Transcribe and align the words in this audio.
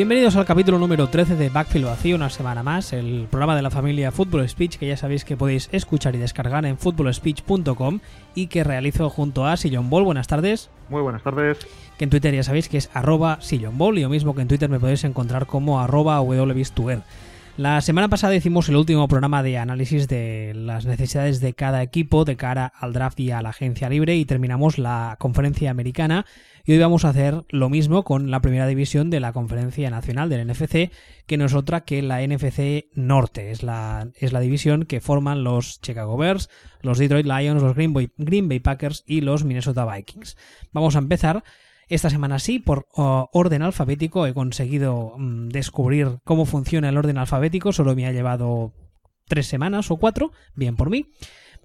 Bienvenidos 0.00 0.34
al 0.36 0.46
capítulo 0.46 0.78
número 0.78 1.10
13 1.10 1.36
de 1.36 1.50
Backfield 1.50 1.84
Vacío, 1.84 2.16
una 2.16 2.30
semana 2.30 2.62
más, 2.62 2.94
el 2.94 3.26
programa 3.30 3.54
de 3.54 3.60
la 3.60 3.70
familia 3.70 4.10
Football 4.10 4.48
Speech 4.48 4.78
que 4.78 4.88
ya 4.88 4.96
sabéis 4.96 5.26
que 5.26 5.36
podéis 5.36 5.68
escuchar 5.72 6.14
y 6.14 6.18
descargar 6.18 6.64
en 6.64 6.78
footballspeech.com 6.78 8.00
y 8.34 8.46
que 8.46 8.64
realizo 8.64 9.10
junto 9.10 9.44
a 9.44 9.58
Sillon 9.58 9.90
Ball. 9.90 10.04
Buenas 10.04 10.26
tardes. 10.26 10.70
Muy 10.88 11.02
buenas 11.02 11.22
tardes. 11.22 11.58
Que 11.98 12.04
en 12.04 12.08
Twitter 12.08 12.34
ya 12.34 12.42
sabéis 12.42 12.70
que 12.70 12.78
es 12.78 12.88
arroba 12.94 13.42
Sillon 13.42 13.76
Ball 13.76 13.98
y 13.98 14.02
lo 14.02 14.08
mismo 14.08 14.34
que 14.34 14.40
en 14.40 14.48
Twitter 14.48 14.70
me 14.70 14.80
podéis 14.80 15.04
encontrar 15.04 15.44
como 15.44 15.82
arroba 15.82 16.18
wbistuer. 16.22 17.02
La 17.56 17.80
semana 17.82 18.08
pasada 18.08 18.34
hicimos 18.34 18.68
el 18.68 18.76
último 18.76 19.06
programa 19.06 19.42
de 19.42 19.58
análisis 19.58 20.08
de 20.08 20.52
las 20.54 20.86
necesidades 20.86 21.40
de 21.40 21.52
cada 21.52 21.82
equipo 21.82 22.24
de 22.24 22.36
cara 22.36 22.72
al 22.74 22.92
draft 22.92 23.20
y 23.20 23.32
a 23.32 23.42
la 23.42 23.50
agencia 23.50 23.90
libre 23.90 24.16
y 24.16 24.24
terminamos 24.24 24.78
la 24.78 25.16
conferencia 25.18 25.70
americana 25.70 26.24
y 26.64 26.72
hoy 26.72 26.78
vamos 26.78 27.04
a 27.04 27.10
hacer 27.10 27.44
lo 27.50 27.68
mismo 27.68 28.02
con 28.02 28.30
la 28.30 28.40
primera 28.40 28.66
división 28.66 29.10
de 29.10 29.20
la 29.20 29.32
conferencia 29.32 29.90
nacional 29.90 30.30
del 30.30 30.46
NFC 30.46 30.90
que 31.26 31.36
no 31.36 31.44
es 31.44 31.54
otra 31.54 31.82
que 31.82 32.00
la 32.00 32.26
NFC 32.26 32.86
Norte. 32.94 33.50
Es 33.50 33.62
la, 33.62 34.08
es 34.14 34.32
la 34.32 34.40
división 34.40 34.84
que 34.84 35.00
forman 35.00 35.44
los 35.44 35.80
Chicago 35.80 36.16
Bears, 36.16 36.48
los 36.80 36.98
Detroit 36.98 37.26
Lions, 37.26 37.62
los 37.62 37.74
Green 37.74 38.10
Green 38.16 38.48
Bay 38.48 38.60
Packers 38.60 39.04
y 39.06 39.20
los 39.20 39.44
Minnesota 39.44 39.84
Vikings. 39.84 40.36
Vamos 40.72 40.96
a 40.96 41.00
empezar 41.00 41.44
esta 41.90 42.08
semana 42.08 42.38
sí, 42.38 42.58
por 42.58 42.86
orden 42.94 43.62
alfabético, 43.62 44.26
he 44.26 44.32
conseguido 44.32 45.14
mm, 45.18 45.48
descubrir 45.48 46.18
cómo 46.24 46.46
funciona 46.46 46.88
el 46.88 46.96
orden 46.96 47.18
alfabético, 47.18 47.72
solo 47.72 47.94
me 47.94 48.06
ha 48.06 48.12
llevado 48.12 48.72
tres 49.26 49.46
semanas 49.46 49.90
o 49.90 49.96
cuatro, 49.96 50.32
bien 50.54 50.76
por 50.76 50.88
mí. 50.88 51.06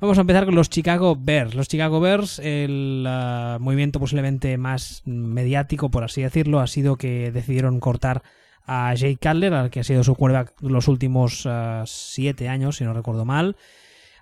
Vamos 0.02 0.18
a 0.18 0.22
empezar 0.22 0.46
con 0.46 0.56
los 0.56 0.70
Chicago 0.70 1.16
Bears. 1.18 1.56
Los 1.56 1.70
Chicago 1.70 2.02
Bears, 2.02 2.40
el 2.40 3.06
ah, 3.08 3.58
movimiento 3.62 4.00
posiblemente 4.00 4.58
más 4.58 5.04
mediático, 5.06 5.90
por 5.90 6.04
así 6.04 6.22
decirlo, 6.22 6.60
ha 6.60 6.68
sido 6.68 6.98
que 6.98 7.32
decidieron 7.32 7.80
cortar 7.80 8.24
a 8.66 8.94
Jake 8.94 9.20
Cutler, 9.22 9.54
al 9.54 9.70
que 9.70 9.82
ha 9.82 9.84
sido 9.84 10.04
su 10.04 10.16
quarterback 10.16 10.54
los 10.62 10.88
últimos 10.88 11.46
ah, 11.46 11.84
siete 11.86 12.50
años, 12.50 12.78
si 12.78 12.84
no 12.84 12.94
recuerdo 12.94 13.26
mal. 13.26 13.56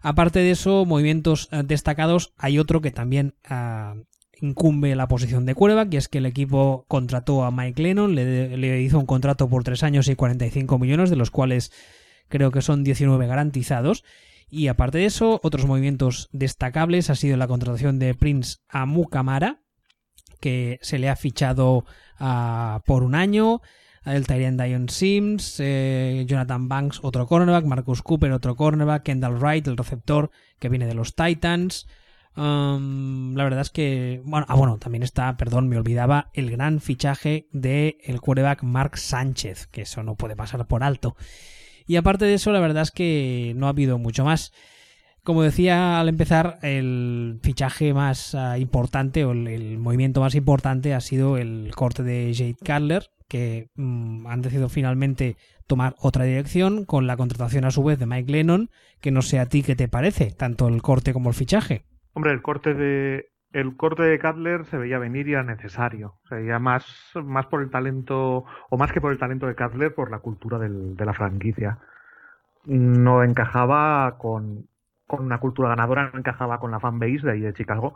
Aparte 0.01 0.39
de 0.39 0.51
eso, 0.51 0.85
movimientos 0.85 1.47
ah, 1.51 1.63
destacados, 1.63 2.33
hay 2.37 2.59
otro 2.59 2.81
que 2.81 2.91
también 2.91 3.33
incumbe 4.41 4.95
la 4.95 5.07
posición 5.07 5.45
de 5.45 5.55
quarterback 5.55 5.93
y 5.93 5.97
es 5.97 6.07
que 6.07 6.17
el 6.17 6.25
equipo 6.25 6.85
contrató 6.87 7.43
a 7.43 7.51
Mike 7.51 7.81
Lennon, 7.81 8.15
le, 8.15 8.81
hizo 8.81 8.99
un 8.99 9.05
contrato 9.05 9.49
por 9.49 9.63
3 9.63 9.83
años 9.83 10.07
y 10.07 10.15
45 10.15 10.79
millones, 10.79 11.09
de 11.09 11.15
los 11.15 11.31
cuales 11.31 11.71
creo 12.29 12.51
que 12.51 12.61
son 12.61 12.83
19 12.83 13.27
garantizados. 13.27 14.03
Y 14.49 14.67
aparte 14.67 14.99
de 14.99 15.05
eso, 15.05 15.39
otros 15.43 15.65
movimientos 15.65 16.29
destacables 16.31 17.09
ha 17.09 17.15
sido 17.15 17.37
la 17.37 17.47
contratación 17.47 17.99
de 17.99 18.13
Prince 18.13 18.57
Amukamara, 18.69 19.61
que 20.39 20.77
se 20.81 20.99
le 20.99 21.09
ha 21.09 21.15
fichado 21.15 21.85
ah, 22.19 22.81
por 22.85 23.03
un 23.03 23.15
año, 23.15 23.61
el 24.05 24.27
Tyrion 24.27 24.57
Dion 24.57 24.89
Sims, 24.89 25.55
eh, 25.59 26.25
Jonathan 26.27 26.67
Banks, 26.67 26.99
otro 27.01 27.25
cornerback, 27.25 27.65
Marcus 27.65 28.01
Cooper, 28.01 28.31
otro 28.31 28.55
cornerback, 28.55 29.03
Kendall 29.03 29.39
Wright, 29.39 29.67
el 29.67 29.77
receptor 29.77 30.29
que 30.59 30.69
viene 30.69 30.85
de 30.85 30.93
los 30.93 31.15
Titans, 31.15 31.87
la 32.35 33.43
verdad 33.43 33.61
es 33.61 33.69
que. 33.69 34.21
Bueno, 34.25 34.45
ah, 34.49 34.55
bueno, 34.55 34.77
también 34.77 35.03
está, 35.03 35.37
perdón, 35.37 35.67
me 35.67 35.77
olvidaba 35.77 36.29
el 36.33 36.49
gran 36.49 36.79
fichaje 36.79 37.47
de 37.51 37.97
el 38.03 38.21
quarterback 38.21 38.63
Mark 38.63 38.97
Sánchez, 38.97 39.67
que 39.67 39.83
eso 39.83 40.03
no 40.03 40.15
puede 40.15 40.35
pasar 40.35 40.65
por 40.67 40.83
alto. 40.83 41.15
Y 41.85 41.97
aparte 41.97 42.25
de 42.25 42.35
eso, 42.35 42.51
la 42.51 42.59
verdad 42.59 42.83
es 42.83 42.91
que 42.91 43.53
no 43.55 43.67
ha 43.67 43.69
habido 43.69 43.97
mucho 43.97 44.23
más. 44.23 44.51
Como 45.23 45.41
decía 45.41 45.99
al 45.99 46.09
empezar, 46.09 46.59
el 46.63 47.39
fichaje 47.41 47.93
más 47.93 48.35
ah, 48.35 48.57
importante 48.57 49.23
o 49.23 49.31
el, 49.31 49.77
movimiento 49.77 50.19
más 50.19 50.35
importante 50.35 50.93
ha 50.93 51.01
sido 51.01 51.37
el 51.37 51.71
corte 51.75 52.03
de 52.03 52.33
Jade 52.35 52.55
Cutler, 52.55 53.09
que 53.29 53.69
mm, 53.75 54.27
han 54.27 54.41
decidido 54.41 54.67
finalmente 54.67 55.37
tomar 55.65 55.95
otra 55.99 56.25
dirección 56.25 56.83
con 56.83 57.07
la 57.07 57.15
contratación 57.15 57.63
a 57.63 57.71
su 57.71 57.83
vez 57.83 57.99
de 57.99 58.05
Mike 58.05 58.31
Lennon, 58.31 58.69
que 58.99 59.11
no 59.11 59.21
sé 59.21 59.39
a 59.39 59.45
ti 59.45 59.63
qué 59.63 59.75
te 59.77 59.87
parece, 59.87 60.31
tanto 60.31 60.67
el 60.67 60.81
corte 60.81 61.13
como 61.13 61.29
el 61.29 61.35
fichaje. 61.35 61.85
Hombre, 62.13 62.31
el 62.31 62.41
corte 62.41 62.73
de 62.73 63.33
el 63.53 63.77
corte 63.77 64.01
de 64.03 64.19
Cutler 64.19 64.65
se 64.65 64.77
veía 64.77 64.97
venir 64.97 65.27
y 65.27 65.33
era 65.33 65.43
necesario. 65.43 66.15
Se 66.27 66.35
veía 66.35 66.59
más, 66.59 66.85
más 67.23 67.45
por 67.45 67.61
el 67.61 67.69
talento, 67.69 68.45
o 68.69 68.77
más 68.77 68.91
que 68.91 68.99
por 68.99 69.11
el 69.11 69.19
talento 69.19 69.45
de 69.45 69.55
Cutler, 69.55 69.93
por 69.93 70.09
la 70.11 70.19
cultura 70.19 70.57
de 70.59 71.05
la 71.05 71.13
franquicia. 71.13 71.77
No 72.65 73.23
encajaba 73.23 74.17
con, 74.17 74.67
con 75.07 75.25
una 75.25 75.39
cultura 75.39 75.69
ganadora, 75.69 76.09
no 76.11 76.19
encajaba 76.19 76.59
con 76.59 76.71
la 76.71 76.79
fanbase 76.79 77.21
de 77.23 77.31
ahí 77.31 77.41
de 77.41 77.53
Chicago. 77.53 77.95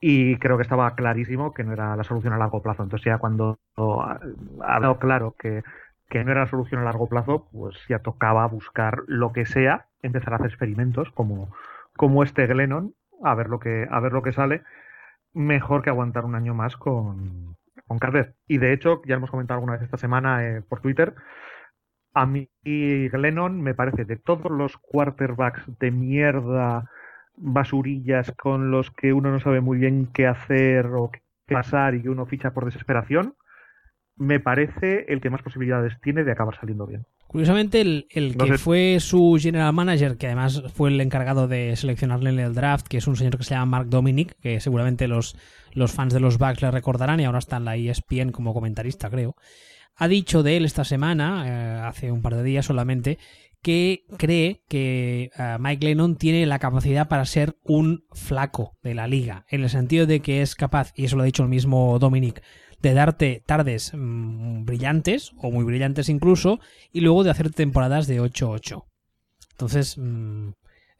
Y 0.00 0.36
creo 0.38 0.56
que 0.56 0.62
estaba 0.62 0.94
clarísimo 0.94 1.52
que 1.52 1.64
no 1.64 1.72
era 1.72 1.96
la 1.96 2.04
solución 2.04 2.32
a 2.32 2.38
largo 2.38 2.62
plazo. 2.62 2.84
Entonces 2.84 3.06
ya 3.06 3.18
cuando 3.18 3.58
ha 3.76 4.80
dado 4.80 4.98
claro 5.00 5.34
que, 5.36 5.64
que 6.08 6.24
no 6.24 6.30
era 6.30 6.42
la 6.42 6.50
solución 6.50 6.80
a 6.82 6.84
largo 6.84 7.08
plazo, 7.08 7.48
pues 7.52 7.76
ya 7.88 7.98
tocaba 7.98 8.46
buscar 8.46 9.02
lo 9.08 9.32
que 9.32 9.44
sea, 9.44 9.86
empezar 10.02 10.34
a 10.34 10.36
hacer 10.36 10.48
experimentos 10.50 11.10
como, 11.10 11.52
como 11.96 12.22
este 12.22 12.46
Glennon 12.46 12.94
a 13.22 13.34
ver 13.34 13.48
lo 13.48 13.58
que, 13.58 13.86
a 13.90 14.00
ver 14.00 14.12
lo 14.12 14.22
que 14.22 14.32
sale, 14.32 14.62
mejor 15.32 15.82
que 15.82 15.90
aguantar 15.90 16.24
un 16.24 16.34
año 16.34 16.54
más 16.54 16.76
con, 16.76 17.56
con 17.86 17.98
Y 18.46 18.58
de 18.58 18.72
hecho, 18.72 19.02
ya 19.06 19.16
hemos 19.16 19.30
comentado 19.30 19.58
alguna 19.58 19.74
vez 19.74 19.82
esta 19.82 19.96
semana 19.98 20.46
eh, 20.46 20.62
por 20.62 20.80
Twitter, 20.80 21.14
a 22.14 22.26
mí 22.26 22.48
Glennon 22.64 23.60
me 23.62 23.74
parece 23.74 24.04
de 24.04 24.16
todos 24.16 24.50
los 24.50 24.76
quarterbacks 24.78 25.62
de 25.78 25.90
mierda, 25.90 26.90
basurillas 27.36 28.32
con 28.32 28.70
los 28.70 28.90
que 28.90 29.12
uno 29.12 29.30
no 29.30 29.40
sabe 29.40 29.60
muy 29.60 29.78
bien 29.78 30.08
qué 30.12 30.26
hacer 30.26 30.86
o 30.86 31.10
qué 31.10 31.22
pasar 31.46 31.94
y 31.94 32.02
que 32.02 32.10
uno 32.10 32.26
ficha 32.26 32.52
por 32.52 32.64
desesperación, 32.64 33.34
me 34.16 34.40
parece 34.40 35.06
el 35.08 35.20
que 35.20 35.30
más 35.30 35.42
posibilidades 35.42 36.00
tiene 36.00 36.24
de 36.24 36.32
acabar 36.32 36.56
saliendo 36.56 36.86
bien. 36.86 37.06
Curiosamente, 37.28 37.82
el, 37.82 38.06
que 38.08 38.56
fue 38.56 38.96
su 39.00 39.36
general 39.38 39.74
manager, 39.74 40.16
que 40.16 40.26
además 40.26 40.62
fue 40.74 40.88
el 40.88 40.98
encargado 40.98 41.46
de 41.46 41.76
seleccionarle 41.76 42.30
en 42.30 42.38
el 42.38 42.54
draft, 42.54 42.88
que 42.88 42.96
es 42.96 43.06
un 43.06 43.16
señor 43.16 43.36
que 43.36 43.44
se 43.44 43.50
llama 43.50 43.66
Mark 43.66 43.90
Dominic, 43.90 44.34
que 44.40 44.60
seguramente 44.60 45.08
los, 45.08 45.36
los 45.72 45.92
fans 45.92 46.14
de 46.14 46.20
los 46.20 46.38
Bucks 46.38 46.62
le 46.62 46.70
recordarán 46.70 47.20
y 47.20 47.26
ahora 47.26 47.38
está 47.38 47.58
en 47.58 47.66
la 47.66 47.76
ESPN 47.76 48.32
como 48.32 48.54
comentarista, 48.54 49.10
creo, 49.10 49.36
ha 49.94 50.08
dicho 50.08 50.42
de 50.42 50.56
él 50.56 50.64
esta 50.64 50.84
semana, 50.84 51.44
eh, 51.46 51.80
hace 51.86 52.10
un 52.10 52.22
par 52.22 52.34
de 52.34 52.42
días 52.44 52.64
solamente, 52.64 53.18
que 53.60 54.04
cree 54.16 54.62
que 54.66 55.30
eh, 55.36 55.56
Mike 55.60 55.84
Lennon 55.84 56.16
tiene 56.16 56.46
la 56.46 56.58
capacidad 56.58 57.08
para 57.08 57.26
ser 57.26 57.58
un 57.62 58.04
flaco 58.12 58.78
de 58.82 58.94
la 58.94 59.06
liga, 59.06 59.44
en 59.50 59.64
el 59.64 59.68
sentido 59.68 60.06
de 60.06 60.20
que 60.20 60.40
es 60.40 60.54
capaz, 60.54 60.92
y 60.94 61.04
eso 61.04 61.16
lo 61.16 61.24
ha 61.24 61.26
dicho 61.26 61.42
el 61.42 61.50
mismo 61.50 61.98
Dominic, 61.98 62.42
de 62.80 62.94
darte 62.94 63.42
tardes 63.44 63.92
mm, 63.94 64.64
brillantes, 64.64 65.32
o 65.38 65.50
muy 65.50 65.64
brillantes 65.64 66.08
incluso, 66.08 66.60
y 66.92 67.00
luego 67.00 67.24
de 67.24 67.30
hacer 67.30 67.50
temporadas 67.50 68.06
de 68.06 68.20
8-8. 68.20 68.84
Entonces, 69.52 69.98
mm, 69.98 70.50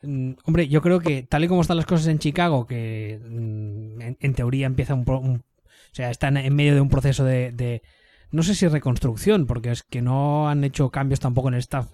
mm, 0.03 0.31
hombre, 0.45 0.69
yo 0.69 0.83
creo 0.83 1.01
que 1.01 1.23
tal 1.23 1.45
y 1.45 1.49
como 1.49 1.61
están 1.61 1.77
las 1.77 1.87
cosas 1.87 2.09
en 2.09 2.19
Chicago, 2.19 2.67
que 2.67 3.15
en, 3.15 4.35
teoría 4.35 4.67
empieza 4.67 4.95
un, 4.95 5.05
O 5.09 5.41
sea, 5.93 6.11
están 6.11 6.37
en 6.37 6.55
medio 6.55 6.75
de 6.75 6.81
un 6.81 6.89
proceso 6.89 7.25
de, 7.25 7.83
No 8.31 8.43
sé 8.43 8.55
si 8.55 8.67
reconstrucción, 8.69 9.47
porque 9.47 9.71
es 9.71 9.83
que 9.83 10.03
no 10.03 10.49
han 10.49 10.65
hecho 10.65 10.91
cambios 10.91 11.21
tampoco 11.21 11.49
en 11.49 11.55
el 11.55 11.61
staff 11.61 11.89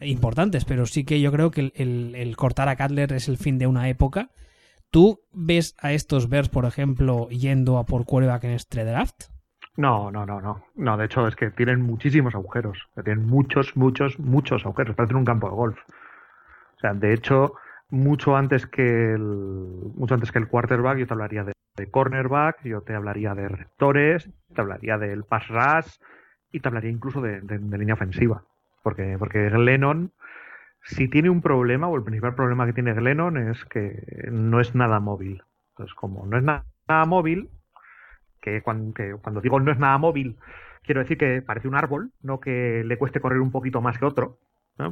importantes, 0.00 0.64
pero 0.64 0.86
sí 0.86 1.04
que 1.04 1.20
yo 1.20 1.32
creo 1.32 1.50
que 1.50 1.72
el, 1.74 2.14
el 2.14 2.36
cortar 2.36 2.68
a 2.68 2.76
Cutler 2.76 3.12
es 3.14 3.28
el 3.28 3.38
fin 3.38 3.58
de 3.58 3.66
una 3.66 3.88
época 3.88 4.30
¿Tú 4.90 5.20
ves 5.32 5.74
a 5.80 5.92
estos 5.92 6.28
Bears, 6.28 6.48
por 6.48 6.64
ejemplo, 6.64 7.28
yendo 7.28 7.78
a 7.78 7.84
por 7.84 8.04
quarterback 8.04 8.44
en 8.44 8.50
este 8.52 8.84
draft? 8.84 9.24
No, 9.76 10.10
no, 10.10 10.24
no, 10.24 10.40
no. 10.40 10.64
No, 10.74 10.96
de 10.96 11.04
hecho 11.04 11.26
es 11.28 11.36
que 11.36 11.50
tienen 11.50 11.82
muchísimos 11.82 12.34
agujeros. 12.34 12.88
Tienen 13.04 13.26
muchos, 13.26 13.76
muchos, 13.76 14.18
muchos 14.18 14.64
agujeros. 14.64 14.96
Parecen 14.96 15.18
un 15.18 15.24
campo 15.24 15.48
de 15.50 15.56
golf. 15.56 15.78
O 16.76 16.80
sea, 16.80 16.94
de 16.94 17.12
hecho, 17.12 17.54
mucho 17.90 18.36
antes 18.36 18.66
que 18.66 19.12
el, 19.12 19.20
mucho 19.20 20.14
antes 20.14 20.32
que 20.32 20.38
el 20.38 20.48
quarterback, 20.48 20.98
yo 20.98 21.06
te 21.06 21.12
hablaría 21.12 21.44
de, 21.44 21.52
cornerback, 21.90 22.62
yo 22.64 22.80
te 22.80 22.94
hablaría 22.94 23.34
de 23.34 23.48
rectores, 23.48 24.30
te 24.54 24.60
hablaría 24.62 24.96
del 24.96 25.24
pass 25.24 25.46
rush 25.48 25.96
y 26.50 26.60
te 26.60 26.68
hablaría 26.68 26.90
incluso 26.90 27.20
de, 27.20 27.40
de 27.42 27.78
línea 27.78 27.94
ofensiva. 27.94 28.44
Porque, 28.82 29.16
porque 29.18 29.50
Lennon 29.50 30.12
si 30.86 31.08
tiene 31.08 31.30
un 31.30 31.42
problema, 31.42 31.88
o 31.88 31.96
el 31.96 32.04
principal 32.04 32.34
problema 32.34 32.64
que 32.64 32.72
tiene 32.72 32.94
Glennon 32.94 33.36
es 33.36 33.64
que 33.64 34.28
no 34.30 34.60
es 34.60 34.74
nada 34.74 35.00
móvil. 35.00 35.42
Entonces, 35.70 35.94
como 35.94 36.24
no 36.26 36.38
es 36.38 36.44
nada 36.44 36.64
móvil, 37.06 37.50
que 38.40 38.62
cuando, 38.62 39.40
digo 39.42 39.58
no 39.58 39.72
es 39.72 39.78
nada 39.78 39.98
móvil, 39.98 40.38
quiero 40.84 41.00
decir 41.00 41.18
que 41.18 41.42
parece 41.42 41.66
un 41.66 41.74
árbol, 41.74 42.12
no 42.22 42.38
que 42.38 42.84
le 42.84 42.98
cueste 42.98 43.20
correr 43.20 43.40
un 43.40 43.50
poquito 43.50 43.80
más 43.80 43.98
que 43.98 44.04
otro, 44.04 44.38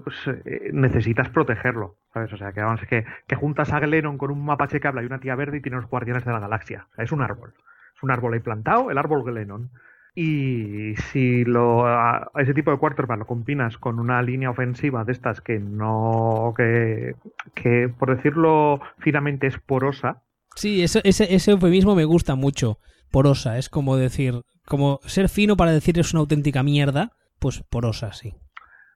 pues 0.02 0.16
eh, 0.26 0.70
necesitas 0.72 1.28
protegerlo, 1.28 1.96
¿sabes? 2.12 2.32
O 2.32 2.36
sea, 2.36 2.52
que, 2.52 2.60
vamos, 2.60 2.80
que, 2.88 3.04
que 3.28 3.36
juntas 3.36 3.72
a 3.72 3.78
Glennon 3.78 4.18
con 4.18 4.32
un 4.32 4.44
mapache 4.44 4.80
que 4.80 4.88
habla 4.88 5.02
y 5.02 5.06
una 5.06 5.20
tía 5.20 5.36
verde 5.36 5.58
y 5.58 5.60
tiene 5.60 5.76
los 5.76 5.88
guardianes 5.88 6.24
de 6.24 6.32
la 6.32 6.40
galaxia. 6.40 6.88
es 6.98 7.12
un 7.12 7.22
árbol. 7.22 7.54
Es 7.94 8.02
un 8.02 8.10
árbol 8.10 8.34
ahí 8.34 8.40
plantado, 8.40 8.90
el 8.90 8.98
árbol 8.98 9.22
Glennon. 9.22 9.70
Y 10.14 10.94
si 11.10 11.44
lo, 11.44 11.86
a 11.86 12.30
ese 12.38 12.54
tipo 12.54 12.70
de 12.70 12.78
quarterback 12.78 13.18
lo 13.18 13.26
combinas 13.26 13.78
con 13.78 13.98
una 13.98 14.22
línea 14.22 14.50
ofensiva 14.50 15.04
de 15.04 15.12
estas 15.12 15.40
que 15.40 15.58
no, 15.58 16.54
que, 16.56 17.16
que 17.54 17.88
por 17.88 18.14
decirlo 18.14 18.80
finamente 18.98 19.48
es 19.48 19.58
porosa. 19.58 20.22
Sí, 20.54 20.84
ese, 20.84 21.00
ese 21.04 21.50
eufemismo 21.50 21.96
me 21.96 22.04
gusta 22.04 22.36
mucho. 22.36 22.78
porosa. 23.14 23.58
Es 23.58 23.68
como 23.68 23.96
decir, 23.96 24.42
como 24.66 24.98
ser 25.04 25.28
fino 25.28 25.56
para 25.56 25.70
decir 25.70 25.98
es 25.98 26.12
una 26.12 26.20
auténtica 26.20 26.62
mierda, 26.64 27.12
pues 27.38 27.62
porosa, 27.70 28.12
sí. 28.12 28.34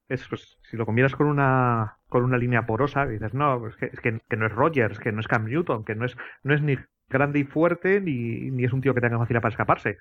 Es, 0.08 0.26
pues, 0.28 0.58
si 0.70 0.76
lo 0.76 0.86
combinas 0.86 1.14
con 1.14 1.26
una 1.26 1.98
con 2.08 2.24
una 2.24 2.38
línea 2.38 2.66
porosa, 2.66 3.06
dices, 3.06 3.34
no, 3.34 3.66
es, 3.68 3.76
que, 3.76 3.86
es 3.86 4.00
que, 4.00 4.36
no 4.36 4.46
es 4.46 4.52
Rogers, 4.52 4.98
que 4.98 5.12
no 5.12 5.20
es 5.20 5.28
Cam 5.28 5.44
Newton, 5.44 5.84
que 5.84 5.94
no 5.94 6.06
es, 6.06 6.16
no 6.42 6.54
es 6.54 6.62
ni 6.62 6.78
grande 7.08 7.40
y 7.40 7.44
fuerte, 7.44 8.00
ni, 8.00 8.50
ni 8.50 8.64
es 8.64 8.72
un 8.72 8.80
tío 8.80 8.94
que 8.94 9.00
tenga 9.00 9.18
facilidad 9.18 9.42
para 9.42 9.52
escaparse. 9.52 9.98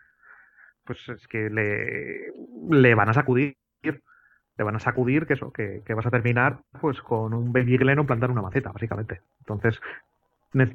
Pues 0.88 0.98
es 1.10 1.28
que 1.28 1.50
le, 1.50 2.34
le 2.70 2.96
van 2.96 3.10
a 3.10 3.14
sacudir. 3.14 3.58
Le 3.84 4.64
van 4.64 4.76
a 4.76 4.80
sacudir 4.80 5.28
que 5.28 5.34
eso, 5.34 5.52
que, 5.52 5.84
que 5.86 5.94
vas 5.94 6.08
a 6.08 6.10
terminar 6.10 6.62
pues 6.82 7.00
con 7.02 7.36
un 7.36 7.54
baby 7.54 7.78
Glennon 7.78 8.08
plantar 8.08 8.32
una 8.32 8.42
maceta, 8.42 8.72
básicamente. 8.72 9.22
Entonces, 9.42 9.80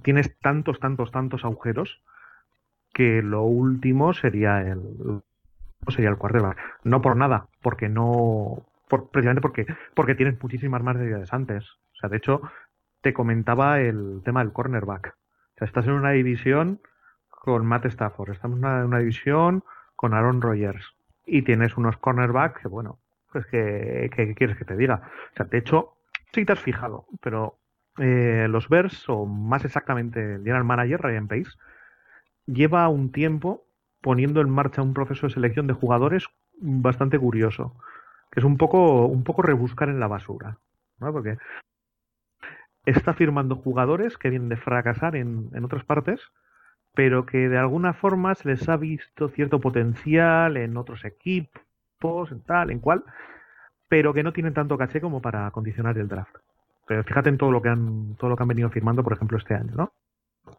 tienes 0.02 0.38
tantos, 0.38 0.78
tantos, 0.78 1.10
tantos 1.10 1.44
agujeros 1.44 2.00
que 2.92 3.22
lo 3.22 3.42
último 3.42 4.12
sería 4.12 4.60
el 4.60 5.22
sería 5.88 6.10
el 6.10 6.18
quarterback. 6.18 6.58
No 6.84 7.02
por 7.02 7.16
nada, 7.16 7.48
porque 7.60 7.88
no 7.88 8.66
precisamente 9.10 9.40
porque, 9.40 9.66
porque 9.94 10.14
tienes 10.14 10.40
muchísimas 10.40 10.82
más 10.82 10.96
necesidades 10.96 11.32
antes. 11.32 11.64
O 11.64 11.96
sea, 11.96 12.08
de 12.08 12.18
hecho, 12.18 12.42
te 13.00 13.12
comentaba 13.12 13.80
el 13.80 14.22
tema 14.24 14.44
del 14.44 14.52
cornerback. 14.52 15.08
O 15.08 15.58
sea, 15.58 15.66
estás 15.66 15.86
en 15.86 15.94
una 15.94 16.10
división 16.10 16.80
con 17.28 17.66
Matt 17.66 17.86
Stafford, 17.86 18.30
estamos 18.30 18.58
en 18.58 18.64
una, 18.64 18.98
división 18.98 19.64
con 20.02 20.14
Aaron 20.14 20.42
Rodgers 20.42 20.84
y 21.24 21.42
tienes 21.42 21.76
unos 21.76 21.96
cornerbacks 21.96 22.60
que, 22.60 22.66
bueno, 22.66 22.98
pues 23.30 23.46
que, 23.46 24.10
quieres 24.36 24.56
que 24.56 24.64
te 24.64 24.76
diga. 24.76 25.00
O 25.32 25.36
sea, 25.36 25.46
de 25.46 25.58
hecho, 25.58 25.92
sí 26.32 26.44
te 26.44 26.54
has 26.54 26.58
fijado, 26.58 27.06
pero 27.20 27.56
eh, 27.98 28.48
los 28.50 28.68
Bears, 28.68 29.08
o 29.08 29.26
más 29.26 29.64
exactamente 29.64 30.34
el 30.34 30.38
general 30.42 30.64
manager, 30.64 31.02
Ryan 31.02 31.28
Pace, 31.28 31.52
lleva 32.46 32.88
un 32.88 33.12
tiempo 33.12 33.64
poniendo 34.00 34.40
en 34.40 34.50
marcha 34.50 34.82
un 34.82 34.92
proceso 34.92 35.28
de 35.28 35.34
selección 35.34 35.68
de 35.68 35.74
jugadores 35.74 36.26
bastante 36.58 37.16
curioso 37.16 37.76
que 38.32 38.40
es 38.40 38.44
un 38.44 38.56
poco, 38.56 39.06
un 39.06 39.22
poco 39.22 39.42
rebuscar 39.42 39.90
en 39.90 40.00
la 40.00 40.08
basura, 40.08 40.58
¿no? 40.98 41.12
Porque 41.12 41.36
está 42.86 43.12
firmando 43.12 43.54
jugadores 43.54 44.16
que 44.16 44.30
vienen 44.30 44.48
de 44.48 44.56
fracasar 44.56 45.14
en, 45.14 45.50
en 45.52 45.64
otras 45.64 45.84
partes, 45.84 46.32
pero 46.94 47.26
que 47.26 47.48
de 47.48 47.58
alguna 47.58 47.94
forma 47.94 48.34
se 48.34 48.48
les 48.48 48.68
ha 48.68 48.76
visto 48.76 49.28
cierto 49.28 49.60
potencial 49.60 50.56
en 50.56 50.76
otros 50.76 51.04
equipos, 51.04 52.30
en 52.30 52.42
tal, 52.42 52.70
en 52.70 52.80
cual, 52.80 53.04
pero 53.88 54.12
que 54.12 54.22
no 54.22 54.32
tienen 54.32 54.54
tanto 54.54 54.78
caché 54.78 55.00
como 55.00 55.20
para 55.20 55.50
condicionar 55.50 55.96
el 55.98 56.08
draft. 56.08 56.36
Pero 56.86 57.04
fíjate 57.04 57.28
en 57.28 57.38
todo 57.38 57.50
lo 57.50 57.62
que 57.62 57.68
han, 57.68 58.16
todo 58.16 58.30
lo 58.30 58.36
que 58.36 58.42
han 58.42 58.48
venido 58.48 58.70
firmando, 58.70 59.02
por 59.02 59.12
ejemplo, 59.12 59.38
este 59.38 59.54
año, 59.54 59.72
¿no? 59.74 59.92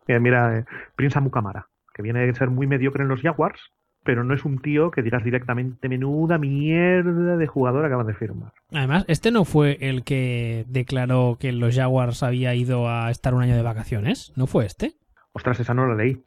Mira, 0.07 0.19
mira 0.19 0.57
eh, 0.59 0.65
Prince 0.95 1.18
Amukamara, 1.18 1.68
que 1.94 2.01
viene 2.01 2.25
de 2.25 2.33
ser 2.33 2.50
muy 2.50 2.68
mediocre 2.68 3.03
en 3.03 3.09
los 3.09 3.21
Jaguars, 3.21 3.71
pero 4.03 4.24
no 4.24 4.33
es 4.33 4.45
un 4.45 4.59
tío 4.59 4.91
que 4.91 5.01
digas 5.01 5.24
directamente 5.24 5.88
menuda 5.89 6.38
mierda 6.38 7.38
de 7.38 7.47
jugador 7.47 7.86
acaban 7.86 8.07
de 8.07 8.13
firmar. 8.13 8.53
Además, 8.71 9.06
este 9.07 9.31
no 9.31 9.45
fue 9.45 9.77
el 9.81 10.03
que 10.03 10.65
declaró 10.68 11.38
que 11.39 11.51
los 11.51 11.75
Jaguars 11.75 12.24
había 12.24 12.53
ido 12.56 12.89
a 12.89 13.09
estar 13.12 13.33
un 13.33 13.44
año 13.44 13.56
de 13.56 13.62
vacaciones, 13.62 14.33
¿no 14.36 14.47
fue 14.47 14.65
este? 14.65 14.94
Ostras, 15.33 15.59
esa 15.59 15.74
no 15.74 15.88
la 15.88 15.95
leí. 15.95 16.24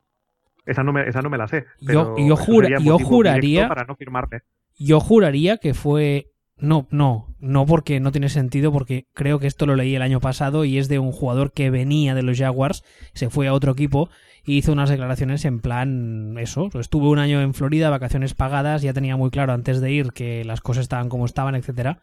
Esa 0.64 0.82
no 0.82 0.92
me, 0.92 1.08
esa 1.08 1.22
no 1.22 1.30
me 1.30 1.38
la 1.38 1.48
sé. 1.48 1.64
yo, 1.80 2.16
yo, 2.18 2.26
yo 2.26 2.98
juraría. 2.98 3.68
Para 3.68 3.84
no 3.84 3.96
Yo 4.78 5.00
juraría 5.00 5.58
que 5.58 5.74
fue. 5.74 6.32
No, 6.58 6.88
no, 6.90 7.34
no 7.38 7.66
porque 7.66 8.00
no 8.00 8.12
tiene 8.12 8.30
sentido, 8.30 8.72
porque 8.72 9.06
creo 9.12 9.38
que 9.38 9.46
esto 9.46 9.66
lo 9.66 9.76
leí 9.76 9.94
el 9.94 10.00
año 10.00 10.20
pasado 10.20 10.64
y 10.64 10.78
es 10.78 10.88
de 10.88 10.98
un 10.98 11.12
jugador 11.12 11.52
que 11.52 11.68
venía 11.68 12.14
de 12.14 12.22
los 12.22 12.38
Jaguars, 12.38 12.82
se 13.12 13.28
fue 13.28 13.46
a 13.46 13.52
otro 13.52 13.72
equipo 13.72 14.08
hizo 14.46 14.72
unas 14.72 14.88
declaraciones 14.88 15.44
en 15.44 15.60
plan 15.60 16.36
eso. 16.38 16.70
Estuve 16.78 17.08
un 17.08 17.18
año 17.18 17.40
en 17.40 17.54
Florida, 17.54 17.90
vacaciones 17.90 18.34
pagadas, 18.34 18.82
ya 18.82 18.92
tenía 18.92 19.16
muy 19.16 19.30
claro 19.30 19.52
antes 19.52 19.80
de 19.80 19.90
ir 19.90 20.12
que 20.12 20.44
las 20.44 20.60
cosas 20.60 20.82
estaban 20.82 21.08
como 21.08 21.26
estaban, 21.26 21.54
etcétera. 21.54 22.02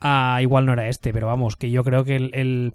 Ah, 0.00 0.40
igual 0.42 0.66
no 0.66 0.72
era 0.72 0.88
este, 0.88 1.12
pero 1.12 1.28
vamos, 1.28 1.56
que 1.56 1.70
yo 1.70 1.84
creo 1.84 2.04
que 2.04 2.16
el, 2.16 2.74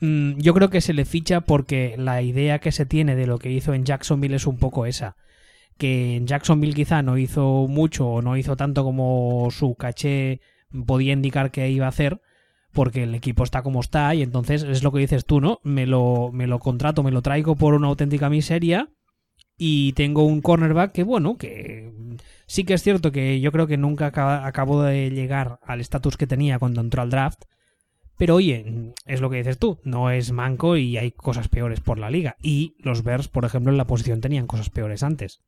yo 0.00 0.54
creo 0.54 0.70
que 0.70 0.80
se 0.80 0.92
le 0.92 1.04
ficha 1.04 1.40
porque 1.40 1.94
la 1.98 2.22
idea 2.22 2.58
que 2.58 2.72
se 2.72 2.86
tiene 2.86 3.16
de 3.16 3.26
lo 3.26 3.38
que 3.38 3.50
hizo 3.50 3.74
en 3.74 3.84
Jacksonville 3.84 4.36
es 4.36 4.46
un 4.46 4.58
poco 4.58 4.86
esa. 4.86 5.16
Que 5.78 6.16
en 6.16 6.26
Jacksonville 6.26 6.74
quizá 6.74 7.02
no 7.02 7.18
hizo 7.18 7.66
mucho 7.68 8.06
o 8.08 8.22
no 8.22 8.36
hizo 8.36 8.56
tanto 8.56 8.84
como 8.84 9.48
su 9.50 9.74
caché 9.74 10.40
podía 10.86 11.12
indicar 11.12 11.50
que 11.50 11.70
iba 11.70 11.86
a 11.86 11.90
hacer, 11.90 12.20
porque 12.72 13.04
el 13.04 13.14
equipo 13.14 13.44
está 13.44 13.62
como 13.62 13.80
está 13.80 14.14
y 14.14 14.22
entonces 14.22 14.62
es 14.64 14.82
lo 14.82 14.92
que 14.92 15.00
dices 15.00 15.24
tú, 15.24 15.40
¿no? 15.40 15.60
Me 15.62 15.86
lo, 15.86 16.30
me 16.32 16.46
lo 16.46 16.58
contrato, 16.58 17.02
me 17.02 17.12
lo 17.12 17.22
traigo 17.22 17.56
por 17.56 17.74
una 17.74 17.88
auténtica 17.88 18.28
miseria 18.28 18.90
y 19.56 19.92
tengo 19.92 20.24
un 20.24 20.42
cornerback 20.42 20.92
que, 20.92 21.04
bueno, 21.04 21.36
que 21.36 21.92
sí 22.46 22.64
que 22.64 22.74
es 22.74 22.82
cierto 22.82 23.12
que 23.12 23.40
yo 23.40 23.52
creo 23.52 23.66
que 23.66 23.76
nunca 23.76 24.06
acabó 24.44 24.82
de 24.82 25.10
llegar 25.10 25.60
al 25.62 25.80
estatus 25.80 26.16
que 26.16 26.26
tenía 26.26 26.58
cuando 26.58 26.80
entró 26.80 27.02
al 27.02 27.10
draft, 27.10 27.44
pero 28.16 28.36
oye, 28.36 28.92
es 29.06 29.20
lo 29.20 29.30
que 29.30 29.38
dices 29.38 29.58
tú, 29.58 29.78
no 29.84 30.10
es 30.10 30.32
manco 30.32 30.76
y 30.76 30.96
hay 30.96 31.12
cosas 31.12 31.48
peores 31.48 31.80
por 31.80 31.98
la 31.98 32.10
liga. 32.10 32.36
Y 32.42 32.76
los 32.78 33.02
Bears, 33.02 33.28
por 33.28 33.44
ejemplo, 33.44 33.72
en 33.72 33.78
la 33.78 33.86
posición 33.86 34.20
tenían 34.20 34.46
cosas 34.46 34.70
peores 34.70 35.02
antes. 35.02 35.42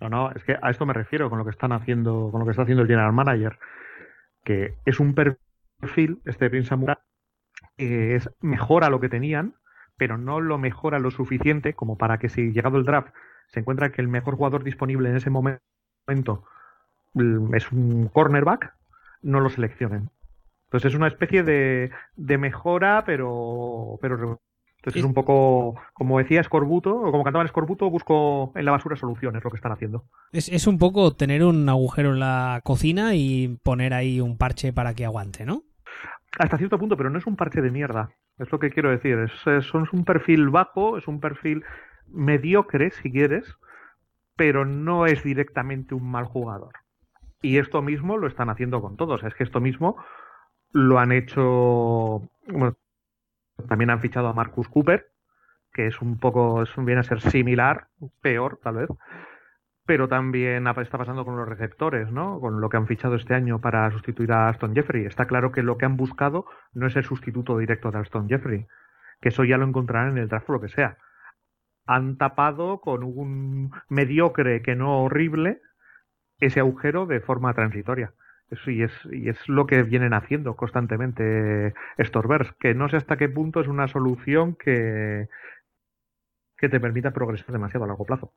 No, 0.00 0.08
no, 0.08 0.32
es 0.32 0.42
que 0.44 0.56
a 0.60 0.70
esto 0.70 0.84
me 0.84 0.92
refiero 0.92 1.30
con 1.30 1.38
lo 1.38 1.44
que 1.44 1.52
están 1.52 1.72
haciendo, 1.72 2.30
con 2.30 2.40
lo 2.40 2.44
que 2.44 2.50
está 2.50 2.62
haciendo 2.62 2.82
el 2.82 2.88
general 2.88 3.12
manager, 3.12 3.58
que 4.44 4.74
es 4.84 5.00
un 5.00 5.14
perfil 5.14 6.20
este 6.24 6.50
Prince 6.50 6.74
que 7.76 8.16
es 8.16 8.30
mejora 8.40 8.90
lo 8.90 9.00
que 9.00 9.08
tenían, 9.08 9.54
pero 9.96 10.18
no 10.18 10.40
lo 10.40 10.58
mejora 10.58 10.98
lo 10.98 11.10
suficiente 11.10 11.74
como 11.74 11.96
para 11.96 12.18
que 12.18 12.28
si 12.28 12.52
llegado 12.52 12.78
el 12.78 12.84
draft 12.84 13.14
se 13.48 13.60
encuentra 13.60 13.92
que 13.92 14.00
el 14.00 14.08
mejor 14.08 14.36
jugador 14.36 14.64
disponible 14.64 15.10
en 15.10 15.16
ese 15.16 15.30
momento 15.30 16.44
mm, 17.14 17.54
es 17.54 17.70
un 17.70 18.08
cornerback, 18.08 18.74
no 19.22 19.40
lo 19.40 19.50
seleccionen. 19.50 20.10
Entonces 20.72 20.92
es 20.92 20.96
una 20.96 21.08
especie 21.08 21.42
de, 21.42 21.90
de 22.16 22.38
mejora, 22.38 23.02
pero, 23.04 23.98
pero 24.00 24.40
entonces 24.78 25.00
es 25.00 25.04
un 25.04 25.12
poco, 25.12 25.74
como 25.92 26.18
decía 26.18 26.40
Escorbuto, 26.40 26.96
o 26.96 27.12
como 27.12 27.24
cantaba 27.24 27.44
Escorbuto, 27.44 27.90
busco 27.90 28.52
en 28.56 28.64
la 28.64 28.72
basura 28.72 28.96
soluciones, 28.96 29.44
lo 29.44 29.50
que 29.50 29.56
están 29.56 29.72
haciendo. 29.72 30.06
Es, 30.32 30.48
es 30.48 30.66
un 30.66 30.78
poco 30.78 31.14
tener 31.14 31.44
un 31.44 31.68
agujero 31.68 32.14
en 32.14 32.20
la 32.20 32.62
cocina 32.64 33.14
y 33.14 33.58
poner 33.62 33.92
ahí 33.92 34.22
un 34.22 34.38
parche 34.38 34.72
para 34.72 34.94
que 34.94 35.04
aguante, 35.04 35.44
¿no? 35.44 35.64
hasta 36.38 36.56
cierto 36.56 36.78
punto, 36.78 36.96
pero 36.96 37.10
no 37.10 37.18
es 37.18 37.26
un 37.26 37.36
parche 37.36 37.60
de 37.60 37.70
mierda. 37.70 38.08
Es 38.38 38.50
lo 38.50 38.58
que 38.58 38.70
quiero 38.70 38.88
decir. 38.88 39.18
Es, 39.18 39.46
es, 39.46 39.74
un 39.74 40.04
perfil 40.06 40.48
bajo, 40.48 40.96
es 40.96 41.06
un 41.06 41.20
perfil 41.20 41.62
mediocre, 42.08 42.92
si 42.92 43.12
quieres, 43.12 43.44
pero 44.36 44.64
no 44.64 45.04
es 45.04 45.22
directamente 45.22 45.94
un 45.94 46.10
mal 46.10 46.24
jugador. 46.24 46.72
Y 47.42 47.58
esto 47.58 47.82
mismo 47.82 48.16
lo 48.16 48.26
están 48.26 48.48
haciendo 48.48 48.80
con 48.80 48.96
todos. 48.96 49.22
Es 49.24 49.34
que 49.34 49.44
esto 49.44 49.60
mismo 49.60 49.96
lo 50.72 50.98
han 50.98 51.12
hecho. 51.12 52.22
Bueno, 52.46 52.76
también 53.68 53.90
han 53.90 54.00
fichado 54.00 54.28
a 54.28 54.32
Marcus 54.32 54.68
Cooper, 54.68 55.10
que 55.72 55.86
es 55.86 56.00
un 56.02 56.18
poco, 56.18 56.62
es, 56.62 56.70
viene 56.76 57.00
a 57.00 57.04
ser 57.04 57.20
similar, 57.20 57.88
peor 58.20 58.58
tal 58.62 58.76
vez 58.76 58.88
pero 59.84 60.08
también 60.08 60.66
está 60.66 60.98
pasando 60.98 61.24
con 61.24 61.36
los 61.36 61.48
receptores, 61.48 62.10
¿no? 62.12 62.40
Con 62.40 62.60
lo 62.60 62.68
que 62.68 62.76
han 62.76 62.86
fichado 62.86 63.16
este 63.16 63.34
año 63.34 63.60
para 63.60 63.90
sustituir 63.90 64.32
a 64.32 64.48
Aston 64.48 64.74
Jeffrey. 64.74 65.04
Está 65.04 65.26
claro 65.26 65.50
que 65.50 65.62
lo 65.62 65.76
que 65.76 65.86
han 65.86 65.96
buscado 65.96 66.46
no 66.72 66.86
es 66.86 66.96
el 66.96 67.04
sustituto 67.04 67.58
directo 67.58 67.90
de 67.90 67.98
Aston 67.98 68.28
Jeffrey, 68.28 68.66
que 69.20 69.30
eso 69.30 69.44
ya 69.44 69.58
lo 69.58 69.66
encontrarán 69.66 70.12
en 70.12 70.18
el 70.18 70.28
draft 70.28 70.48
o 70.50 70.54
lo 70.54 70.60
que 70.60 70.68
sea. 70.68 70.98
Han 71.86 72.16
tapado 72.16 72.80
con 72.80 73.02
un 73.02 73.72
mediocre 73.88 74.62
que 74.62 74.76
no 74.76 75.02
horrible 75.02 75.60
ese 76.38 76.60
agujero 76.60 77.06
de 77.06 77.20
forma 77.20 77.52
transitoria. 77.54 78.14
Eso, 78.52 78.70
y, 78.70 78.82
es, 78.82 78.92
y 79.10 79.30
es 79.30 79.48
lo 79.48 79.66
que 79.66 79.82
vienen 79.82 80.12
haciendo 80.12 80.56
constantemente 80.56 81.72
estos 81.96 82.26
Bears, 82.26 82.52
que 82.60 82.74
no 82.74 82.88
sé 82.88 82.98
hasta 82.98 83.16
qué 83.16 83.28
punto 83.28 83.60
es 83.60 83.66
una 83.66 83.88
solución 83.88 84.54
que, 84.54 85.28
que 86.58 86.68
te 86.68 86.78
permita 86.78 87.12
progresar 87.12 87.50
demasiado 87.50 87.84
a 87.84 87.88
largo 87.88 88.04
plazo. 88.04 88.32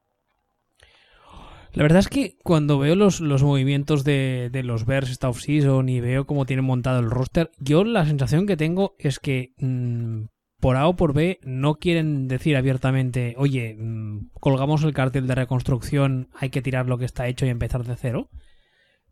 La 1.74 1.84
verdad 1.84 2.00
es 2.00 2.08
que 2.08 2.38
cuando 2.42 2.80
veo 2.80 2.96
los, 2.96 3.20
los 3.20 3.44
movimientos 3.44 4.06
de, 4.06 4.50
los 4.64 4.86
Bears 4.86 5.12
esta 5.12 5.28
off-season 5.28 5.90
y 5.90 6.00
veo 6.00 6.26
cómo 6.26 6.46
tienen 6.46 6.64
montado 6.64 7.02
el 7.02 7.12
roster, 7.12 7.52
yo 7.60 7.84
la 7.84 8.06
sensación 8.06 8.48
que 8.48 8.56
tengo 8.56 8.96
es 8.98 9.20
que 9.20 9.54
mm, 9.58 10.28
por 10.62 10.78
A 10.78 10.88
o 10.88 10.96
por 10.96 11.14
B 11.14 11.40
no 11.44 11.76
quieren 11.76 12.30
decir 12.30 12.56
abiertamente, 12.56 13.36
oye, 13.38 13.76
mm, 13.78 14.30
colgamos 14.40 14.86
el 14.86 14.94
cartel 14.94 15.28
de 15.28 15.36
reconstrucción, 15.36 16.30
hay 16.40 16.50
que 16.50 16.62
tirar 16.62 16.88
lo 16.88 16.98
que 16.98 17.06
está 17.06 17.28
hecho 17.28 17.46
y 17.46 17.50
empezar 17.50 17.84
de 17.84 17.98
cero. 17.98 18.30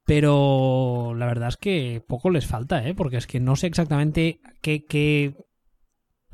Pero 0.05 1.13
la 1.17 1.25
verdad 1.25 1.49
es 1.49 1.57
que 1.57 2.03
poco 2.07 2.29
les 2.29 2.45
falta, 2.45 2.87
¿eh? 2.87 2.93
porque 2.93 3.17
es 3.17 3.27
que 3.27 3.39
no 3.39 3.55
sé 3.55 3.67
exactamente 3.67 4.41
qué, 4.61 4.85
qué, 4.85 5.35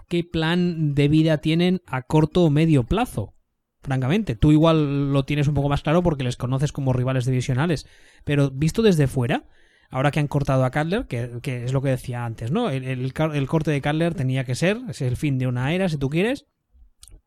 qué 0.08 0.24
plan 0.24 0.96
de 0.96 1.08
vida 1.08 1.38
tienen 1.38 1.82
a 1.86 2.02
corto 2.02 2.44
o 2.46 2.50
medio 2.50 2.84
plazo 2.84 3.36
francamente. 3.82 4.36
Tú 4.36 4.52
igual 4.52 5.14
lo 5.14 5.24
tienes 5.26 5.48
un 5.48 5.54
poco 5.54 5.70
más 5.70 5.82
claro 5.82 6.04
porque 6.04 6.24
les 6.24 6.38
conoces 6.38 6.72
como 6.72 6.94
rivales 6.94 7.26
divisionales, 7.26 7.88
pero 8.24 8.50
visto 8.50 8.82
desde 8.82 9.08
fuera, 9.08 9.46
ahora 9.90 10.12
que 10.12 10.20
han 10.20 10.28
cortado 10.28 10.64
a 10.66 10.72
Cutler, 10.72 11.08
que, 11.08 11.64
es 11.64 11.74
lo 11.74 11.82
que 11.82 11.90
decía 11.90 12.26
antes, 12.26 12.52
¿no? 12.52 12.70
El, 12.70 13.14
corte 13.14 13.72
de 13.72 13.82
Cutler 13.82 14.14
tenía 14.14 14.44
que 14.44 14.56
ser, 14.56 14.80
es 14.90 15.02
el 15.02 15.18
fin 15.18 15.38
de 15.38 15.48
una 15.48 15.74
era, 15.74 15.90
si 15.90 15.98
tú 15.98 16.10
quieres, 16.10 16.46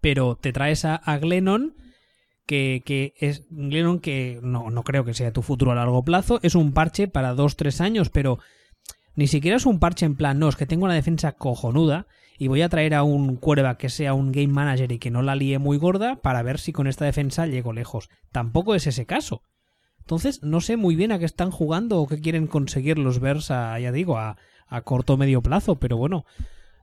pero 0.00 0.36
te 0.36 0.52
traes 0.52 0.84
a, 0.84 1.18
Glennon, 1.18 1.74
que, 2.46 2.82
que 2.84 3.14
es 3.18 3.46
Glennon 3.50 4.00
que 4.00 4.40
no, 4.42 4.70
no 4.70 4.82
creo 4.82 5.04
que 5.04 5.14
sea 5.14 5.32
tu 5.32 5.42
futuro 5.42 5.72
a 5.72 5.76
largo 5.76 6.04
plazo, 6.04 6.40
es 6.42 6.54
un 6.54 6.72
parche 6.72 7.08
para 7.08 7.34
dos, 7.34 7.56
tres 7.56 7.80
años, 7.80 8.08
pero 8.10 8.38
ni 9.14 9.26
siquiera 9.26 9.56
es 9.56 9.66
un 9.66 9.78
parche 9.78 10.06
en 10.06 10.16
plan, 10.16 10.38
no, 10.38 10.48
es 10.48 10.56
que 10.56 10.66
tengo 10.66 10.84
una 10.84 10.94
defensa 10.94 11.32
cojonuda 11.32 12.06
y 12.38 12.48
voy 12.48 12.62
a 12.62 12.68
traer 12.68 12.94
a 12.94 13.02
un 13.02 13.36
cuerva 13.36 13.76
que 13.76 13.88
sea 13.88 14.14
un 14.14 14.32
game 14.32 14.48
manager 14.48 14.90
y 14.90 14.98
que 14.98 15.10
no 15.10 15.22
la 15.22 15.36
líe 15.36 15.58
muy 15.58 15.76
gorda 15.76 16.16
para 16.16 16.42
ver 16.42 16.58
si 16.58 16.72
con 16.72 16.86
esta 16.86 17.04
defensa 17.04 17.46
llego 17.46 17.72
lejos. 17.72 18.08
Tampoco 18.32 18.74
es 18.74 18.86
ese 18.86 19.06
caso. 19.06 19.42
Entonces, 20.00 20.42
no 20.42 20.60
sé 20.60 20.76
muy 20.76 20.96
bien 20.96 21.12
a 21.12 21.18
qué 21.18 21.24
están 21.24 21.50
jugando 21.50 22.00
o 22.00 22.08
qué 22.08 22.20
quieren 22.20 22.48
conseguir 22.48 22.98
los 22.98 23.20
Bears 23.20 23.50
a, 23.50 23.78
ya 23.78 23.92
digo, 23.92 24.18
a, 24.18 24.36
a 24.66 24.80
corto 24.82 25.14
o 25.14 25.16
medio 25.16 25.42
plazo, 25.42 25.76
pero 25.76 25.96
bueno, 25.96 26.24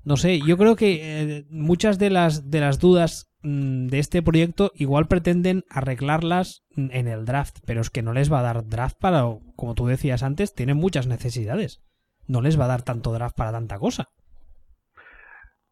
no 0.04 0.16
sé, 0.16 0.40
yo 0.40 0.58
creo 0.58 0.76
que 0.76 1.00
eh, 1.02 1.46
muchas 1.50 2.00
de 2.00 2.10
las, 2.10 2.50
de 2.50 2.62
las 2.62 2.80
dudas 2.80 3.29
de 3.42 4.00
este 4.00 4.22
proyecto 4.22 4.72
igual 4.76 5.08
pretenden 5.08 5.64
arreglarlas 5.70 6.64
en 6.76 7.08
el 7.08 7.26
draft, 7.26 7.60
pero 7.66 7.82
es 7.82 7.90
que 7.90 8.02
no 8.02 8.14
les 8.14 8.32
va 8.32 8.40
a 8.40 8.44
dar 8.44 8.66
draft 8.66 8.98
para, 9.00 9.24
como 9.56 9.76
tú 9.76 9.88
decías 9.88 10.24
antes, 10.24 10.54
tienen 10.54 10.78
muchas 10.78 11.08
necesidades. 11.08 11.82
No 12.28 12.42
les 12.42 12.60
va 12.60 12.66
a 12.66 12.70
dar 12.70 12.82
tanto 12.82 13.14
draft 13.14 13.36
para 13.36 13.52
tanta 13.52 13.80
cosa. 13.80 14.10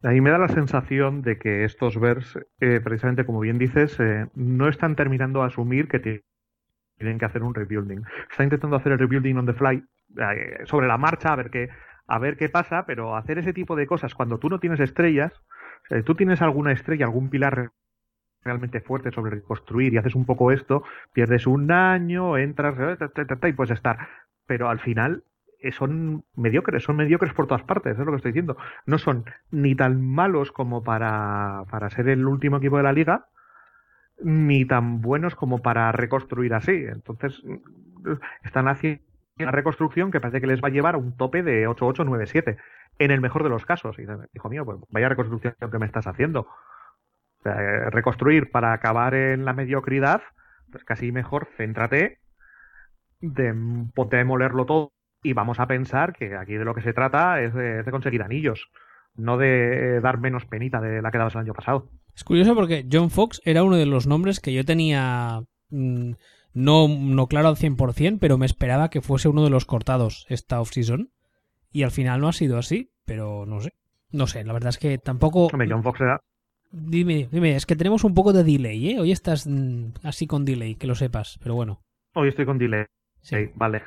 A 0.04 0.10
mí 0.10 0.22
me 0.22 0.30
da 0.30 0.38
la 0.38 0.48
sensación 0.48 1.22
de 1.24 1.38
que 1.40 1.66
estos 1.66 2.00
Bears, 2.00 2.38
eh, 2.60 2.80
precisamente 2.84 3.26
como 3.26 3.40
bien 3.40 3.58
dices, 3.58 4.00
eh, 4.00 4.28
no 4.36 4.70
están 4.70 4.96
terminando 4.96 5.42
a 5.42 5.48
asumir 5.48 5.88
que 5.88 6.22
tienen 6.98 7.18
que 7.18 7.26
hacer 7.26 7.44
un 7.44 7.56
rebuilding. 7.56 8.04
Están 8.30 8.46
intentando 8.46 8.76
hacer 8.76 8.92
el 8.92 9.00
rebuilding 9.00 9.38
on 9.38 9.46
the 9.46 9.54
fly, 9.54 9.84
sobre 10.66 10.88
la 10.88 10.98
marcha, 10.98 11.34
a 11.34 11.36
ver 11.36 11.50
qué, 11.50 11.70
a 12.08 12.20
ver 12.20 12.38
qué 12.38 12.48
pasa, 12.48 12.86
pero 12.86 13.16
hacer 13.16 13.40
ese 13.40 13.54
tipo 13.54 13.76
de 13.76 13.88
cosas 13.88 14.14
cuando 14.14 14.40
tú 14.40 14.50
no 14.50 14.60
tienes 14.60 14.80
estrellas, 14.80 15.34
tú 16.06 16.16
tienes 16.16 16.42
alguna 16.42 16.72
estrella, 16.72 17.06
algún 17.06 17.30
pilar 17.30 17.72
realmente 18.44 18.82
fuerte 18.82 19.12
sobre 19.12 19.32
reconstruir 19.32 19.94
y 19.94 19.98
haces 19.98 20.16
un 20.16 20.26
poco 20.26 20.52
esto, 20.52 20.84
pierdes 21.14 21.48
un 21.48 21.72
año, 21.72 22.38
entras 22.38 22.76
y 23.44 23.54
puedes 23.54 23.72
estar. 23.72 24.08
Pero 24.46 24.70
al 24.70 24.80
final 24.80 25.24
eh, 25.60 25.72
son 25.72 26.24
mediocres, 26.36 26.84
son 26.84 26.96
mediocres 26.96 27.34
por 27.34 27.48
todas 27.48 27.64
partes, 27.64 27.98
es 27.98 28.06
lo 28.06 28.12
que 28.12 28.18
estoy 28.18 28.32
diciendo. 28.32 28.58
No 28.86 28.98
son 28.98 29.26
ni 29.52 29.76
tan 29.76 30.02
malos 30.02 30.52
como 30.52 30.84
para, 30.84 31.64
para 31.70 31.90
ser 31.90 32.10
el 32.10 32.26
último 32.26 32.58
equipo 32.58 32.78
de 32.78 32.84
la 32.84 32.94
liga, 32.94 33.28
ni 34.22 34.66
tan 34.66 35.02
buenos 35.02 35.36
como 35.36 35.62
para 35.62 35.92
reconstruir 35.92 36.54
así. 36.54 36.86
Entonces, 36.88 37.44
están 38.44 38.68
haciendo 38.68 39.07
una 39.40 39.52
reconstrucción 39.52 40.12
que 40.12 40.20
parece 40.20 40.42
que 40.42 40.48
les 40.48 40.62
va 40.62 40.68
a 40.68 40.72
llevar 40.72 40.96
a 40.96 40.98
un 40.98 41.16
tope 41.16 41.44
de 41.44 41.68
8-8-9-7, 41.68 42.58
en 43.00 43.12
el 43.12 43.22
mejor 43.22 43.44
de 43.44 43.50
los 43.50 43.66
casos. 43.66 43.98
Y 44.00 44.04
hijo 44.34 44.50
mío, 44.50 44.66
pues 44.66 44.80
vaya 44.90 45.10
reconstrucción 45.10 45.56
que 45.60 45.80
me 45.80 45.86
estás 45.86 46.08
haciendo. 46.08 46.48
Eh, 47.46 47.90
reconstruir 47.92 48.52
para 48.52 48.74
acabar 48.74 49.14
en 49.14 49.46
la 49.46 49.54
mediocridad, 49.54 50.22
pues 50.72 50.84
casi 50.84 51.12
mejor 51.12 51.48
céntrate 51.56 52.20
de 53.22 53.54
ponte 53.94 54.16
a 54.16 54.20
demolerlo 54.20 54.66
todo 54.66 54.92
y 55.24 55.34
vamos 55.34 55.60
a 55.60 55.68
pensar 55.68 56.14
que 56.14 56.36
aquí 56.36 56.54
de 56.54 56.66
lo 56.66 56.76
que 56.76 56.82
se 56.82 56.94
trata 56.94 57.42
es 57.42 57.54
de, 57.54 57.84
conseguir 57.90 58.22
anillos, 58.22 58.70
no 59.16 59.38
de 59.38 60.00
dar 60.02 60.20
menos 60.20 60.46
penita 60.46 60.82
de 60.82 61.02
la 61.02 61.12
que 61.12 61.18
dabas 61.18 61.36
el 61.36 61.42
año 61.42 61.54
pasado. 61.54 61.90
Es 62.16 62.24
curioso 62.24 62.56
porque 62.56 62.86
John 62.92 63.10
Fox 63.10 63.42
era 63.46 63.64
uno 63.64 63.76
de 63.76 63.86
los 63.86 64.08
nombres 64.08 64.40
que 64.40 64.54
yo 64.54 64.66
tenía 64.66 65.42
mm, 65.70 66.14
no, 66.58 66.88
no 66.88 67.28
claro 67.28 67.50
al 67.50 67.56
100%, 67.56 68.18
pero 68.20 68.40
me 68.40 68.48
esperaba 68.48 68.90
que 68.90 69.02
fuese 69.02 69.30
uno 69.30 69.44
de 69.44 69.52
los 69.52 69.66
cortados 69.66 70.26
esta 70.28 70.60
off-season. 70.60 71.12
Y 71.72 71.84
al 71.84 71.92
final 71.92 72.20
no 72.20 72.28
ha 72.28 72.34
sido 72.34 72.58
así, 72.58 72.92
pero 73.06 73.46
no 73.46 73.62
sé. 73.62 73.74
No 74.12 74.26
sé, 74.26 74.44
la 74.44 74.54
verdad 74.54 74.70
es 74.70 74.80
que 74.80 74.98
tampoco... 74.98 75.50
John 75.52 75.84
Fox 75.84 76.02
era... 76.02 76.22
Dime, 76.72 77.30
dime, 77.32 77.56
es 77.56 77.66
que 77.66 77.76
tenemos 77.76 78.04
un 78.04 78.14
poco 78.14 78.34
de 78.34 78.44
delay, 78.44 78.90
¿eh? 78.90 79.00
Hoy 79.00 79.12
estás 79.12 79.46
mm, 79.46 80.00
así 80.04 80.26
con 80.26 80.46
delay, 80.46 80.76
que 80.76 80.88
lo 80.88 80.96
sepas, 80.96 81.38
pero 81.42 81.54
bueno. 81.54 81.82
Hoy 82.14 82.30
estoy 82.30 82.46
con 82.46 82.58
delay. 82.58 82.86
Sí, 83.22 83.52
vale. 83.56 83.84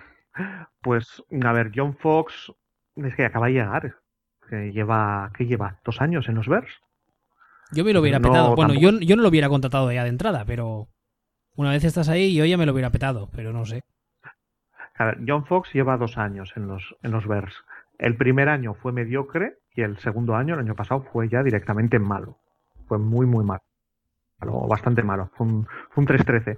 Pues, 0.80 1.22
a 1.42 1.52
ver, 1.52 1.72
John 1.74 1.96
Fox 1.96 2.52
es 2.96 3.14
que 3.16 3.24
acaba 3.24 3.48
de 3.48 3.54
llegar. 3.54 3.96
Que 4.48 4.72
lleva, 4.72 5.32
¿qué 5.36 5.44
lleva? 5.44 5.80
¿Dos 5.84 6.00
años 6.00 6.28
en 6.28 6.36
los 6.36 6.48
Bears? 6.48 6.70
Yo 7.72 7.84
me 7.84 7.92
lo 7.92 8.00
hubiera 8.00 8.20
petado. 8.20 8.54
Bueno, 8.54 8.74
yo, 8.74 8.98
yo 9.00 9.16
no 9.16 9.22
lo 9.22 9.28
hubiera 9.28 9.48
contratado 9.48 9.90
ya 9.92 10.04
de 10.04 10.10
entrada, 10.10 10.44
pero 10.44 10.88
una 11.60 11.72
vez 11.72 11.84
estás 11.84 12.08
ahí, 12.08 12.34
yo 12.34 12.46
ya 12.46 12.56
me 12.56 12.64
lo 12.64 12.72
hubiera 12.72 12.90
petado, 12.90 13.28
pero 13.36 13.52
no 13.52 13.66
sé. 13.66 13.82
A 14.98 15.14
John 15.26 15.44
Fox 15.44 15.72
lleva 15.74 15.98
dos 15.98 16.16
años 16.16 16.52
en 16.56 16.66
los, 16.66 16.96
en 17.02 17.10
los 17.10 17.26
Bears. 17.26 17.54
El 17.98 18.16
primer 18.16 18.48
año 18.48 18.72
fue 18.72 18.92
mediocre 18.92 19.58
y 19.74 19.82
el 19.82 19.98
segundo 19.98 20.36
año, 20.36 20.54
el 20.54 20.60
año 20.60 20.74
pasado, 20.74 21.02
fue 21.12 21.28
ya 21.28 21.42
directamente 21.42 21.98
malo. 21.98 22.38
Fue 22.88 22.98
muy, 22.98 23.26
muy 23.26 23.44
malo. 23.44 23.60
Bastante 24.68 25.02
malo. 25.02 25.30
Fue 25.36 25.46
un, 25.46 25.66
fue 25.90 26.02
un 26.02 26.08
3-13. 26.08 26.56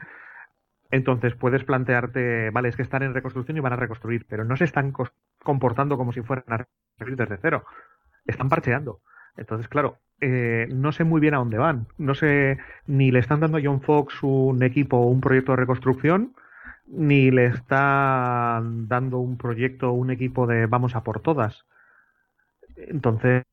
Entonces 0.92 1.34
puedes 1.34 1.64
plantearte, 1.64 2.50
vale, 2.50 2.68
es 2.68 2.76
que 2.76 2.82
están 2.82 3.02
en 3.02 3.12
reconstrucción 3.12 3.56
y 3.56 3.60
van 3.60 3.72
a 3.72 3.76
reconstruir, 3.76 4.24
pero 4.28 4.44
no 4.44 4.56
se 4.56 4.64
están 4.64 4.92
comportando 5.42 5.96
como 5.96 6.12
si 6.12 6.22
fueran 6.22 6.44
a 6.46 6.58
reconstruir 6.58 7.16
desde 7.16 7.38
cero. 7.42 7.64
Están 8.24 8.48
parcheando. 8.48 9.00
Entonces, 9.36 9.68
claro, 9.68 9.98
eh, 10.20 10.68
no 10.72 10.92
sé 10.92 11.04
muy 11.04 11.20
bien 11.20 11.34
a 11.34 11.38
dónde 11.38 11.58
van. 11.58 11.88
No 11.98 12.14
sé, 12.14 12.58
ni 12.86 13.10
le 13.10 13.18
están 13.18 13.40
dando 13.40 13.58
a 13.58 13.60
John 13.62 13.82
Fox 13.82 14.22
un 14.22 14.62
equipo 14.62 14.98
o 14.98 15.06
un 15.08 15.20
proyecto 15.20 15.52
de 15.52 15.56
reconstrucción, 15.56 16.34
ni 16.86 17.30
le 17.30 17.46
están 17.46 18.88
dando 18.88 19.18
un 19.18 19.38
proyecto 19.38 19.90
o 19.90 19.94
un 19.94 20.10
equipo 20.10 20.46
de 20.46 20.66
vamos 20.66 20.94
a 20.96 21.02
por 21.04 21.20
todas. 21.20 21.66
Entonces, 22.76 23.44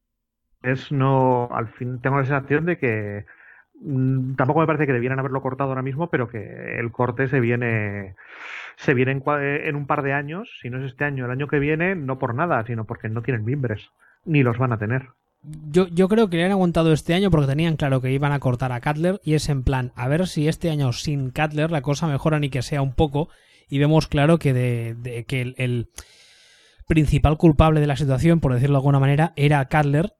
es 0.64 0.92
no, 0.92 1.50
al 1.52 1.70
fin 1.70 2.02
tengo 2.02 2.18
la 2.18 2.26
sensación 2.26 2.66
de 2.66 2.78
que 2.78 3.26
mm, 3.82 4.36
tampoco 4.36 4.60
me 4.62 4.68
parece 4.68 4.88
que 4.88 4.94
debieran 4.94 5.20
haberlo 5.20 5.42
cortado 5.42 5.70
ahora 5.72 5.82
mismo, 5.82 6.10
pero 6.10 6.30
que 6.30 6.80
el 6.80 6.92
corte 6.92 7.28
se 7.28 7.40
viene 7.40 8.16
se 8.78 8.94
viene 8.94 9.12
en, 9.14 9.24
en, 9.68 9.76
un 9.76 9.88
par 9.88 10.04
de 10.04 10.14
años, 10.14 10.60
si 10.62 10.70
no 10.70 10.80
es 10.80 10.86
este 10.86 11.06
año, 11.06 11.26
el 11.26 11.32
año 11.32 11.48
que 11.48 11.60
viene, 11.60 11.96
no 11.96 12.20
por 12.20 12.36
nada, 12.36 12.64
sino 12.66 12.86
porque 12.86 13.10
no 13.10 13.22
tienen 13.24 13.46
mimbres, 13.46 13.92
ni 14.26 14.44
los 14.44 14.58
van 14.58 14.74
a 14.74 14.80
tener 14.80 15.10
yo, 15.42 15.88
yo 15.88 16.08
creo 16.10 16.30
que 16.30 16.38
le 16.38 16.46
han 16.46 16.52
aguantado 16.52 16.92
este 16.92 17.14
año 17.14 17.32
porque 17.32 17.48
tenían 17.48 17.78
claro 17.78 18.02
que 18.02 18.12
iban 18.12 18.32
a 18.32 18.40
cortar 18.40 18.72
a 18.72 18.82
Cutler 18.82 19.22
y 19.24 19.36
es 19.36 19.50
en 19.50 19.64
plan, 19.64 19.94
a 19.96 20.08
ver 20.08 20.28
si 20.28 20.48
este 20.48 20.70
año 20.70 20.92
sin 20.92 21.32
Cutler 21.32 21.72
la 21.72 21.82
cosa 21.82 22.08
mejora 22.08 22.40
ni 22.40 22.50
que 22.50 22.62
sea 22.62 22.82
un 22.82 22.94
poco 22.94 23.30
y 23.70 23.78
vemos 23.78 24.08
claro 24.08 24.40
que, 24.40 24.54
de, 24.54 25.26
que 25.28 25.54
el, 25.58 25.90
principal 26.88 27.38
culpable 27.38 27.80
de 27.80 27.88
la 27.88 27.96
situación, 27.96 28.40
por 28.40 28.52
decirlo 28.52 28.74
de 28.74 28.80
alguna 28.80 29.00
manera, 29.00 29.34
era 29.36 29.70
Cutler 29.70 30.14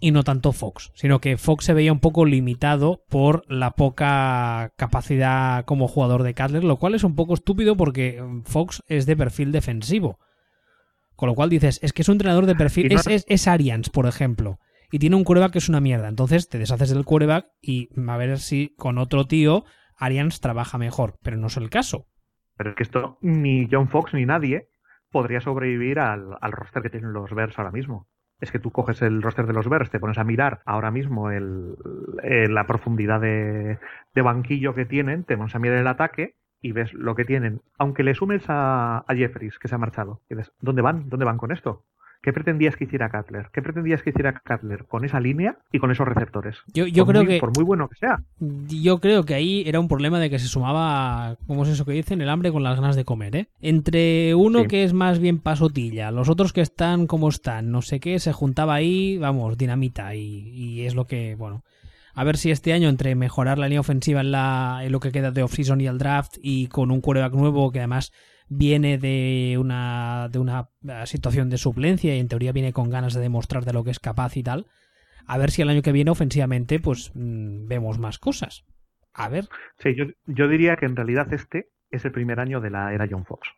y 0.00 0.10
no 0.10 0.24
tanto 0.24 0.52
Fox, 0.52 0.90
sino 0.94 1.20
que 1.20 1.36
Fox 1.36 1.64
se 1.64 1.74
veía 1.74 1.92
un 1.92 2.00
poco 2.00 2.24
limitado 2.24 3.04
por 3.08 3.44
la 3.48 3.70
poca 3.72 4.72
capacidad 4.76 5.64
como 5.64 5.86
jugador 5.86 6.24
de 6.24 6.34
Cutler, 6.34 6.64
lo 6.64 6.76
cual 6.78 6.96
es 6.96 7.04
un 7.04 7.14
poco 7.14 7.34
estúpido 7.34 7.76
porque 7.76 8.22
Fox 8.44 8.82
es 8.88 9.06
de 9.06 9.16
perfil 9.16 9.52
defensivo. 9.52 10.18
Con 11.18 11.28
lo 11.28 11.34
cual 11.34 11.50
dices, 11.50 11.80
es 11.82 11.92
que 11.92 12.02
es 12.02 12.08
un 12.08 12.12
entrenador 12.12 12.46
de 12.46 12.54
perfil. 12.54 12.92
Es, 12.92 13.24
es, 13.26 13.48
Arians, 13.48 13.90
por 13.90 14.06
ejemplo. 14.06 14.60
Y 14.92 15.00
tiene 15.00 15.16
un 15.16 15.24
quarterback 15.24 15.50
que 15.50 15.58
es 15.58 15.68
una 15.68 15.80
mierda. 15.80 16.06
Entonces 16.06 16.48
te 16.48 16.58
deshaces 16.58 16.90
del 16.90 17.04
quarterback 17.04 17.46
y 17.60 17.88
a 18.08 18.16
ver 18.16 18.38
si 18.38 18.72
con 18.76 18.98
otro 18.98 19.26
tío 19.26 19.64
Arians 19.96 20.40
trabaja 20.40 20.78
mejor. 20.78 21.16
Pero 21.24 21.36
no 21.36 21.48
es 21.48 21.56
el 21.56 21.70
caso. 21.70 22.06
Pero 22.56 22.70
es 22.70 22.76
que 22.76 22.84
esto 22.84 23.18
ni 23.20 23.66
John 23.68 23.88
Fox 23.88 24.14
ni 24.14 24.26
nadie 24.26 24.68
podría 25.10 25.40
sobrevivir 25.40 25.98
al, 25.98 26.36
roster 26.52 26.84
que 26.84 26.90
tienen 26.90 27.12
los 27.12 27.34
Bears 27.34 27.58
ahora 27.58 27.72
mismo. 27.72 28.06
Es 28.38 28.52
que 28.52 28.60
tú 28.60 28.70
coges 28.70 29.02
el 29.02 29.20
roster 29.20 29.48
de 29.48 29.54
los 29.54 29.68
Bears, 29.68 29.90
te 29.90 29.98
pones 29.98 30.18
a 30.18 30.24
mirar 30.24 30.60
ahora 30.66 30.92
mismo 30.92 31.32
el, 31.32 31.74
la 32.22 32.64
profundidad 32.68 33.20
de, 33.20 33.80
de 34.14 34.22
banquillo 34.22 34.72
que 34.72 34.86
tienen, 34.86 35.24
te 35.24 35.36
pones 35.36 35.56
a 35.56 35.58
mirar 35.58 35.78
el 35.78 35.88
ataque 35.88 36.36
y 36.60 36.72
ves 36.72 36.92
lo 36.92 37.14
que 37.14 37.24
tienen, 37.24 37.60
aunque 37.78 38.02
le 38.02 38.14
sumes 38.14 38.44
a, 38.48 39.04
a 39.06 39.14
Jeffries, 39.14 39.58
que 39.58 39.68
se 39.68 39.74
ha 39.74 39.78
marchado, 39.78 40.20
y 40.28 40.34
ves, 40.34 40.52
¿dónde 40.60 40.82
van? 40.82 41.08
¿Dónde 41.08 41.24
van 41.24 41.38
con 41.38 41.52
esto? 41.52 41.84
¿Qué 42.22 42.32
pretendías 42.32 42.76
que 42.76 42.84
hiciera 42.84 43.10
Cutler? 43.10 43.48
¿Qué 43.52 43.62
pretendías 43.62 44.02
que 44.02 44.10
hiciera 44.10 44.42
Cutler 44.44 44.86
con 44.86 45.04
esa 45.04 45.20
línea 45.20 45.58
y 45.70 45.78
con 45.78 45.92
esos 45.92 46.06
receptores? 46.06 46.56
Yo, 46.74 46.86
yo 46.86 47.06
creo 47.06 47.24
que. 47.24 47.38
Por 47.38 47.54
muy 47.54 47.64
bueno 47.64 47.88
que 47.88 47.94
sea. 47.94 48.22
Yo 48.40 48.98
creo 48.98 49.22
que 49.24 49.34
ahí 49.34 49.62
era 49.66 49.78
un 49.78 49.86
problema 49.86 50.18
de 50.18 50.28
que 50.28 50.40
se 50.40 50.48
sumaba, 50.48 51.36
¿cómo 51.46 51.62
es 51.62 51.68
eso 51.68 51.84
que 51.84 51.92
dicen? 51.92 52.20
El 52.20 52.28
hambre 52.28 52.50
con 52.50 52.64
las 52.64 52.74
ganas 52.74 52.96
de 52.96 53.04
comer, 53.04 53.36
¿eh? 53.36 53.48
Entre 53.60 54.34
uno 54.34 54.64
que 54.64 54.82
es 54.82 54.92
más 54.92 55.20
bien 55.20 55.38
pasotilla, 55.38 56.10
los 56.10 56.28
otros 56.28 56.52
que 56.52 56.60
están 56.60 57.06
como 57.06 57.28
están, 57.28 57.70
no 57.70 57.82
sé 57.82 58.00
qué, 58.00 58.18
se 58.18 58.32
juntaba 58.32 58.74
ahí, 58.74 59.16
vamos, 59.18 59.56
dinamita. 59.56 60.14
Y, 60.16 60.50
y 60.52 60.86
es 60.86 60.96
lo 60.96 61.06
que, 61.06 61.36
bueno. 61.36 61.62
A 62.18 62.24
ver 62.24 62.36
si 62.36 62.50
este 62.50 62.72
año, 62.72 62.88
entre 62.88 63.14
mejorar 63.14 63.58
la 63.58 63.68
línea 63.68 63.78
ofensiva 63.78 64.20
en, 64.20 64.32
la, 64.32 64.80
en 64.82 64.90
lo 64.90 64.98
que 64.98 65.12
queda 65.12 65.30
de 65.30 65.44
off-season 65.44 65.80
y 65.80 65.86
el 65.86 65.98
draft, 65.98 66.34
y 66.42 66.66
con 66.66 66.90
un 66.90 67.00
quarterback 67.00 67.32
nuevo 67.32 67.70
que 67.70 67.78
además 67.78 68.12
viene 68.48 68.98
de 68.98 69.56
una, 69.56 70.28
de 70.28 70.40
una 70.40 70.68
eh, 70.82 71.06
situación 71.06 71.48
de 71.48 71.58
suplencia 71.58 72.16
y 72.16 72.18
en 72.18 72.26
teoría 72.26 72.50
viene 72.50 72.72
con 72.72 72.90
ganas 72.90 73.14
de 73.14 73.20
demostrar 73.20 73.64
de 73.64 73.72
lo 73.72 73.84
que 73.84 73.92
es 73.92 74.00
capaz 74.00 74.36
y 74.36 74.42
tal, 74.42 74.66
a 75.28 75.38
ver 75.38 75.52
si 75.52 75.62
el 75.62 75.68
año 75.68 75.80
que 75.80 75.92
viene 75.92 76.10
ofensivamente 76.10 76.80
pues 76.80 77.12
mm, 77.14 77.68
vemos 77.68 78.00
más 78.00 78.18
cosas. 78.18 78.64
A 79.14 79.28
ver. 79.28 79.44
Sí, 79.78 79.94
yo, 79.94 80.06
yo 80.26 80.48
diría 80.48 80.74
que 80.74 80.86
en 80.86 80.96
realidad 80.96 81.32
este 81.32 81.68
es 81.92 82.04
el 82.04 82.10
primer 82.10 82.40
año 82.40 82.60
de 82.60 82.70
la 82.70 82.92
era 82.92 83.06
John 83.08 83.26
Fox. 83.26 83.48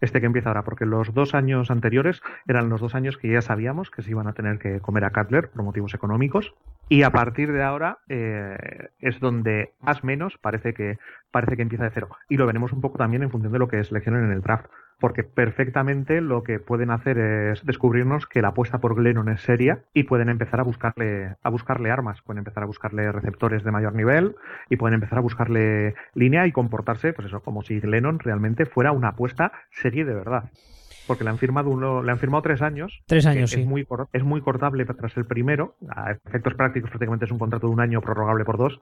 Este 0.00 0.20
que 0.20 0.26
empieza 0.26 0.50
ahora, 0.50 0.64
porque 0.64 0.86
los 0.86 1.14
dos 1.14 1.34
años 1.34 1.70
anteriores 1.70 2.22
eran 2.46 2.68
los 2.68 2.80
dos 2.80 2.94
años 2.94 3.16
que 3.16 3.28
ya 3.28 3.42
sabíamos 3.42 3.90
que 3.90 4.02
se 4.02 4.10
iban 4.10 4.26
a 4.28 4.32
tener 4.32 4.58
que 4.58 4.80
comer 4.80 5.04
a 5.04 5.10
Cutler 5.10 5.50
por 5.50 5.62
motivos 5.62 5.94
económicos 5.94 6.54
y 6.88 7.02
a 7.02 7.10
partir 7.10 7.52
de 7.52 7.62
ahora 7.62 7.98
eh, 8.08 8.88
es 9.00 9.18
donde 9.20 9.72
más 9.80 10.04
menos 10.04 10.38
parece 10.38 10.74
que 10.74 10.98
parece 11.30 11.56
que 11.56 11.62
empieza 11.62 11.84
de 11.84 11.90
cero. 11.90 12.08
Y 12.28 12.36
lo 12.36 12.46
veremos 12.46 12.72
un 12.72 12.80
poco 12.80 12.98
también 12.98 13.22
en 13.22 13.30
función 13.30 13.52
de 13.52 13.58
lo 13.58 13.68
que 13.68 13.82
seleccionen 13.84 14.24
en 14.24 14.32
el 14.32 14.42
draft 14.42 14.66
porque 14.98 15.24
perfectamente 15.24 16.20
lo 16.20 16.42
que 16.42 16.58
pueden 16.58 16.90
hacer 16.90 17.18
es 17.18 17.64
descubrirnos 17.64 18.26
que 18.26 18.42
la 18.42 18.48
apuesta 18.48 18.78
por 18.78 18.94
Glennon 18.94 19.28
es 19.28 19.42
seria 19.42 19.80
y 19.92 20.04
pueden 20.04 20.28
empezar 20.28 20.60
a 20.60 20.62
buscarle 20.62 21.36
a 21.42 21.50
buscarle 21.50 21.90
armas, 21.90 22.22
pueden 22.22 22.38
empezar 22.38 22.62
a 22.62 22.66
buscarle 22.66 23.12
receptores 23.12 23.62
de 23.64 23.70
mayor 23.70 23.94
nivel 23.94 24.36
y 24.70 24.76
pueden 24.76 24.94
empezar 24.94 25.18
a 25.18 25.22
buscarle 25.22 25.94
línea 26.14 26.46
y 26.46 26.52
comportarse, 26.52 27.12
pues 27.12 27.28
eso, 27.28 27.40
como 27.40 27.62
si 27.62 27.80
Glennon 27.80 28.18
realmente 28.18 28.66
fuera 28.66 28.92
una 28.92 29.08
apuesta 29.08 29.52
serie 29.70 30.04
de 30.04 30.14
verdad. 30.14 30.50
Porque 31.06 31.22
le 31.22 31.30
han 31.30 31.38
firmado 31.38 31.70
uno, 31.70 32.02
le 32.02 32.10
han 32.10 32.18
firmado 32.18 32.42
tres 32.42 32.62
años. 32.62 33.02
Tres 33.06 33.26
años, 33.26 33.52
es 33.52 33.60
sí. 33.60 33.64
Muy, 33.64 33.86
es 34.12 34.24
muy 34.24 34.40
cortable 34.40 34.84
tras 34.84 35.16
el 35.16 35.24
primero. 35.24 35.76
A 35.88 36.10
efectos 36.10 36.54
prácticos 36.54 36.90
prácticamente 36.90 37.26
es 37.26 37.30
un 37.30 37.38
contrato 37.38 37.68
de 37.68 37.72
un 37.72 37.80
año 37.80 38.00
prorrogable 38.00 38.44
por 38.44 38.58
dos 38.58 38.80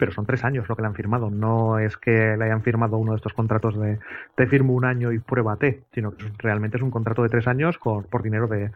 pero 0.00 0.12
son 0.12 0.24
tres 0.24 0.42
años 0.44 0.66
lo 0.66 0.74
que 0.74 0.80
le 0.80 0.88
han 0.88 0.94
firmado. 0.94 1.30
No 1.30 1.78
es 1.78 1.98
que 1.98 2.34
le 2.34 2.44
hayan 2.46 2.62
firmado 2.62 2.96
uno 2.96 3.12
de 3.12 3.16
estos 3.16 3.34
contratos 3.34 3.78
de 3.78 3.98
te 4.34 4.46
firmo 4.46 4.72
un 4.72 4.86
año 4.86 5.12
y 5.12 5.18
pruébate, 5.18 5.84
sino 5.92 6.16
que 6.16 6.24
realmente 6.38 6.78
es 6.78 6.82
un 6.82 6.90
contrato 6.90 7.22
de 7.22 7.28
tres 7.28 7.46
años 7.46 7.76
con, 7.76 8.04
por 8.04 8.22
dinero 8.22 8.48
de, 8.48 8.72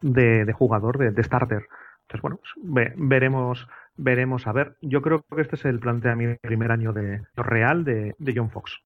de, 0.00 0.52
jugador, 0.52 0.96
de, 0.98 1.22
starter. 1.24 1.66
Entonces, 2.02 2.22
bueno, 2.22 2.38
pues, 2.72 2.92
veremos, 2.96 3.68
veremos 3.96 4.46
a 4.46 4.52
ver. 4.52 4.76
Yo 4.80 5.02
creo 5.02 5.24
que 5.34 5.40
este 5.40 5.56
es 5.56 5.64
el 5.64 5.80
planteamiento 5.80 6.38
del 6.40 6.48
primer 6.48 6.70
año 6.70 6.92
de 6.92 7.22
real 7.34 7.84
de, 7.84 8.14
de 8.16 8.34
John 8.36 8.50
Fox. 8.50 8.80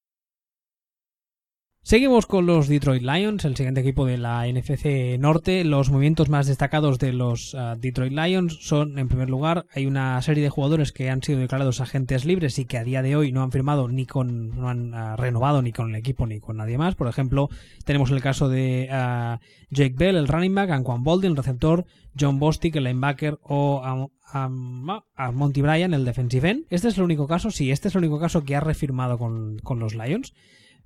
Seguimos 1.85 2.27
con 2.27 2.47
los 2.47 2.69
Detroit 2.69 3.03
Lions, 3.03 3.45
el 3.45 3.57
siguiente 3.57 3.81
equipo 3.81 4.07
de 4.07 4.17
la 4.17 4.47
NFC 4.47 5.19
Norte. 5.19 5.65
Los 5.65 5.91
movimientos 5.91 6.29
más 6.29 6.47
destacados 6.47 7.01
de 7.01 7.13
los 7.13 7.55
uh, 7.55 7.77
Detroit 7.77 8.13
Lions 8.13 8.57
son, 8.61 9.01
en 9.01 9.09
primer 9.09 9.29
lugar, 9.29 9.67
hay 9.75 9.87
una 9.87 10.23
serie 10.23 10.45
de 10.45 10.49
jugadores 10.49 10.93
que 10.93 11.11
han 11.11 11.25
sido 11.25 11.41
declarados 11.41 11.81
agentes 11.81 12.25
libres 12.25 12.61
y 12.61 12.67
que 12.67 12.79
a 12.79 12.85
día 12.85 13.03
de 13.03 13.17
hoy 13.17 13.33
no 13.33 13.43
han 13.43 13.51
firmado 13.51 13.89
ni 13.89 14.07
con, 14.07 14.51
no 14.51 14.69
han 14.69 14.95
uh, 14.95 15.17
renovado 15.17 15.61
ni 15.61 15.73
con 15.73 15.91
el 15.91 15.97
equipo 15.97 16.25
ni 16.25 16.39
con 16.39 16.59
nadie 16.59 16.79
más. 16.79 16.95
Por 16.95 17.09
ejemplo, 17.09 17.49
tenemos 17.85 18.13
el 18.13 18.23
caso 18.23 18.49
de 18.49 18.89
uh, 18.89 19.45
Jake 19.71 19.97
Bell, 19.99 20.17
el 20.17 20.29
running 20.29 20.55
back, 20.55 20.71
Anquan 20.71 21.03
Bolden, 21.03 21.33
el 21.33 21.37
receptor, 21.37 21.85
John 22.19 22.39
Bostic, 22.39 22.77
el 22.77 22.85
linebacker 22.85 23.41
o 23.43 23.83
a, 23.85 24.09
a, 24.33 25.33
Monty 25.33 25.63
Bryan, 25.63 25.95
el 25.95 26.05
defensive 26.05 26.49
end. 26.49 26.65
Este 26.71 26.87
es 26.87 26.97
el 26.97 27.03
único 27.03 27.27
caso, 27.27 27.51
sí, 27.51 27.73
este 27.73 27.89
es 27.89 27.97
el 27.97 28.05
único 28.05 28.21
caso 28.21 28.45
que 28.45 28.55
ha 28.55 28.61
refirmado 28.61 29.19
con, 29.19 29.59
con 29.59 29.81
los 29.81 29.97
Lions. 29.97 30.33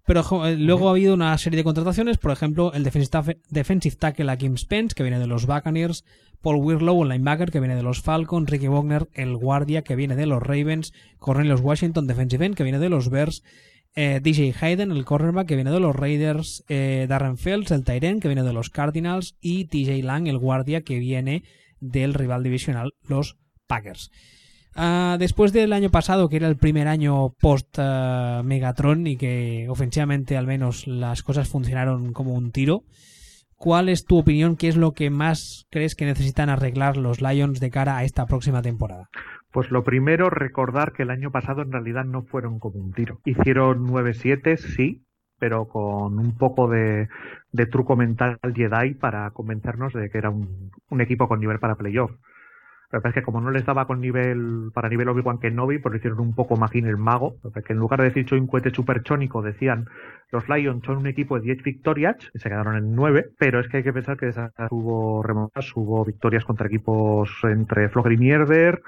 Pero 0.06 0.46
eh, 0.46 0.56
luego 0.56 0.88
ha 0.88 0.92
habido 0.92 1.14
una 1.14 1.36
serie 1.36 1.58
de 1.58 1.64
contrataciones, 1.64 2.16
por 2.16 2.30
ejemplo, 2.30 2.72
el 2.72 2.84
defensive 2.84 3.96
tackle 3.96 4.30
Akim 4.30 4.56
Spence, 4.56 4.94
que 4.94 5.02
viene 5.02 5.18
de 5.18 5.26
los 5.26 5.46
Buccaneers, 5.46 6.04
Paul 6.40 6.62
Wirlow, 6.62 7.02
el 7.02 7.08
linebacker, 7.08 7.50
que 7.50 7.58
viene 7.58 7.74
de 7.74 7.82
los 7.82 8.00
Falcons, 8.00 8.48
Ricky 8.48 8.68
Wagner, 8.68 9.08
el 9.14 9.36
guardia, 9.36 9.82
que 9.82 9.96
viene 9.96 10.14
de 10.14 10.26
los 10.26 10.40
Ravens, 10.40 10.92
Cornelius 11.18 11.60
Washington, 11.60 12.06
defensive 12.06 12.46
end, 12.46 12.54
que 12.54 12.62
viene 12.62 12.78
de 12.78 12.88
los 12.88 13.10
Bears, 13.10 13.42
eh, 13.96 14.20
DJ 14.22 14.54
Hayden, 14.60 14.92
el 14.92 15.04
cornerback, 15.04 15.48
que 15.48 15.56
viene 15.56 15.72
de 15.72 15.80
los 15.80 15.96
Raiders, 15.96 16.64
eh, 16.68 17.06
Darren 17.08 17.36
Fields, 17.36 17.72
el 17.72 17.82
Tyren, 17.82 18.20
que 18.20 18.28
viene 18.28 18.44
de 18.44 18.52
los 18.52 18.70
Cardinals, 18.70 19.36
y 19.40 19.64
TJ 19.64 20.04
Lang, 20.04 20.28
el 20.28 20.38
guardia, 20.38 20.82
que 20.82 21.00
viene 21.00 21.42
del 21.80 22.14
rival 22.14 22.44
divisional, 22.44 22.94
los 23.08 23.38
Packers. 23.66 24.12
Uh, 24.76 25.16
después 25.18 25.54
del 25.54 25.72
año 25.72 25.88
pasado, 25.88 26.28
que 26.28 26.36
era 26.36 26.48
el 26.48 26.56
primer 26.56 26.86
año 26.86 27.30
post 27.40 27.78
uh, 27.78 28.42
Megatron 28.44 29.06
y 29.06 29.16
que 29.16 29.66
ofensivamente 29.70 30.36
al 30.36 30.46
menos 30.46 30.86
las 30.86 31.22
cosas 31.22 31.48
funcionaron 31.48 32.12
como 32.12 32.34
un 32.34 32.52
tiro, 32.52 32.82
¿cuál 33.56 33.88
es 33.88 34.04
tu 34.04 34.18
opinión? 34.18 34.56
¿Qué 34.56 34.68
es 34.68 34.76
lo 34.76 34.92
que 34.92 35.08
más 35.08 35.66
crees 35.70 35.94
que 35.94 36.04
necesitan 36.04 36.50
arreglar 36.50 36.98
los 36.98 37.22
Lions 37.22 37.58
de 37.58 37.70
cara 37.70 37.96
a 37.96 38.04
esta 38.04 38.26
próxima 38.26 38.60
temporada? 38.60 39.08
Pues 39.50 39.70
lo 39.70 39.82
primero, 39.82 40.28
recordar 40.28 40.92
que 40.92 41.04
el 41.04 41.10
año 41.10 41.30
pasado 41.30 41.62
en 41.62 41.72
realidad 41.72 42.04
no 42.04 42.24
fueron 42.24 42.58
como 42.58 42.78
un 42.78 42.92
tiro. 42.92 43.20
Hicieron 43.24 43.86
9-7, 43.86 44.58
sí, 44.58 45.06
pero 45.38 45.68
con 45.68 46.18
un 46.18 46.36
poco 46.36 46.68
de, 46.68 47.08
de, 47.52 47.66
truco 47.66 47.96
mental 47.96 48.38
Jedi 48.54 48.92
para 48.94 49.30
convencernos 49.30 49.94
de 49.94 50.10
que 50.10 50.18
era 50.18 50.28
un, 50.28 50.70
un 50.90 51.00
equipo 51.00 51.28
con 51.28 51.40
nivel 51.40 51.58
para 51.58 51.76
playoff. 51.76 52.10
Pero 52.90 53.08
es 53.08 53.14
que 53.14 53.22
como 53.22 53.40
no 53.40 53.50
les 53.50 53.64
daba 53.64 53.86
con 53.86 54.00
nivel 54.00 54.70
para 54.72 54.88
nivel 54.88 55.08
Obi-Wan 55.08 55.38
Kenobi, 55.38 55.78
pues 55.78 55.96
hicieron 55.96 56.20
un 56.20 56.34
poco 56.34 56.56
Magin 56.56 56.86
el 56.86 56.96
mago. 56.96 57.36
Porque 57.42 57.72
en 57.72 57.78
lugar 57.78 58.00
de 58.00 58.06
decir 58.06 58.28
soy 58.28 58.38
un 58.38 58.46
cohete 58.46 58.70
superchónico, 58.70 59.42
decían 59.42 59.86
los 60.30 60.48
Lions 60.48 60.84
son 60.84 60.98
un 60.98 61.06
equipo 61.06 61.36
de 61.36 61.42
10 61.42 61.62
victorias 61.62 62.16
y 62.34 62.38
se 62.38 62.48
quedaron 62.48 62.76
en 62.76 62.94
9. 62.94 63.30
Pero 63.38 63.60
es 63.60 63.68
que 63.68 63.78
hay 63.78 63.82
que 63.82 63.92
pensar 63.92 64.16
que 64.16 64.32
hubo 64.70 65.22
remontas, 65.22 65.70
hubo 65.74 66.04
victorias 66.04 66.44
contra 66.44 66.66
equipos 66.66 67.30
entre 67.44 67.88
Flogger 67.88 68.12
y 68.12 68.16
Mierder 68.18 68.82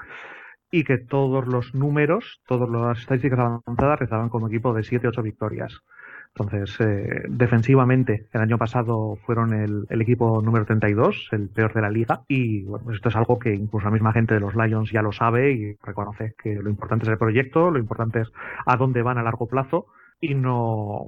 y 0.71 0.83
que 0.83 0.97
todos 0.97 1.47
los 1.47 1.73
números, 1.73 2.41
todas 2.47 2.69
las 2.69 2.99
estadísticas 2.99 3.39
avanzadas 3.39 4.01
estaban 4.01 4.29
como 4.29 4.47
equipo 4.47 4.73
de 4.73 4.81
7-8 4.81 5.23
victorias. 5.23 5.81
Entonces, 6.35 6.79
eh, 6.79 7.23
defensivamente, 7.27 8.27
el 8.31 8.41
año 8.41 8.57
pasado 8.57 9.17
fueron 9.25 9.53
el, 9.53 9.85
el, 9.89 10.01
equipo 10.01 10.41
número 10.41 10.65
32, 10.65 11.29
el 11.31 11.49
peor 11.49 11.73
de 11.73 11.81
la 11.81 11.89
liga, 11.89 12.21
y 12.27 12.63
bueno, 12.63 12.85
pues 12.85 12.95
esto 12.95 13.09
es 13.09 13.15
algo 13.15 13.39
que 13.39 13.53
incluso 13.53 13.85
la 13.85 13.91
misma 13.91 14.13
gente 14.13 14.35
de 14.35 14.39
los 14.39 14.55
Lions 14.55 14.91
ya 14.91 15.01
lo 15.01 15.11
sabe 15.11 15.51
y 15.51 15.75
reconoce 15.83 16.35
que 16.41 16.55
lo 16.55 16.69
importante 16.69 17.05
es 17.05 17.11
el 17.11 17.17
proyecto, 17.17 17.71
lo 17.71 17.79
importante 17.79 18.21
es 18.21 18.31
a 18.65 18.77
dónde 18.77 19.01
van 19.01 19.17
a 19.17 19.23
largo 19.23 19.47
plazo 19.47 19.87
y 20.21 20.35
no 20.35 21.07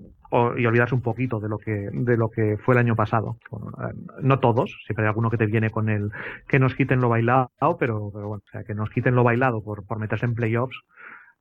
y 0.57 0.65
olvidarse 0.65 0.95
un 0.95 1.01
poquito 1.01 1.41
de 1.41 1.49
lo 1.49 1.57
que 1.57 1.89
de 1.91 2.15
lo 2.15 2.29
que 2.29 2.57
fue 2.63 2.73
el 2.75 2.79
año 2.79 2.95
pasado. 2.95 3.37
Bueno, 3.49 3.71
eh, 3.81 3.93
no 4.21 4.39
todos 4.39 4.81
siempre 4.85 5.03
hay 5.03 5.09
alguno 5.09 5.29
que 5.29 5.37
te 5.37 5.45
viene 5.45 5.69
con 5.69 5.89
el 5.89 6.09
que 6.47 6.57
nos 6.57 6.73
quiten 6.73 7.01
lo 7.01 7.09
bailado 7.09 7.49
pero, 7.77 8.09
pero 8.13 8.27
bueno 8.29 8.43
o 8.45 8.51
sea 8.51 8.63
que 8.63 8.73
nos 8.73 8.89
quiten 8.89 9.15
lo 9.15 9.23
bailado 9.23 9.61
por, 9.61 9.85
por 9.85 9.99
meterse 9.99 10.25
en 10.25 10.33
playoffs 10.33 10.79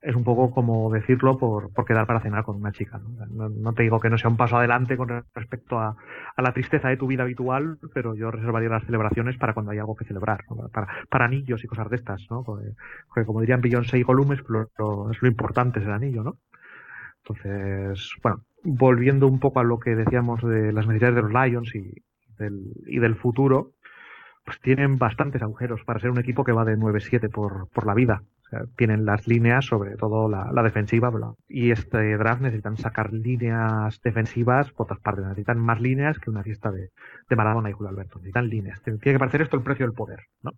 es 0.03 0.17
un 0.17 0.25
poco 0.25 0.51
como 0.51 0.91
decirlo 0.91 1.39
por, 1.39 1.73
por 1.73 1.85
quedar 1.85 2.07
para 2.07 2.21
cenar 2.21 2.43
con 2.43 2.57
una 2.57 2.73
chica. 2.73 2.99
¿no? 2.99 3.49
No, 3.49 3.73
te 3.75 3.83
digo 3.83 4.01
que 4.01 4.09
no 4.09 4.17
sea 4.17 4.31
un 4.31 4.37
paso 4.37 4.57
adelante 4.57 4.97
con 4.97 5.25
respecto 5.35 5.79
a, 5.79 5.97
a, 6.37 6.43
la 6.43 6.53
tristeza 6.53 6.89
de 6.89 6.97
tu 6.97 7.07
vida 7.07 7.25
habitual, 7.25 7.79
pero 7.93 8.15
yo 8.15 8.31
reservaría 8.31 8.71
las 8.71 8.85
celebraciones 8.85 9.37
para 9.37 9.53
cuando 9.53 9.73
hay 9.73 9.79
algo 9.79 9.97
que 9.97 10.07
celebrar, 10.07 10.45
¿no? 10.49 10.69
para, 10.69 10.89
para 11.11 11.27
anillos 11.27 11.63
y 11.63 11.67
cosas 11.67 11.91
de 11.91 11.97
estas, 11.97 12.27
¿no? 12.31 12.43
Porque, 12.43 13.27
como 13.27 13.41
dirían 13.41 13.61
Beyoncé 13.61 13.99
y 13.99 14.03
Gollum, 14.03 14.33
es 14.33 14.43
lo, 14.49 14.71
lo, 14.79 15.11
es 15.11 15.21
lo 15.21 15.29
importante 15.29 15.81
es 15.81 15.87
el 15.87 15.93
anillo, 15.93 16.23
¿no? 16.23 16.39
Entonces, 17.19 18.15
bueno, 18.23 18.43
volviendo 18.65 19.27
un 19.29 19.39
poco 19.39 19.61
a 19.61 19.65
lo 19.65 19.79
que 19.79 19.95
decíamos 19.95 20.43
de 20.43 20.73
las 20.73 20.87
necesidades 20.87 21.17
de 21.17 21.23
los 21.23 21.33
Lions 21.33 21.75
y 21.75 22.03
del, 22.39 22.73
y 22.87 22.99
del 23.01 23.17
futuro, 23.17 23.73
pues 24.47 24.59
tienen 24.61 24.97
bastantes 24.97 25.43
agujeros 25.43 25.85
para 25.85 26.01
ser 26.01 26.11
un 26.11 26.19
equipo 26.19 26.43
que 26.43 26.53
va 26.53 26.65
de 26.65 26.79
9-7 26.79 27.31
por, 27.31 27.69
por 27.69 27.85
la 27.85 27.93
vida 27.93 28.23
tienen 28.77 29.05
las 29.05 29.27
líneas, 29.27 29.65
sobre 29.65 29.97
todo 29.97 30.29
la, 30.29 30.63
defensiva, 30.63 31.13
y 31.49 31.71
este 31.71 32.17
draft 32.17 32.43
necesitan 32.43 32.77
sacar 32.77 33.13
líneas 33.13 34.01
defensivas 34.03 34.71
por 34.73 34.85
otras 34.85 35.01
partes, 35.01 35.25
necesitan 35.25 35.59
más 35.59 35.81
líneas 35.81 36.19
que 36.19 36.31
una 36.31 36.43
fiesta 36.43 36.71
de, 36.71 36.91
de 37.29 37.37
Maradona 37.37 37.71
y 37.71 37.73
Julio 37.73 37.91
Alberto, 37.91 38.19
necesitan 38.19 38.49
líneas. 38.49 38.81
Tiene 38.83 38.99
que 38.99 39.19
parecer 39.19 39.43
esto 39.43 39.57
el 39.57 39.63
precio 39.63 39.87
del 39.87 39.95
poder, 39.95 40.21
¿no? 40.43 40.53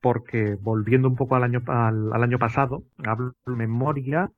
Porque 0.00 0.56
volviendo 0.60 1.08
un 1.08 1.16
poco 1.16 1.36
al 1.36 1.44
año, 1.44 1.62
al, 1.66 2.22
año 2.22 2.38
pasado, 2.38 2.84
hablo 3.04 3.32
memoria, 3.46 4.30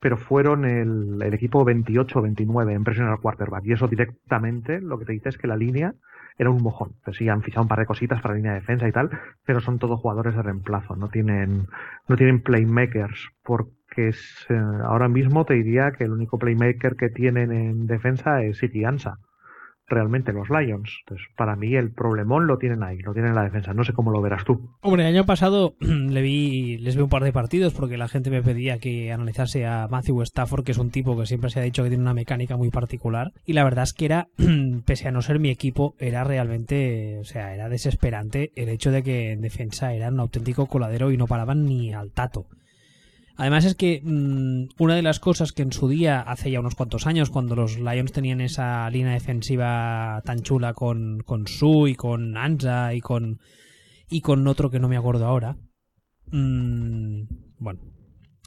pero 0.00 0.16
fueron 0.16 0.64
el, 0.64 1.22
el 1.22 1.34
equipo 1.34 1.64
28-29 1.64 2.72
en 2.72 2.84
presión 2.84 3.08
al 3.08 3.20
quarterback, 3.20 3.64
y 3.64 3.72
eso 3.72 3.88
directamente 3.88 4.80
lo 4.80 4.98
que 4.98 5.04
te 5.04 5.12
dice 5.12 5.28
es 5.28 5.38
que 5.38 5.46
la 5.46 5.56
línea 5.56 5.94
era 6.38 6.50
un 6.50 6.62
mojón. 6.62 6.92
Pues 7.04 7.16
sí, 7.16 7.28
han 7.28 7.42
fichado 7.42 7.62
un 7.62 7.68
par 7.68 7.78
de 7.78 7.86
cositas 7.86 8.20
para 8.20 8.34
línea 8.34 8.52
de 8.52 8.60
defensa 8.60 8.88
y 8.88 8.92
tal, 8.92 9.10
pero 9.44 9.60
son 9.60 9.78
todos 9.78 10.00
jugadores 10.00 10.34
de 10.34 10.42
reemplazo, 10.42 10.96
no 10.96 11.08
tienen, 11.08 11.66
no 12.08 12.16
tienen 12.16 12.42
playmakers, 12.42 13.30
porque 13.42 14.08
es, 14.08 14.46
eh, 14.48 14.54
ahora 14.84 15.08
mismo 15.08 15.44
te 15.44 15.54
diría 15.54 15.92
que 15.92 16.04
el 16.04 16.12
único 16.12 16.38
playmaker 16.38 16.96
que 16.96 17.08
tienen 17.08 17.52
en 17.52 17.86
defensa 17.86 18.42
es 18.42 18.58
City 18.58 18.84
Ansa 18.84 19.18
realmente 19.92 20.32
los 20.32 20.50
Lions. 20.50 20.90
Entonces, 21.00 21.26
para 21.36 21.56
mí 21.56 21.74
el 21.74 21.92
problemón 21.92 22.46
lo 22.46 22.58
tienen 22.58 22.82
ahí, 22.82 22.98
lo 22.98 23.12
tienen 23.12 23.30
en 23.30 23.36
la 23.36 23.44
defensa. 23.44 23.72
No 23.74 23.84
sé 23.84 23.92
cómo 23.92 24.10
lo 24.10 24.20
verás 24.20 24.44
tú. 24.44 24.70
Hombre, 24.80 25.02
el 25.02 25.14
año 25.14 25.26
pasado 25.26 25.74
le 25.80 26.22
vi, 26.22 26.78
les 26.78 26.96
vi 26.96 27.02
un 27.02 27.08
par 27.08 27.24
de 27.24 27.32
partidos 27.32 27.74
porque 27.74 27.96
la 27.96 28.08
gente 28.08 28.30
me 28.30 28.42
pedía 28.42 28.78
que 28.78 29.12
analizase 29.12 29.66
a 29.66 29.88
Matthew 29.88 30.22
Stafford, 30.22 30.64
que 30.64 30.72
es 30.72 30.78
un 30.78 30.90
tipo 30.90 31.18
que 31.18 31.26
siempre 31.26 31.50
se 31.50 31.60
ha 31.60 31.62
dicho 31.62 31.82
que 31.82 31.90
tiene 31.90 32.02
una 32.02 32.14
mecánica 32.14 32.56
muy 32.56 32.70
particular. 32.70 33.32
Y 33.44 33.52
la 33.52 33.64
verdad 33.64 33.84
es 33.84 33.92
que 33.92 34.06
era, 34.06 34.28
pese 34.84 35.08
a 35.08 35.12
no 35.12 35.22
ser 35.22 35.38
mi 35.38 35.50
equipo, 35.50 35.94
era 35.98 36.24
realmente, 36.24 37.18
o 37.20 37.24
sea, 37.24 37.54
era 37.54 37.68
desesperante 37.68 38.52
el 38.56 38.68
hecho 38.68 38.90
de 38.90 39.02
que 39.02 39.32
en 39.32 39.40
defensa 39.40 39.92
era 39.94 40.08
un 40.08 40.20
auténtico 40.20 40.66
coladero 40.66 41.10
y 41.10 41.16
no 41.16 41.26
paraban 41.26 41.64
ni 41.64 41.92
al 41.92 42.12
tato. 42.12 42.46
Además 43.42 43.64
es 43.64 43.74
que 43.74 44.00
mmm, 44.04 44.68
una 44.78 44.94
de 44.94 45.02
las 45.02 45.18
cosas 45.18 45.50
que 45.50 45.62
en 45.62 45.72
su 45.72 45.88
día, 45.88 46.20
hace 46.20 46.52
ya 46.52 46.60
unos 46.60 46.76
cuantos 46.76 47.08
años, 47.08 47.28
cuando 47.28 47.56
los 47.56 47.76
Lions 47.76 48.12
tenían 48.12 48.40
esa 48.40 48.88
línea 48.88 49.14
defensiva 49.14 50.22
tan 50.24 50.42
chula 50.42 50.74
con, 50.74 51.24
con 51.26 51.48
Su 51.48 51.88
y 51.88 51.96
con 51.96 52.36
Anza 52.36 52.94
y 52.94 53.00
con, 53.00 53.40
y 54.08 54.20
con 54.20 54.46
otro 54.46 54.70
que 54.70 54.78
no 54.78 54.88
me 54.88 54.96
acuerdo 54.96 55.26
ahora, 55.26 55.56
mmm, 56.30 57.22
bueno, 57.58 57.80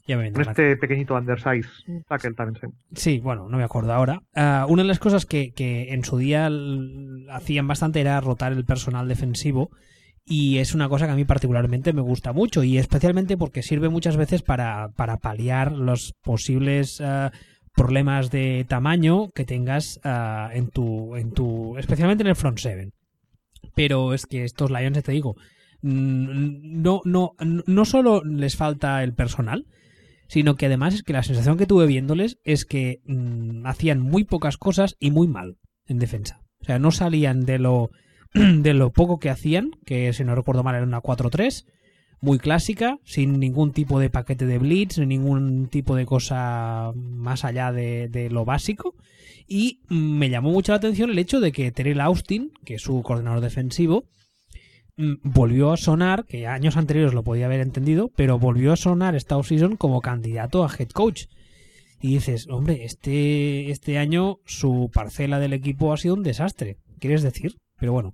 Ya 0.08 0.16
me. 0.16 0.28
Este 0.30 0.78
pequeñito 0.78 1.16
undersize 1.16 1.68
tackle 2.08 2.34
también. 2.34 2.72
Sí, 2.94 3.20
bueno, 3.20 3.50
no 3.50 3.58
me 3.58 3.66
acuerdo 3.66 3.92
ahora. 3.92 4.22
Ah, 4.34 4.66
una 4.70 4.84
de 4.84 4.88
las 4.88 5.00
cosas 5.00 5.26
que, 5.26 5.52
que 5.52 5.94
en 5.94 6.06
su 6.06 6.18
día 6.18 6.50
hacían 7.32 7.68
bastante 7.68 8.00
era 8.00 8.22
rotar 8.22 8.54
el 8.54 8.64
personal 8.64 9.10
defensivo 9.10 9.72
y 10.26 10.58
es 10.58 10.74
una 10.74 10.90
cosa 10.90 11.06
que 11.06 11.12
a 11.12 11.16
mí 11.16 11.24
particularmente 11.24 11.94
me 11.94 12.02
gusta 12.02 12.34
mucho 12.34 12.64
y 12.64 12.78
especialmente 12.80 13.38
porque 13.38 13.62
sirve 13.62 13.90
muchas 13.90 14.18
veces 14.18 14.42
para, 14.42 14.90
para 14.96 15.18
paliar 15.18 15.72
los 15.72 16.14
posibles 16.24 17.00
ah, 17.00 17.32
problemas 17.76 18.32
de 18.32 18.66
tamaño 18.68 19.30
que 19.30 19.46
tengas 19.46 20.00
ah, 20.04 20.50
en 20.54 20.70
tu 20.70 21.16
en 21.16 21.32
tu 21.32 21.78
especialmente 21.78 22.24
en 22.24 22.28
el 22.28 22.36
front 22.36 22.58
seven. 22.58 22.94
Pero 23.76 24.14
es 24.14 24.26
que 24.26 24.44
estos 24.44 24.72
Lions, 24.72 25.04
te 25.04 25.12
digo, 25.12 25.36
mm, 25.82 26.82
no 26.82 27.02
no 27.06 27.34
no 27.40 27.86
solo 27.86 28.24
les 28.24 28.56
falta 28.56 29.04
el 29.04 29.14
personal, 29.14 29.68
sino 30.28 30.56
que 30.56 30.66
además 30.66 30.96
es 30.96 31.04
que 31.04 31.14
la 31.14 31.24
sensación 31.24 31.58
que 31.58 31.68
tuve 31.68 31.86
viéndoles 31.86 32.40
es 32.44 32.66
que 32.66 33.02
mm, 33.06 33.68
hacían 33.68 34.00
muy 34.00 34.24
pocas 34.24 34.58
cosas 34.58 34.96
y 35.00 35.12
muy 35.12 35.28
mal 35.28 35.58
en 35.86 36.00
defensa. 36.00 36.42
O 36.62 36.66
sea, 36.66 36.80
no 36.80 36.90
salían 36.90 37.46
de 37.46 37.60
lo 37.60 37.92
de 38.62 38.74
lo 38.74 38.92
poco 38.92 39.18
que 39.18 39.30
hacían, 39.30 39.72
que 39.86 40.12
si 40.12 40.26
no 40.26 40.36
recuerdo 40.36 40.64
mal 40.64 40.76
era 40.76 40.84
una 40.84 41.02
4-3, 41.02 41.66
muy 42.20 42.38
clásica, 42.38 43.00
sin 43.06 43.40
ningún 43.40 43.72
tipo 43.72 44.00
de 44.00 44.10
paquete 44.10 44.46
de 44.46 44.58
blitz, 44.58 44.98
ni 44.98 45.06
ningún 45.06 45.68
tipo 45.68 45.96
de 45.96 46.06
cosa 46.06 46.92
más 46.96 47.46
allá 47.46 47.72
de, 47.72 48.30
lo 48.32 48.44
básico. 48.44 48.96
Y 49.48 49.80
me 49.88 50.30
llamó 50.30 50.52
mucho 50.52 50.74
la 50.74 50.78
atención 50.78 51.12
el 51.12 51.20
hecho 51.20 51.40
de 51.40 51.52
que 51.52 51.72
Terrell 51.72 52.02
Austin, 52.02 52.52
que 52.66 52.76
es 52.76 52.82
su 52.82 53.02
coordinador 53.04 53.42
defensivo, 53.42 54.06
mm, 54.98 55.14
volvió 55.24 55.72
a 55.72 55.78
sonar, 55.78 56.26
que 56.26 56.48
años 56.48 56.78
anteriores 56.78 57.14
lo 57.14 57.24
podía 57.24 57.46
haber 57.46 57.62
entendido, 57.62 58.12
pero 58.16 58.40
volvió 58.40 58.74
a 58.74 58.78
sonar 58.78 59.16
esta 59.16 59.38
offseason 59.38 59.78
como 59.78 60.02
candidato 60.02 60.66
a 60.66 60.72
head 60.78 60.90
coach. 60.90 61.26
Y 62.02 62.16
dices, 62.16 62.48
hombre, 62.50 62.84
este, 62.84 63.72
este 63.72 63.98
año 63.98 64.40
su 64.46 64.90
parcela 64.94 65.40
del 65.40 65.54
equipo 65.54 65.94
ha 65.94 65.98
sido 65.98 66.16
un 66.16 66.24
desastre. 66.24 66.78
¿Quieres 67.00 67.24
decir? 67.24 67.56
Pero 67.78 67.92
bueno, 67.92 68.14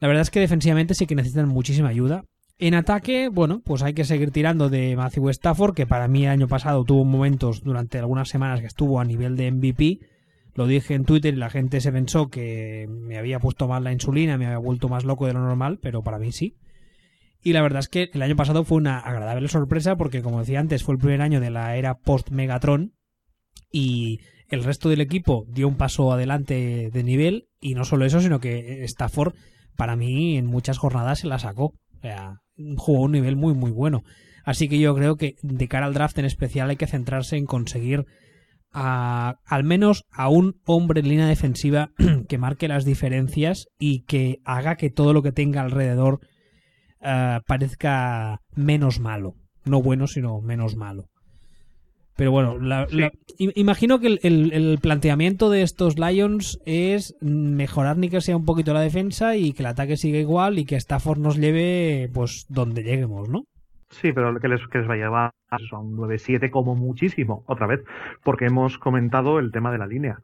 la 0.00 0.08
verdad 0.08 0.22
es 0.22 0.30
que 0.30 0.40
defensivamente 0.40 0.94
sí 0.94 1.06
que 1.06 1.14
necesitan 1.14 1.48
muchísima 1.48 1.88
ayuda. 1.88 2.24
En 2.58 2.74
ataque, 2.74 3.28
bueno, 3.28 3.62
pues 3.64 3.82
hay 3.82 3.94
que 3.94 4.04
seguir 4.04 4.32
tirando 4.32 4.68
de 4.68 4.94
Matthew 4.94 5.30
Stafford, 5.30 5.74
que 5.74 5.86
para 5.86 6.08
mí 6.08 6.24
el 6.24 6.30
año 6.30 6.48
pasado 6.48 6.84
tuvo 6.84 7.04
momentos 7.04 7.62
durante 7.62 7.98
algunas 7.98 8.28
semanas 8.28 8.60
que 8.60 8.66
estuvo 8.66 9.00
a 9.00 9.04
nivel 9.04 9.36
de 9.36 9.50
MVP. 9.50 10.00
Lo 10.54 10.66
dije 10.66 10.94
en 10.94 11.04
Twitter 11.04 11.32
y 11.32 11.38
la 11.38 11.48
gente 11.48 11.80
se 11.80 11.92
pensó 11.92 12.28
que 12.28 12.86
me 12.90 13.16
había 13.16 13.38
puesto 13.38 13.66
mal 13.66 13.84
la 13.84 13.92
insulina, 13.92 14.36
me 14.36 14.46
había 14.46 14.58
vuelto 14.58 14.88
más 14.88 15.04
loco 15.04 15.26
de 15.26 15.32
lo 15.32 15.40
normal, 15.40 15.78
pero 15.80 16.02
para 16.02 16.18
mí 16.18 16.32
sí. 16.32 16.56
Y 17.42 17.54
la 17.54 17.62
verdad 17.62 17.80
es 17.80 17.88
que 17.88 18.10
el 18.12 18.20
año 18.20 18.36
pasado 18.36 18.64
fue 18.64 18.76
una 18.76 18.98
agradable 18.98 19.48
sorpresa 19.48 19.96
porque, 19.96 20.22
como 20.22 20.40
decía 20.40 20.60
antes, 20.60 20.82
fue 20.82 20.94
el 20.94 21.00
primer 21.00 21.22
año 21.22 21.40
de 21.40 21.50
la 21.50 21.76
era 21.76 21.94
post-Megatron 21.94 22.92
y 23.72 24.20
el 24.50 24.64
resto 24.64 24.88
del 24.88 25.00
equipo 25.00 25.46
dio 25.48 25.68
un 25.68 25.76
paso 25.76 26.12
adelante 26.12 26.90
de 26.92 27.04
nivel 27.04 27.48
y 27.60 27.74
no 27.74 27.84
solo 27.84 28.04
eso, 28.04 28.20
sino 28.20 28.40
que 28.40 28.84
Stafford 28.84 29.34
para 29.76 29.96
mí 29.96 30.36
en 30.36 30.46
muchas 30.46 30.78
jornadas 30.78 31.20
se 31.20 31.28
la 31.28 31.38
sacó. 31.38 31.66
O 31.66 32.00
sea, 32.02 32.34
jugó 32.76 33.02
un 33.02 33.12
nivel 33.12 33.36
muy 33.36 33.54
muy 33.54 33.70
bueno. 33.70 34.02
Así 34.44 34.68
que 34.68 34.78
yo 34.78 34.94
creo 34.94 35.16
que 35.16 35.36
de 35.42 35.68
cara 35.68 35.86
al 35.86 35.94
draft 35.94 36.18
en 36.18 36.24
especial 36.24 36.70
hay 36.70 36.76
que 36.76 36.86
centrarse 36.86 37.36
en 37.36 37.46
conseguir 37.46 38.06
a, 38.72 39.36
al 39.46 39.64
menos 39.64 40.04
a 40.10 40.28
un 40.28 40.60
hombre 40.64 41.00
en 41.00 41.08
línea 41.08 41.26
defensiva 41.26 41.90
que 42.28 42.38
marque 42.38 42.68
las 42.68 42.84
diferencias 42.84 43.66
y 43.78 44.04
que 44.04 44.38
haga 44.44 44.76
que 44.76 44.90
todo 44.90 45.12
lo 45.12 45.22
que 45.22 45.32
tenga 45.32 45.62
alrededor 45.62 46.20
eh, 47.00 47.40
parezca 47.46 48.40
menos 48.54 49.00
malo. 49.00 49.34
No 49.64 49.82
bueno, 49.82 50.06
sino 50.06 50.40
menos 50.40 50.76
malo. 50.76 51.09
Pero 52.16 52.30
bueno, 52.32 52.58
la- 52.58 52.86
Sí. 52.88 52.98
la- 52.98 53.12
i- 53.38 53.52
imagino 53.60 53.98
que 53.98 54.08
el, 54.08 54.20
el- 54.22 54.52
el 54.52 54.78
planteamiento 54.80 55.48
de 55.50 55.62
estos 55.62 55.98
Lions 55.98 56.60
es 56.66 57.16
mejorar 57.22 57.96
ni 57.96 58.08
que 58.10 58.20
sea 58.20 58.36
un 58.36 58.44
poquito 58.44 58.74
la 58.74 58.80
defensa 58.82 59.36
y 59.36 59.52
que 59.52 59.62
el 59.62 59.66
ataque 59.68 59.96
siga 59.96 60.18
igual 60.18 60.58
y 60.58 60.64
que 60.66 60.76
Stafford 60.76 61.18
nos 61.18 61.38
lleve 61.38 62.10
pues 62.12 62.46
donde 62.48 62.82
lleguemos, 62.82 63.28
¿no? 63.28 63.44
Sí, 63.88 64.12
pero 64.12 64.38
que 64.38 64.48
les, 64.48 64.60
que 64.68 64.78
les 64.78 64.88
va 64.88 64.94
a 64.94 64.96
llevar 64.96 65.30
a 65.50 65.78
un 65.80 65.96
9-7 65.96 66.50
como 66.50 66.76
muchísimo, 66.76 67.42
otra 67.48 67.66
vez, 67.66 67.80
porque 68.22 68.46
hemos 68.46 68.78
comentado 68.78 69.38
el 69.40 69.50
tema 69.50 69.72
de 69.72 69.78
la 69.78 69.86
línea, 69.88 70.18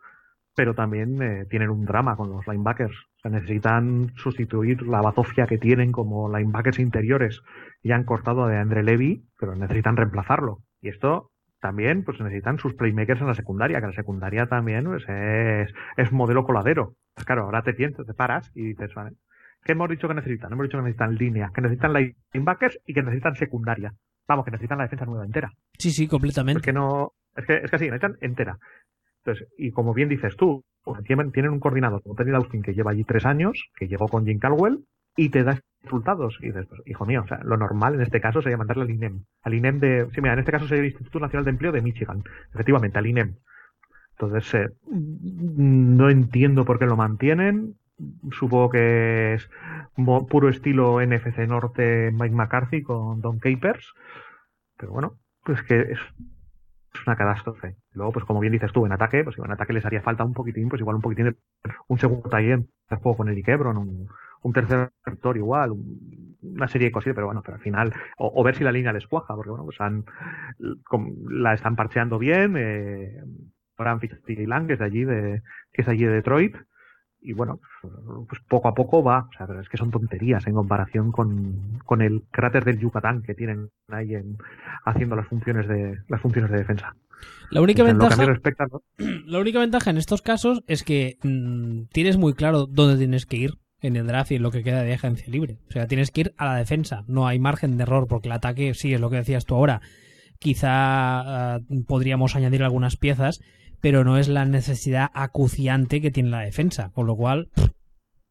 pero 0.55 0.75
también 0.75 1.21
eh, 1.21 1.47
tienen 1.51 1.71
un 1.71 1.85
drama 1.85 2.15
con 2.17 2.31
los 2.31 2.47
linebackers. 2.47 2.95
O 2.95 3.21
sea, 3.23 3.31
necesitan 3.33 4.13
sustituir 4.17 4.83
la 4.83 5.01
bazofia 5.01 5.47
que 5.47 5.59
tienen 5.59 5.91
como 5.91 6.29
linebackers 6.29 6.79
interiores. 6.79 7.41
Ya 7.83 7.97
han 7.97 8.05
cortado 8.05 8.45
a 8.45 8.61
Andre 8.61 8.85
Levy, 8.85 9.25
pero 9.41 9.57
necesitan 9.57 9.97
reemplazarlo. 9.97 10.59
Y 10.81 10.89
esto 10.89 11.31
también 11.61 12.05
pues 12.05 12.21
necesitan 12.21 12.59
sus 12.59 12.75
playmakers 12.75 13.21
en 13.21 13.27
la 13.27 13.35
secundaria, 13.35 13.81
que 13.81 13.87
la 13.87 13.93
secundaria 13.93 14.47
también 14.47 14.85
pues, 14.85 15.05
es, 15.09 15.73
es 15.97 16.13
modelo 16.13 16.45
coladero. 16.45 16.95
Pues 17.15 17.25
claro, 17.25 17.45
ahora 17.45 17.63
te 17.63 17.75
piensas, 17.75 18.07
te 18.07 18.15
paras 18.15 18.51
y 18.55 18.69
dices, 18.69 18.95
vale, 18.95 19.13
¿qué 19.65 19.73
hemos 19.73 19.89
dicho 19.89 20.09
que 20.09 20.15
necesitan? 20.15 20.53
Hemos 20.53 20.65
dicho 20.65 20.79
que 20.79 20.85
necesitan 20.85 21.15
línea, 21.15 21.51
que 21.55 21.61
necesitan 21.61 21.93
linebackers 21.93 22.79
y 22.87 22.95
que 22.95 23.03
necesitan 23.03 23.35
secundaria. 23.37 23.93
Vamos, 24.29 24.45
que 24.45 24.51
necesitan 24.51 24.79
la 24.79 24.85
defensa 24.85 25.07
nueva 25.07 25.25
entera. 25.25 25.51
Sí, 25.79 25.91
sí, 25.91 26.09
completamente. 26.09 26.61
Es 26.61 26.65
que 26.65 26.73
no, 26.73 27.13
es 27.35 27.47
que, 27.47 27.57
es 27.57 27.71
que 27.71 27.79
sí, 27.79 27.85
necesitan 27.85 28.17
entera. 28.21 28.59
Entonces, 29.25 29.49
y 29.57 29.71
como 29.71 29.95
bien 29.95 30.09
dices 30.09 30.37
tú, 30.37 30.65
pues, 30.85 31.03
tienen, 31.05 31.33
tienen 31.33 31.53
un 31.53 31.61
coordinador 31.61 32.03
como 32.03 32.15
Teddy 32.15 32.33
Austin 32.33 32.63
que 32.63 32.75
lleva 32.75 32.93
allí 32.93 33.05
tres 33.05 33.25
años, 33.27 33.71
que 33.77 33.89
llegó 33.89 34.09
con 34.09 34.25
Jim 34.25 34.39
Caldwell 34.39 34.85
y 35.17 35.31
te 35.31 35.43
da 35.43 35.61
resultados. 35.87 36.37
Y 36.41 36.47
dices, 36.47 36.67
pues, 36.69 36.83
hijo 36.87 37.07
mío, 37.07 37.23
o 37.25 37.27
sea, 37.27 37.41
lo 37.43 37.57
normal 37.57 37.95
en 37.95 38.03
este 38.03 38.21
caso 38.21 38.43
sería 38.43 38.59
mandarle 38.59 38.85
al 38.85 38.91
INEM. 38.91 39.25
Al 39.43 39.55
INEM 39.55 39.81
de, 39.81 40.09
sí, 40.13 40.21
mira, 40.21 40.35
en 40.35 40.41
este 40.41 40.53
caso 40.53 40.67
sería 40.67 40.83
el 40.83 40.91
Instituto 40.91 41.21
Nacional 41.21 41.45
de 41.45 41.51
Empleo 41.51 41.73
de 41.73 41.83
Michigan. 41.83 42.23
Efectivamente, 42.53 42.99
al 42.99 43.07
INEM. 43.07 43.37
Entonces, 44.19 44.55
eh, 44.55 44.69
no 44.91 46.11
entiendo 46.11 46.65
por 46.65 46.79
qué 46.79 46.87
lo 46.87 46.97
mantienen. 46.97 47.75
Supongo 48.31 48.71
que 48.71 49.35
es 49.35 49.51
puro 50.29 50.49
estilo 50.49 51.01
NFC 51.01 51.39
Norte 51.49 52.11
Mike 52.13 52.35
McCarthy 52.35 52.83
con 52.83 53.21
Don 53.21 53.39
Capers. 53.39 53.93
Pero 54.77 54.93
bueno, 54.93 55.19
pues 55.45 55.63
que 55.63 55.81
es 55.81 55.99
una 57.07 57.17
catástrofe. 57.17 57.77
Luego, 57.93 58.13
pues 58.13 58.25
como 58.25 58.41
bien 58.41 58.53
dices 58.53 58.73
tú, 58.73 58.87
en 58.87 58.93
ataque, 58.93 59.23
pues 59.25 59.37
en 59.39 59.51
ataque 59.51 59.73
les 59.73 59.85
haría 59.85 60.03
falta 60.03 60.25
un 60.25 60.35
poquitín, 60.35 60.69
pues 60.69 60.81
igual 60.81 60.97
un 60.97 61.03
poquitín 61.03 61.27
de 61.27 61.37
un 61.89 61.99
segundo 61.99 62.29
taller 62.29 62.61
de 62.91 62.97
juego 62.97 63.17
con 63.17 63.29
Eric 63.29 63.49
Ebron, 63.49 63.77
un, 63.77 64.09
un 64.43 64.53
tercer 64.53 64.91
receptor 65.05 65.37
igual, 65.37 65.73
un- 65.73 66.37
una 66.43 66.69
serie 66.69 66.89
de 66.89 66.93
cosillas, 66.93 67.15
pero 67.15 67.27
bueno, 67.27 67.43
pero 67.45 67.57
al 67.57 67.63
final, 67.63 67.93
o, 68.19 68.33
o 68.35 68.45
ver 68.45 68.55
si 68.57 68.63
la 68.65 68.73
línea 68.73 68.93
les 68.93 69.07
cuaja, 69.07 69.35
porque 69.35 69.51
bueno, 69.51 69.65
pues 69.65 69.81
han, 69.81 70.05
la 71.29 71.55
están 71.55 71.77
parcheando 71.77 72.19
bien, 72.19 72.55
eh, 72.57 73.21
ahora 73.77 73.93
han 73.93 74.01
fichado 74.01 74.23
que 74.25 74.73
es 74.73 74.79
de 74.79 74.85
allí, 74.85 75.05
de, 75.05 75.43
que 75.73 75.83
es 75.83 75.87
de 75.87 75.93
allí 75.93 76.05
de 76.05 76.13
Detroit, 76.13 76.57
y 77.21 77.33
bueno, 77.33 77.61
pues 78.29 78.41
poco 78.49 78.69
a 78.69 78.75
poco 78.75 79.03
va, 79.03 79.27
o 79.29 79.33
sea, 79.37 79.47
pero 79.47 79.61
es 79.61 79.69
que 79.69 79.77
son 79.77 79.91
tonterías 79.91 80.47
en 80.47 80.55
comparación 80.55 81.11
con, 81.11 81.79
con 81.85 82.01
el 82.01 82.23
cráter 82.31 82.65
del 82.65 82.79
Yucatán 82.79 83.23
que 83.23 83.35
tienen 83.35 83.71
ahí 83.89 84.15
en, 84.15 84.37
haciendo 84.85 85.17
las 85.17 85.27
funciones 85.27 85.67
de, 85.67 85.99
las 86.09 86.21
funciones 86.21 86.51
de 86.53 86.59
defensa. 86.59 86.95
La 87.51 87.63
única 87.63 87.83
lo 87.83 87.87
que 87.87 87.93
ventaja 87.95 88.25
respecta, 88.27 88.67
¿no? 88.71 88.83
La 89.27 89.41
única 89.41 89.59
ventaja 89.59 89.91
en 89.91 89.97
estos 89.97 90.23
casos 90.23 90.63
es 90.69 90.85
que 90.85 91.17
mm, 91.23 91.87
tienes 91.93 92.17
muy 92.17 92.35
claro 92.35 92.67
dónde 92.67 92.99
tienes 92.99 93.27
que 93.27 93.37
ir 93.39 93.55
en 93.87 93.97
el 93.97 94.07
draft 94.07 94.33
y 94.33 94.39
lo 94.39 94.51
que 94.51 94.63
queda 94.63 94.83
de 94.83 94.95
agencia 94.95 95.27
libre. 95.29 95.59
O 95.69 95.73
sea, 95.73 95.87
tienes 95.87 96.11
que 96.11 96.23
ir 96.23 96.35
a 96.37 96.47
la 96.47 96.57
defensa. 96.57 97.05
No 97.07 97.27
hay 97.27 97.39
margen 97.39 97.77
de 97.77 97.85
error 97.85 98.07
porque 98.09 98.29
el 98.29 98.33
ataque, 98.33 98.75
sí, 98.75 98.93
es 98.93 99.01
lo 99.01 99.11
que 99.11 99.17
decías 99.17 99.45
tú 99.45 99.55
ahora. 99.55 99.81
Quizá 100.39 100.71
ah, 101.55 101.61
podríamos 101.87 102.37
añadir 102.37 102.63
algunas 102.63 102.97
piezas, 102.97 103.41
pero 103.81 104.05
no 104.05 104.19
es 104.19 104.29
la 104.29 104.45
necesidad 104.45 105.11
acuciante 105.15 106.01
que 106.01 106.11
tiene 106.11 106.31
la 106.31 106.41
defensa. 106.41 106.91
Con 106.93 107.07
lo 107.07 107.17
cual, 107.17 107.49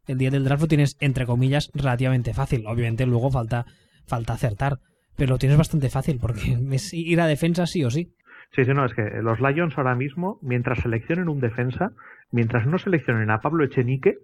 el 0.08 0.18
día 0.18 0.30
del 0.30 0.44
draft 0.44 0.64
lo 0.64 0.68
tienes, 0.68 0.98
entre 1.00 1.26
comillas, 1.26 1.72
relativamente 1.74 2.34
fácil. 2.34 2.66
Obviamente 2.68 3.06
luego 3.06 3.32
falta, 3.32 3.66
falta 4.06 4.34
acertar. 4.34 4.80
Pero 5.16 5.32
lo 5.32 5.38
tienes 5.38 5.58
bastante 5.58 5.90
fácil 5.90 6.20
porque 6.20 6.58
es 6.72 6.94
ir 6.94 7.22
a 7.22 7.28
defensa 7.28 7.66
sí 7.66 7.84
o 7.84 7.90
sí. 7.90 8.14
Sí, 8.56 8.64
sí, 8.64 8.72
no, 8.74 8.86
es 8.86 8.94
que 8.94 9.04
los 9.22 9.40
Lions 9.42 9.78
ahora 9.78 9.96
mismo, 9.96 10.40
mientras 10.42 10.80
seleccionen 10.80 11.30
un 11.30 11.40
defensa, 11.40 11.92
mientras 12.32 12.68
no 12.68 12.78
seleccionen 12.78 13.30
a 13.32 13.40
Pablo 13.40 13.66
Echenique, 13.66 14.20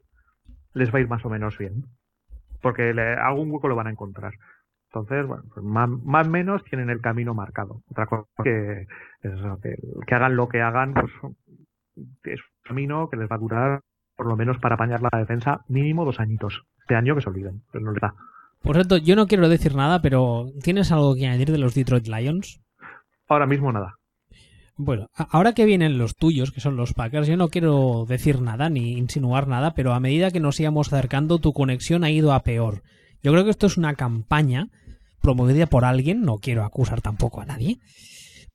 les 0.73 0.93
va 0.93 0.99
a 0.99 1.01
ir 1.01 1.07
más 1.07 1.25
o 1.25 1.29
menos 1.29 1.57
bien. 1.57 1.85
Porque 2.61 2.93
le, 2.93 3.13
algún 3.15 3.51
hueco 3.51 3.67
lo 3.67 3.75
van 3.75 3.87
a 3.87 3.91
encontrar. 3.91 4.33
Entonces, 4.93 5.25
bueno, 5.25 5.43
pues 5.53 5.65
más, 5.65 5.89
más 5.89 6.27
o 6.27 6.31
menos 6.31 6.63
tienen 6.65 6.89
el 6.89 7.01
camino 7.01 7.33
marcado. 7.33 7.81
Otra 7.89 8.05
cosa 8.07 8.27
que, 8.43 8.81
es 9.21 9.31
eso, 9.31 9.59
que, 9.61 9.75
que 10.05 10.15
hagan 10.15 10.35
lo 10.35 10.49
que 10.49 10.61
hagan, 10.61 10.93
pues 10.93 11.11
es 12.23 12.39
un 12.39 12.63
camino 12.63 13.09
que 13.09 13.17
les 13.17 13.29
va 13.29 13.35
a 13.35 13.39
durar, 13.39 13.81
por 14.15 14.27
lo 14.27 14.35
menos 14.35 14.57
para 14.59 14.75
apañar 14.75 15.01
la 15.01 15.17
defensa, 15.17 15.61
mínimo 15.69 16.05
dos 16.05 16.19
añitos. 16.19 16.63
Este 16.79 16.95
año 16.95 17.15
que 17.15 17.21
se 17.21 17.29
olviden, 17.29 17.61
pues 17.71 17.83
no 17.83 17.91
les 17.91 18.01
da. 18.01 18.13
Por 18.61 18.75
cierto, 18.75 18.97
yo 18.97 19.15
no 19.15 19.27
quiero 19.27 19.49
decir 19.49 19.75
nada, 19.75 20.01
pero 20.01 20.51
¿tienes 20.61 20.91
algo 20.91 21.15
que 21.15 21.25
añadir 21.25 21.51
de 21.51 21.57
los 21.57 21.73
Detroit 21.73 22.07
Lions? 22.07 22.61
Ahora 23.27 23.47
mismo 23.47 23.71
nada. 23.71 23.95
Bueno, 24.83 25.09
ahora 25.15 25.53
que 25.53 25.65
vienen 25.65 25.99
los 25.99 26.15
tuyos, 26.15 26.51
que 26.51 26.59
son 26.59 26.75
los 26.75 26.93
Packers, 26.93 27.27
yo 27.27 27.37
no 27.37 27.49
quiero 27.49 28.05
decir 28.07 28.41
nada 28.41 28.67
ni 28.69 28.93
insinuar 28.93 29.47
nada, 29.47 29.75
pero 29.75 29.93
a 29.93 29.99
medida 29.99 30.31
que 30.31 30.39
nos 30.39 30.59
íbamos 30.59 30.91
acercando, 30.91 31.37
tu 31.37 31.53
conexión 31.53 32.03
ha 32.03 32.09
ido 32.09 32.33
a 32.33 32.41
peor. 32.41 32.81
Yo 33.21 33.31
creo 33.31 33.43
que 33.43 33.51
esto 33.51 33.67
es 33.67 33.77
una 33.77 33.93
campaña 33.93 34.69
promovida 35.21 35.67
por 35.67 35.85
alguien, 35.85 36.21
no 36.23 36.37
quiero 36.37 36.63
acusar 36.63 36.99
tampoco 36.99 37.41
a 37.41 37.45
nadie, 37.45 37.77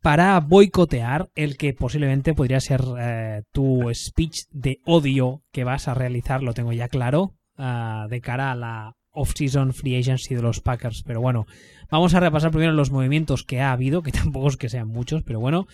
para 0.03 0.41
boicotear 0.41 1.29
el 1.37 1.57
que 1.57 1.75
posiblemente 1.75 2.35
podría 2.35 2.59
ser 2.59 2.83
eh, 2.99 3.43
tu 3.53 3.89
speech 3.95 4.47
de 4.51 4.81
odio 4.85 5.43
que 5.53 5.63
vas 5.63 5.87
a 5.87 5.95
realizar, 5.95 6.43
lo 6.43 6.55
tengo 6.55 6.73
ya 6.73 6.89
claro, 6.89 7.35
uh, 7.57 8.09
de 8.09 8.21
cara 8.21 8.51
a 8.51 8.57
la 8.57 8.97
off-season 9.13 9.73
free 9.73 9.97
agency 9.97 10.35
de 10.35 10.43
los 10.43 10.61
Packers. 10.61 11.03
Pero 11.07 11.21
bueno, 11.21 11.47
vamos 11.91 12.15
a 12.15 12.21
repasar 12.21 12.51
primero 12.51 12.73
los 12.73 12.91
movimientos 12.91 13.45
que 13.45 13.61
ha 13.61 13.73
habido, 13.73 14.03
que 14.03 14.13
tampoco 14.13 14.49
es 14.49 14.57
que 14.57 14.69
sean 14.69 14.89
muchos, 14.89 15.23
pero 15.23 15.41
bueno. 15.41 15.67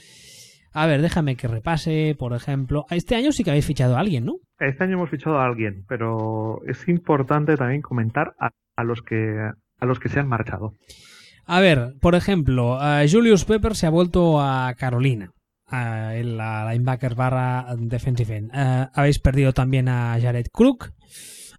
A 0.73 0.87
ver, 0.87 1.03
déjame 1.03 1.37
que 1.37 1.49
repase, 1.49 2.17
por 2.19 2.33
ejemplo. 2.33 2.87
Este 2.91 3.15
año 3.15 3.33
sí 3.33 3.45
que 3.45 3.51
habéis 3.51 3.67
fichado 3.67 3.97
a 3.97 4.01
alguien, 4.01 4.25
¿no? 4.25 4.37
Este 4.59 4.85
año 4.85 4.95
hemos 4.95 5.11
fichado 5.11 5.39
a 5.39 5.45
alguien, 5.45 5.85
pero 5.89 6.61
es 6.67 6.89
importante 6.89 7.57
también 7.57 7.83
comentar 7.83 8.35
a, 8.39 8.51
a 8.77 8.85
los 8.85 9.03
que 9.03 9.37
a 9.83 9.87
los 9.87 9.99
que 9.99 10.09
se 10.09 10.21
han 10.21 10.29
marchado. 10.29 10.75
A 11.45 11.61
ver, 11.61 11.95
por 12.01 12.15
ejemplo, 12.15 12.77
uh, 12.77 13.07
Julius 13.11 13.45
Pepper 13.45 13.75
se 13.75 13.87
ha 13.87 13.91
vuelto 13.91 14.41
a 14.41 14.75
Carolina, 14.79 15.33
uh, 15.73 16.13
en 16.13 16.37
la 16.37 16.73
linebacker 16.73 17.17
barra 17.17 17.67
defensive 17.77 18.37
end. 18.37 18.51
Uh, 18.55 18.91
habéis 18.95 19.19
perdido 19.19 19.53
también 19.53 19.89
a 19.89 20.17
Jared 20.21 20.47
Crook, 20.53 20.93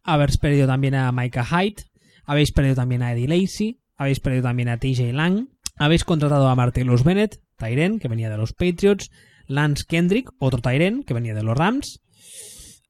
habéis 0.04 0.38
perdido 0.38 0.68
también 0.68 0.96
a 0.96 1.12
Micah 1.12 1.44
Hyde, 1.44 1.84
habéis 2.26 2.54
perdido 2.54 2.76
también 2.76 3.04
a 3.04 3.12
Eddie 3.12 3.28
Lacey, 3.28 3.82
habéis 3.98 4.22
perdido 4.22 4.44
también 4.44 4.70
a 4.70 4.78
TJ 4.78 5.12
Lang, 5.12 5.50
habéis 5.76 6.06
contratado 6.06 6.48
a 6.48 6.56
Martellus 6.56 7.04
Bennett, 7.04 7.43
Tyren, 7.58 8.00
que 8.00 8.08
venía 8.08 8.30
de 8.30 8.38
los 8.38 8.54
Patriots, 8.54 9.10
Lance 9.48 9.86
Kendrick, 9.88 10.30
otro 10.40 10.62
Tyren, 10.62 11.04
que 11.04 11.14
venía 11.14 11.34
de 11.34 11.44
los 11.44 11.58
Rams. 11.58 12.00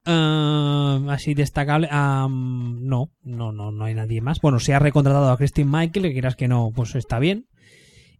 Uh, 0.06 1.10
así 1.10 1.34
destacable. 1.34 1.88
Um, 1.88 2.86
no, 2.86 3.12
no, 3.24 3.52
no, 3.54 3.72
no 3.72 3.86
hay 3.86 3.94
nadie 3.94 4.22
más. 4.22 4.40
Bueno, 4.42 4.60
se 4.60 4.74
ha 4.74 4.80
recontratado 4.80 5.32
a 5.32 5.38
Christine 5.38 5.70
Michael, 5.72 6.08
que 6.08 6.14
quieras 6.14 6.36
que 6.36 6.48
no, 6.48 6.72
pues 6.76 6.96
está 6.96 7.20
bien. 7.20 7.48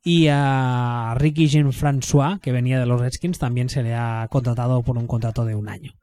Y 0.04 0.28
a 0.30 1.14
Ricky 1.18 1.48
Jean 1.48 1.72
François, 1.72 2.40
que 2.40 2.52
venía 2.52 2.80
de 2.80 2.86
los 2.86 3.00
Redskins, 3.00 3.40
también 3.40 3.70
se 3.70 3.84
le 3.84 3.96
ha 3.96 4.28
contratado 4.30 4.82
por 4.82 4.98
un 4.98 5.08
contrato 5.08 5.46
de 5.46 5.56
un 5.56 5.70
año. 5.70 5.94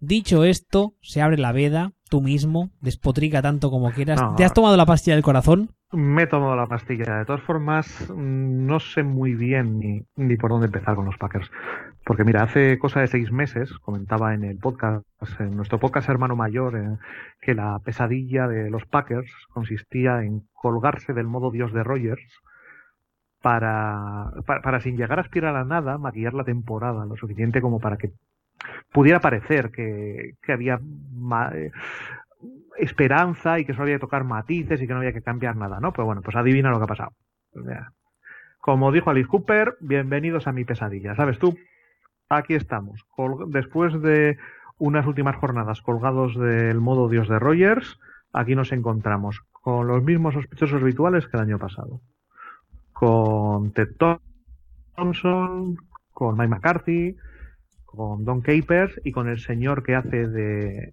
Dicho 0.00 0.44
esto, 0.44 0.94
se 1.00 1.22
abre 1.22 1.38
la 1.38 1.52
veda, 1.52 1.92
tú 2.08 2.20
mismo, 2.20 2.70
despotrica 2.80 3.42
tanto 3.42 3.70
como 3.70 3.92
quieras. 3.92 4.20
No. 4.20 4.34
¿Te 4.34 4.44
has 4.44 4.52
tomado 4.52 4.76
la 4.76 4.86
pastilla 4.86 5.14
del 5.14 5.24
corazón? 5.24 5.70
Me 5.92 6.22
he 6.22 6.26
tomado 6.26 6.56
la 6.56 6.66
pastilla. 6.66 7.18
De 7.18 7.26
todas 7.26 7.42
formas, 7.42 8.10
no 8.16 8.80
sé 8.80 9.02
muy 9.02 9.34
bien 9.34 10.06
ni, 10.16 10.36
por 10.36 10.50
dónde 10.50 10.66
empezar 10.66 10.94
con 10.94 11.04
los 11.04 11.18
Packers. 11.18 11.50
Porque 12.04 12.24
mira, 12.24 12.42
hace 12.42 12.78
cosa 12.78 13.00
de 13.00 13.08
seis 13.08 13.30
meses 13.30 13.70
comentaba 13.78 14.32
en 14.32 14.42
el 14.44 14.56
podcast, 14.56 15.04
en 15.38 15.54
nuestro 15.54 15.78
podcast 15.78 16.08
hermano 16.08 16.34
mayor, 16.34 16.76
eh, 16.76 16.96
que 17.42 17.54
la 17.54 17.78
pesadilla 17.80 18.48
de 18.48 18.70
los 18.70 18.86
Packers 18.86 19.30
consistía 19.50 20.22
en 20.22 20.48
colgarse 20.54 21.12
del 21.12 21.26
modo 21.26 21.50
Dios 21.50 21.74
de 21.74 21.84
Rogers 21.84 22.40
para, 23.42 24.30
para, 24.46 24.80
sin 24.80 24.96
llegar 24.96 25.18
a 25.18 25.22
aspirar 25.22 25.56
a 25.56 25.64
nada, 25.64 25.98
maquillar 25.98 26.32
la 26.32 26.44
temporada 26.44 27.04
lo 27.04 27.16
suficiente 27.16 27.60
como 27.60 27.80
para 27.80 27.98
que 27.98 28.12
pudiera 28.92 29.20
parecer 29.20 29.70
que, 29.70 30.36
que 30.42 30.52
había 30.52 30.80
esperanza 32.78 33.58
y 33.58 33.64
que 33.64 33.72
solo 33.72 33.84
había 33.84 33.96
que 33.96 34.00
tocar 34.00 34.24
matices 34.24 34.80
y 34.80 34.86
que 34.86 34.92
no 34.92 35.00
había 35.00 35.12
que 35.12 35.22
cambiar 35.22 35.56
nada, 35.56 35.80
¿no? 35.80 35.92
Pues 35.92 36.04
bueno, 36.04 36.22
pues 36.22 36.36
adivina 36.36 36.70
lo 36.70 36.78
que 36.78 36.84
ha 36.84 36.88
pasado. 36.88 37.12
Como 38.60 38.92
dijo 38.92 39.10
Alice 39.10 39.28
Cooper, 39.28 39.76
bienvenidos 39.80 40.46
a 40.46 40.52
mi 40.52 40.64
pesadilla. 40.64 41.14
¿Sabes 41.14 41.38
tú? 41.38 41.56
Aquí 42.28 42.54
estamos. 42.54 43.04
Después 43.48 44.00
de 44.00 44.38
unas 44.78 45.06
últimas 45.06 45.36
jornadas 45.36 45.82
colgados 45.82 46.38
del 46.38 46.80
modo 46.80 47.08
Dios 47.08 47.28
de 47.28 47.38
Rogers, 47.38 47.98
aquí 48.32 48.54
nos 48.54 48.72
encontramos 48.72 49.42
con 49.52 49.86
los 49.86 50.02
mismos 50.02 50.34
sospechosos 50.34 50.82
habituales 50.82 51.26
que 51.26 51.36
el 51.36 51.42
año 51.42 51.58
pasado. 51.58 52.00
Con 52.92 53.72
Ted 53.72 53.90
Thompson, 54.96 55.76
con 56.12 56.36
Mike 56.36 56.48
McCarthy, 56.48 57.16
con 57.84 58.24
Don 58.24 58.40
Capers 58.40 59.00
y 59.04 59.12
con 59.12 59.28
el 59.28 59.38
señor 59.38 59.82
que 59.82 59.94
hace 59.94 60.26
de 60.26 60.92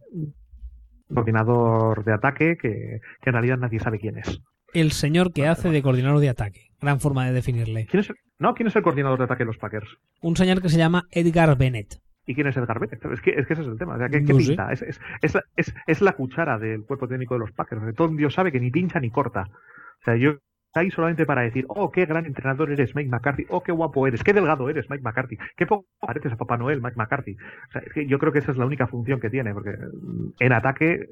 coordinador 1.13 2.04
de 2.04 2.13
ataque, 2.13 2.58
que, 2.58 3.02
que 3.22 3.30
en 3.30 3.34
realidad 3.34 3.58
nadie 3.58 3.80
sabe 3.80 4.00
quién 4.00 4.17
es. 4.17 4.41
El 4.74 4.91
señor 4.91 5.34
que 5.34 5.48
hace 5.48 5.69
de 5.69 5.82
coordinador 5.82 6.19
de 6.19 6.30
ataque. 6.30 6.67
Gran 6.80 7.00
forma 7.00 7.26
de 7.26 7.34
definirle. 7.34 7.88
¿Quién 7.88 8.02
es 8.02 8.10
el, 8.10 8.15
no, 8.38 8.54
¿quién 8.54 8.67
es 8.67 8.76
el 8.76 8.84
coordinador 8.84 9.17
de 9.17 9.26
ataque 9.26 9.43
de 9.43 9.48
los 9.48 9.58
Packers? 9.58 9.98
Un 10.22 10.36
señor 10.36 10.62
que 10.62 10.69
se 10.69 10.78
llama 10.78 11.08
Edgar 11.12 11.58
Bennett. 11.58 12.00
¿Y 12.26 12.36
quién 12.36 12.48
es 12.48 12.56
Edgar 12.56 12.80
Bennett? 12.80 13.04
Es 13.06 13.22
que, 13.22 13.32
es 13.32 13.48
que 13.48 13.54
ese 13.54 13.63
es 13.63 13.67
el 13.67 13.78
tema. 13.78 13.95
O 13.95 13.98
sea, 13.98 14.08
¿qué, 14.08 14.24
qué 14.24 14.34
no 14.34 14.38
pinta? 14.38 14.72
Es, 14.72 14.82
es, 14.84 15.02
es, 15.22 15.38
es, 15.56 15.74
es 15.88 16.02
la 16.02 16.13
cuchara 16.13 16.58
del 16.60 16.84
cuerpo 16.86 17.08
técnico 17.08 17.34
de 17.34 17.39
los 17.39 17.52
Packers. 17.52 17.95
Todo 17.95 18.10
Dios 18.10 18.34
sabe 18.34 18.52
que 18.52 18.60
ni 18.60 18.69
pincha 18.69 19.00
ni 19.00 19.10
corta. 19.10 19.48
O 20.02 20.04
sea, 20.06 20.15
yo 20.15 20.38
ahí 20.74 20.92
solamente 20.92 21.26
para 21.26 21.42
decir, 21.42 21.66
oh, 21.68 21.92
qué 21.92 22.06
gran 22.06 22.26
entrenador 22.26 22.72
eres, 22.72 22.96
Mike 22.96 23.10
McCarthy, 23.10 23.46
oh, 23.50 23.62
qué 23.62 23.72
guapo 23.72 24.08
eres, 24.08 24.24
qué 24.24 24.34
delgado 24.34 24.70
eres, 24.70 24.90
Mike 24.90 25.04
McCarthy, 25.04 25.38
qué 25.56 25.66
poco 25.66 25.86
pareces 26.00 26.34
a 26.34 26.38
Papá 26.38 26.58
Noel, 26.58 26.82
Mike 26.82 26.98
McCarthy. 26.98 27.36
O 27.36 27.72
sea, 27.72 27.82
es 27.82 27.94
que 27.94 28.06
yo 28.08 28.20
creo 28.20 28.32
que 28.32 28.40
esa 28.40 28.52
es 28.52 28.58
la 28.58 28.66
única 28.66 28.88
función 28.88 29.20
que 29.20 29.30
tiene, 29.30 29.54
porque 29.54 29.76
en 30.40 30.54
ataque 30.54 31.08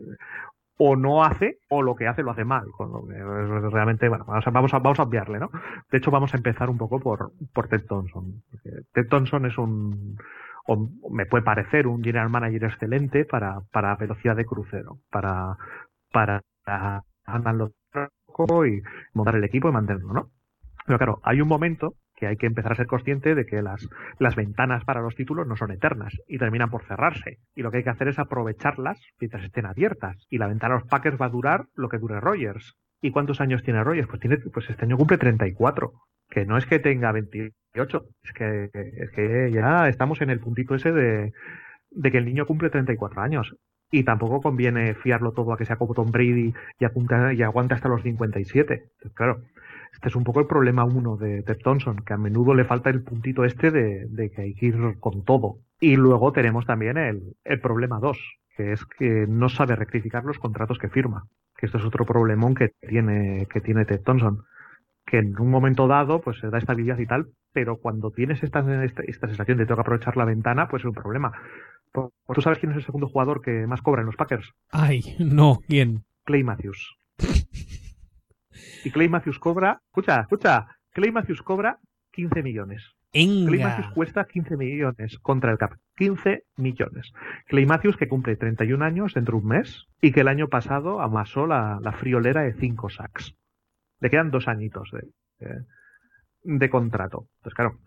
o 0.77 0.95
no 0.95 1.23
hace 1.23 1.57
o 1.69 1.81
lo 1.81 1.95
que 1.95 2.07
hace 2.07 2.23
lo 2.23 2.31
hace 2.31 2.45
mal. 2.45 2.65
Con 2.71 2.91
lo 2.91 3.05
que 3.07 3.15
realmente, 3.69 4.07
bueno, 4.09 4.25
vamos 4.25 4.45
a, 4.47 4.51
vamos 4.51 4.73
a, 4.73 4.79
vamos 4.79 4.99
obviarle, 4.99 5.39
¿no? 5.39 5.49
De 5.91 5.97
hecho, 5.97 6.11
vamos 6.11 6.33
a 6.33 6.37
empezar 6.37 6.69
un 6.69 6.77
poco 6.77 6.99
por, 6.99 7.31
por 7.53 7.67
Ted 7.67 7.85
Thompson. 7.87 8.43
Ted 8.93 9.07
Thompson 9.09 9.45
es 9.45 9.57
un, 9.57 10.17
o 10.67 10.89
me 11.09 11.25
puede 11.25 11.43
parecer 11.43 11.87
un 11.87 12.03
general 12.03 12.29
manager 12.29 12.65
excelente 12.65 13.25
para, 13.25 13.61
para 13.71 13.95
velocidad 13.95 14.35
de 14.35 14.45
crucero, 14.45 14.99
para, 15.09 15.57
para, 16.11 16.43
para 16.63 17.03
y 18.65 18.81
montar 19.13 19.35
el 19.35 19.43
equipo 19.43 19.69
y 19.69 19.71
mantenerlo, 19.71 20.13
¿no? 20.13 20.31
Pero 20.85 20.97
claro, 20.97 21.19
hay 21.23 21.41
un 21.41 21.47
momento 21.47 21.95
que 22.15 22.27
hay 22.27 22.37
que 22.37 22.47
empezar 22.47 22.71
a 22.71 22.75
ser 22.75 22.87
consciente 22.87 23.35
de 23.35 23.45
que 23.45 23.61
las, 23.61 23.87
las 24.19 24.35
ventanas 24.35 24.83
para 24.85 25.01
los 25.01 25.15
títulos 25.15 25.47
no 25.47 25.55
son 25.55 25.71
eternas 25.71 26.13
y 26.27 26.39
terminan 26.39 26.71
por 26.71 26.83
cerrarse. 26.85 27.37
Y 27.55 27.61
lo 27.61 27.69
que 27.69 27.77
hay 27.77 27.83
que 27.83 27.91
hacer 27.91 28.07
es 28.07 28.19
aprovecharlas 28.19 28.99
mientras 29.19 29.43
estén 29.43 29.67
abiertas. 29.67 30.25
Y 30.29 30.39
la 30.39 30.47
ventana 30.47 30.75
de 30.75 30.81
los 30.81 30.89
Packers 30.89 31.21
va 31.21 31.27
a 31.27 31.29
durar 31.29 31.65
lo 31.75 31.89
que 31.89 31.99
dure 31.99 32.19
Rogers. 32.19 32.75
¿Y 33.01 33.11
cuántos 33.11 33.39
años 33.39 33.61
tiene 33.63 33.83
Rogers? 33.83 34.07
Pues, 34.07 34.19
tiene, 34.19 34.37
pues 34.37 34.69
este 34.69 34.85
año 34.85 34.97
cumple 34.97 35.19
34. 35.19 35.93
Que 36.29 36.45
no 36.45 36.57
es 36.57 36.65
que 36.65 36.79
tenga 36.79 37.11
28, 37.11 38.05
es 38.23 38.33
que, 38.33 38.69
es 38.73 39.11
que 39.11 39.51
ya 39.51 39.87
estamos 39.87 40.21
en 40.21 40.29
el 40.29 40.39
puntito 40.39 40.75
ese 40.75 40.91
de, 40.91 41.31
de 41.91 42.11
que 42.11 42.17
el 42.17 42.25
niño 42.25 42.45
cumple 42.45 42.69
34 42.69 43.21
años. 43.21 43.55
Y 43.89 44.03
tampoco 44.03 44.41
conviene 44.41 44.95
fiarlo 44.95 45.31
todo 45.31 45.53
a 45.53 45.57
que 45.57 45.65
sea 45.65 45.77
como 45.77 45.93
Tom 45.93 46.11
Brady 46.11 46.53
y, 46.79 46.85
apunta, 46.85 47.33
y 47.33 47.41
hasta 47.41 47.87
los 47.87 48.03
57. 48.03 48.73
Entonces, 48.73 49.13
claro, 49.13 49.41
este 49.93 50.09
es 50.09 50.15
un 50.15 50.23
poco 50.23 50.39
el 50.39 50.47
problema 50.47 50.85
uno 50.85 51.17
de 51.17 51.41
Ted 51.43 51.57
Thompson, 51.63 51.97
que 52.05 52.13
a 52.13 52.17
menudo 52.17 52.53
le 52.53 52.65
falta 52.65 52.89
el 52.89 53.03
puntito 53.03 53.45
este 53.45 53.71
de, 53.71 54.07
de 54.09 54.29
que 54.29 54.41
hay 54.41 54.53
que 54.53 54.67
ir 54.67 54.99
con 54.99 55.23
todo. 55.23 55.59
Y 55.79 55.95
luego 55.95 56.31
tenemos 56.31 56.65
también 56.65 56.97
el, 56.97 57.35
el 57.43 57.59
problema 57.59 57.99
dos, 57.99 58.19
que 58.55 58.73
es 58.73 58.85
que 58.85 59.25
no 59.27 59.49
sabe 59.49 59.75
rectificar 59.75 60.23
los 60.23 60.39
contratos 60.39 60.77
que 60.77 60.89
firma. 60.89 61.27
Que 61.55 61.65
esto 61.65 61.77
es 61.77 61.85
otro 61.85 62.05
problemón 62.05 62.55
que 62.55 62.71
tiene, 62.87 63.47
que 63.51 63.61
tiene 63.61 63.85
Ted 63.85 64.01
Thompson. 64.01 64.43
Que 65.05 65.19
en 65.19 65.39
un 65.39 65.49
momento 65.49 65.87
dado, 65.87 66.21
pues 66.21 66.39
se 66.39 66.49
da 66.49 66.57
estabilidad 66.57 66.99
y 66.99 67.05
tal, 67.05 67.27
pero 67.53 67.77
cuando 67.77 68.11
tienes 68.11 68.43
esta, 68.43 68.59
esta, 68.83 69.03
esta 69.03 69.27
sensación 69.27 69.57
de 69.57 69.65
tengo 69.65 69.77
que 69.77 69.81
aprovechar 69.81 70.17
la 70.17 70.25
ventana, 70.25 70.67
pues 70.67 70.81
es 70.81 70.85
un 70.85 70.93
problema. 70.93 71.31
¿Tú 71.93 72.41
sabes 72.41 72.59
quién 72.59 72.71
es 72.71 72.77
el 72.77 72.85
segundo 72.85 73.07
jugador 73.07 73.41
que 73.41 73.65
más 73.67 73.81
cobra 73.81 74.01
en 74.01 74.07
los 74.07 74.15
Packers? 74.15 74.51
Ay, 74.69 75.15
no, 75.19 75.59
¿quién? 75.67 76.03
Clay 76.25 76.43
Matthews. 76.43 76.95
y 78.83 78.91
Clay 78.91 79.09
Matthews 79.09 79.39
cobra, 79.39 79.81
escucha, 79.87 80.21
escucha, 80.21 80.67
Clay 80.91 81.11
Matthews 81.11 81.41
cobra 81.41 81.79
15 82.11 82.43
millones. 82.43 82.83
Enga. 83.13 83.47
Clay 83.47 83.63
Matthews 83.63 83.93
cuesta 83.93 84.25
15 84.25 84.57
millones 84.57 85.17
contra 85.19 85.51
el 85.51 85.57
cap. 85.57 85.73
15 85.95 86.43
millones. 86.57 87.13
Clay 87.47 87.65
Matthews 87.65 87.97
que 87.97 88.07
cumple 88.07 88.35
31 88.35 88.83
años 88.83 89.13
dentro 89.13 89.37
de 89.37 89.43
un 89.43 89.49
mes 89.49 89.85
y 90.01 90.11
que 90.11 90.21
el 90.21 90.27
año 90.27 90.49
pasado 90.49 91.01
amasó 91.01 91.47
la, 91.47 91.79
la 91.81 91.93
friolera 91.93 92.41
de 92.41 92.53
5 92.53 92.89
sacks. 92.89 93.33
Le 93.99 94.09
quedan 94.09 94.29
dos 94.29 94.47
añitos 94.47 94.91
de, 94.91 95.07
de, 95.45 95.63
de 96.43 96.69
contrato. 96.69 97.27
Entonces, 97.37 97.55
claro, 97.55 97.79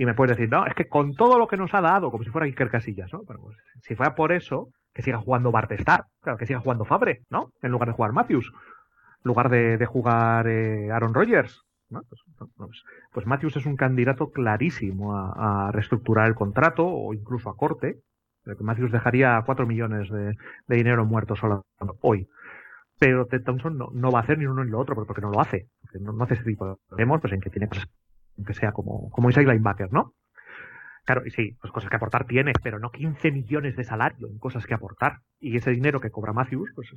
y 0.00 0.06
me 0.06 0.14
puedes 0.14 0.34
decir, 0.34 0.50
no, 0.50 0.64
es 0.64 0.74
que 0.74 0.88
con 0.88 1.14
todo 1.14 1.38
lo 1.38 1.46
que 1.46 1.58
nos 1.58 1.74
ha 1.74 1.82
dado, 1.82 2.10
como 2.10 2.24
si 2.24 2.30
fuera 2.30 2.46
Iker 2.46 2.70
Casillas, 2.70 3.12
¿no? 3.12 3.20
Pero 3.28 3.38
pues, 3.42 3.58
si 3.82 3.94
fuera 3.94 4.14
por 4.14 4.32
eso, 4.32 4.70
que 4.94 5.02
siga 5.02 5.18
jugando 5.18 5.52
Bartestar, 5.52 6.06
claro, 6.22 6.38
que 6.38 6.46
siga 6.46 6.60
jugando 6.60 6.86
Fabre, 6.86 7.20
¿no? 7.28 7.50
En 7.60 7.70
lugar 7.70 7.88
de 7.88 7.92
jugar 7.92 8.12
Matthews, 8.14 8.50
en 8.50 9.28
lugar 9.28 9.50
de, 9.50 9.84
jugar 9.84 10.48
eh, 10.48 10.90
Aaron 10.90 11.12
Rodgers, 11.12 11.66
¿no? 11.90 12.00
Pues, 12.08 12.22
pues, 12.56 12.82
pues, 13.12 13.26
Matthews 13.26 13.58
es 13.58 13.66
un 13.66 13.76
candidato 13.76 14.30
clarísimo 14.30 15.14
a, 15.14 15.70
reestructurar 15.70 16.28
el 16.28 16.34
contrato 16.34 16.86
o 16.86 17.12
incluso 17.12 17.50
a 17.50 17.56
corte. 17.56 18.00
Que 18.46 18.64
Matthews 18.64 18.92
dejaría 18.92 19.42
4 19.44 19.66
millones 19.66 20.08
de, 20.08 20.34
dinero 20.66 21.04
muerto 21.04 21.36
solo 21.36 21.66
hoy. 22.00 22.26
Pero 22.98 23.26
Ted 23.26 23.42
Thompson 23.42 23.76
no, 23.76 23.90
no, 23.92 24.10
va 24.10 24.20
a 24.20 24.22
hacer 24.22 24.38
ni 24.38 24.46
uno 24.46 24.64
ni 24.64 24.70
lo 24.70 24.78
otro 24.78 24.96
porque 24.96 25.20
no 25.20 25.30
lo 25.30 25.40
hace. 25.40 25.66
Porque 25.82 25.98
no, 25.98 26.24
hace 26.24 26.34
ese 26.34 26.44
tipo 26.44 26.66
de 26.66 26.76
problemas, 26.88 27.20
pues 27.20 27.34
en 27.34 27.40
que 27.42 27.50
tiene 27.50 27.68
cosas 27.68 27.86
que 28.44 28.54
sea 28.54 28.72
como, 28.72 29.10
como 29.10 29.28
inside 29.28 29.46
linebacker, 29.46 29.92
¿no? 29.92 30.14
Claro, 31.04 31.26
y 31.26 31.30
sí, 31.30 31.56
pues 31.60 31.72
cosas 31.72 31.90
que 31.90 31.96
aportar 31.96 32.26
tiene, 32.26 32.52
pero 32.62 32.78
no 32.78 32.90
15 32.90 33.32
millones 33.32 33.76
de 33.76 33.84
salario 33.84 34.28
en 34.28 34.38
cosas 34.38 34.66
que 34.66 34.74
aportar. 34.74 35.20
Y 35.40 35.56
ese 35.56 35.70
dinero 35.70 36.00
que 36.00 36.10
cobra 36.10 36.32
Matthews, 36.32 36.70
pues 36.74 36.88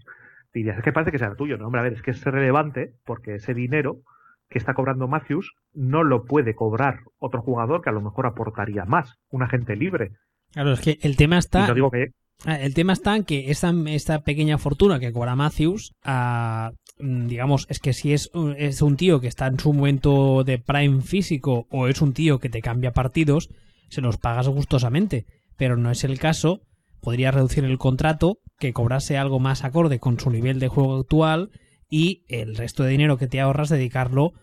dirías, 0.54 0.78
es 0.78 0.84
que 0.84 0.92
parece 0.92 1.12
que 1.12 1.20
sea 1.20 1.36
tuyo. 1.36 1.58
No, 1.58 1.68
hombre, 1.68 1.82
a 1.82 1.84
ver, 1.84 1.94
es 1.94 2.02
que 2.02 2.12
es 2.12 2.24
relevante 2.24 2.94
porque 3.06 3.36
ese 3.36 3.54
dinero 3.54 4.02
que 4.50 4.60
está 4.60 4.74
cobrando 4.74 5.08
Matthews 5.08 5.52
no 5.74 6.04
lo 6.04 6.26
puede 6.26 6.54
cobrar 6.54 7.00
otro 7.18 7.42
jugador 7.42 7.82
que 7.82 7.90
a 7.90 7.94
lo 7.94 8.02
mejor 8.02 8.28
aportaría 8.28 8.86
más, 8.86 9.18
un 9.30 9.42
agente 9.42 9.76
libre. 9.76 10.12
Claro, 10.52 10.74
es 10.74 10.82
que 10.82 11.00
el 11.02 11.18
tema 11.18 11.40
está. 11.40 11.74
digo 11.74 11.90
que... 11.90 12.12
Ah, 12.46 12.60
el 12.60 12.74
tema 12.74 12.94
está 12.94 13.16
en 13.16 13.24
que 13.24 13.50
esta, 13.52 13.74
esta 13.88 14.22
pequeña 14.22 14.58
fortuna 14.58 15.00
que 15.00 15.12
cobra 15.12 15.36
Matthews, 15.36 15.94
ah, 16.04 16.72
mm, 16.72 16.76
digamos, 16.98 17.66
es 17.70 17.80
que 17.80 17.94
si 17.94 18.14
es, 18.14 18.30
es 18.58 18.82
un 18.82 18.98
tío 18.98 19.20
que 19.20 19.28
está 19.28 19.48
en 19.48 19.60
su 19.60 19.74
momento 19.74 20.44
de 20.44 20.60
prime 20.60 21.02
físico 21.02 21.68
o 21.70 21.88
es 21.88 22.02
un 22.02 22.14
tío 22.14 22.40
que 22.40 22.50
te 22.50 22.62
cambia 22.62 22.94
partidos, 22.94 23.50
se 23.90 24.02
los 24.02 24.18
pagas 24.18 24.48
gustosamente. 24.48 25.26
Pero 25.58 25.78
no 25.78 25.92
es 25.92 26.04
el 26.04 26.20
caso. 26.20 26.62
Podría 27.00 27.32
reducir 27.32 27.64
el 27.66 27.78
contrato, 27.78 28.40
que 28.58 28.74
cobrase 28.74 29.18
algo 29.18 29.40
más 29.40 29.64
acorde 29.64 30.00
con 30.00 30.20
su 30.20 30.30
nivel 30.30 30.60
de 30.60 30.70
juego 30.70 30.98
actual 30.98 31.52
y 31.90 32.24
el 32.28 32.56
resto 32.56 32.84
de 32.84 32.92
dinero 32.92 33.18
que 33.18 33.28
te 33.28 33.42
ahorras 33.42 33.70
dedicarlo 33.70 34.34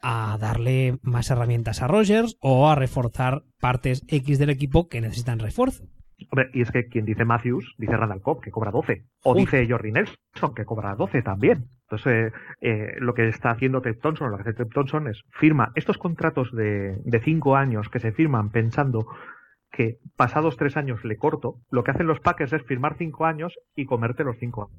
a 0.00 0.36
darle 0.40 0.98
más 1.02 1.30
herramientas 1.30 1.82
a 1.82 1.88
Rogers 1.88 2.36
o 2.40 2.68
a 2.68 2.74
reforzar 2.74 3.44
partes 3.60 4.02
X 4.08 4.38
del 4.38 4.50
equipo 4.50 4.88
que 4.88 5.00
necesitan 5.00 5.38
refuerzo. 5.38 5.84
Hombre, 6.30 6.50
y 6.54 6.62
es 6.62 6.70
que 6.70 6.86
quien 6.86 7.04
dice 7.04 7.24
Matthews 7.24 7.74
dice 7.78 7.96
Randall 7.96 8.22
Cobb, 8.22 8.40
que 8.40 8.50
cobra 8.50 8.70
12. 8.70 9.04
O 9.22 9.34
dice 9.34 9.66
Jordi 9.68 9.92
Nelson, 9.92 10.54
que 10.54 10.64
cobra 10.64 10.94
12 10.94 11.22
también. 11.22 11.68
Entonces, 11.82 12.32
eh, 12.32 12.32
eh, 12.60 12.94
lo 12.98 13.14
que 13.14 13.28
está 13.28 13.50
haciendo 13.50 13.82
Ted 13.82 13.98
Thompson, 14.00 14.30
lo 14.30 14.36
que 14.36 14.42
hace 14.42 14.54
Ted 14.54 14.68
Thompson 14.72 15.08
es 15.08 15.22
firma 15.30 15.72
estos 15.74 15.98
contratos 15.98 16.54
de 16.54 17.20
5 17.22 17.56
años 17.56 17.88
que 17.88 18.00
se 18.00 18.12
firman 18.12 18.50
pensando 18.50 19.06
que 19.70 19.98
pasados 20.16 20.56
3 20.56 20.76
años 20.78 21.04
le 21.04 21.16
corto, 21.16 21.60
lo 21.70 21.84
que 21.84 21.90
hacen 21.90 22.06
los 22.06 22.20
Packers 22.20 22.54
es 22.54 22.62
firmar 22.64 22.96
5 22.96 23.26
años 23.26 23.58
y 23.74 23.84
comerte 23.84 24.24
los 24.24 24.38
5 24.38 24.70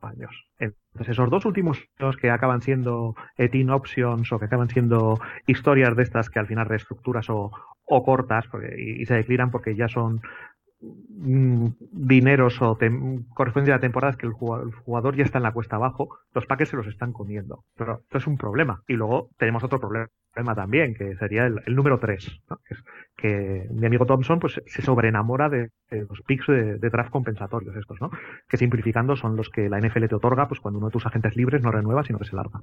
años. 0.00 0.30
Entonces, 0.58 1.10
esos 1.10 1.30
dos 1.30 1.44
últimos 1.44 1.82
años 1.98 2.16
que 2.16 2.30
acaban 2.30 2.60
siendo 2.62 3.14
team 3.36 3.70
options 3.70 4.32
o 4.32 4.38
que 4.38 4.46
acaban 4.46 4.68
siendo 4.68 5.20
historias 5.46 5.94
de 5.96 6.02
estas 6.02 6.30
que 6.30 6.38
al 6.38 6.46
final 6.46 6.66
reestructuras 6.66 7.28
o, 7.28 7.50
o 7.86 8.04
cortas 8.04 8.46
y, 8.76 9.04
se 9.06 9.14
declinan 9.14 9.50
porque 9.50 9.74
ya 9.74 9.88
son 9.88 10.20
dineros 11.08 12.60
o 12.60 12.78
corresponden 13.34 13.74
a 13.74 13.80
temporadas 13.80 14.16
que 14.16 14.26
el 14.26 14.32
jugador, 14.32 15.16
ya 15.16 15.24
está 15.24 15.38
en 15.38 15.44
la 15.44 15.52
cuesta 15.52 15.76
abajo, 15.76 16.08
los 16.34 16.46
paques 16.46 16.68
se 16.68 16.76
los 16.76 16.86
están 16.86 17.12
comiendo. 17.12 17.64
Pero 17.76 18.00
esto 18.02 18.18
es 18.18 18.26
un 18.26 18.36
problema. 18.36 18.82
Y 18.86 18.94
luego 18.94 19.30
tenemos 19.38 19.64
otro 19.64 19.80
problema 19.80 20.08
también, 20.54 20.94
que 20.94 21.16
sería 21.16 21.46
el, 21.46 21.74
número 21.74 21.98
3, 21.98 22.42
que, 23.16 23.66
mi 23.70 23.86
amigo 23.86 24.06
Thompson 24.06 24.38
pues 24.38 24.60
se 24.66 24.82
sobreenamora 24.82 25.48
de, 25.48 25.70
los 25.90 26.20
picks 26.26 26.46
de, 26.46 26.78
draft 26.78 27.10
compensatorios 27.10 27.74
estos, 27.76 28.00
¿no? 28.00 28.10
Que 28.48 28.56
simplificando 28.56 29.16
son 29.16 29.36
los 29.36 29.48
que 29.48 29.68
la 29.68 29.80
NFL 29.80 30.06
te 30.06 30.14
otorga 30.14 30.48
pues 30.48 30.60
cuando 30.60 30.78
uno 30.78 30.88
de 30.88 30.92
tus 30.92 31.06
agentes 31.06 31.36
libres 31.36 31.62
no 31.62 31.72
renueva, 31.72 32.04
sino 32.04 32.18
que 32.18 32.26
se 32.26 32.36
larga. 32.36 32.60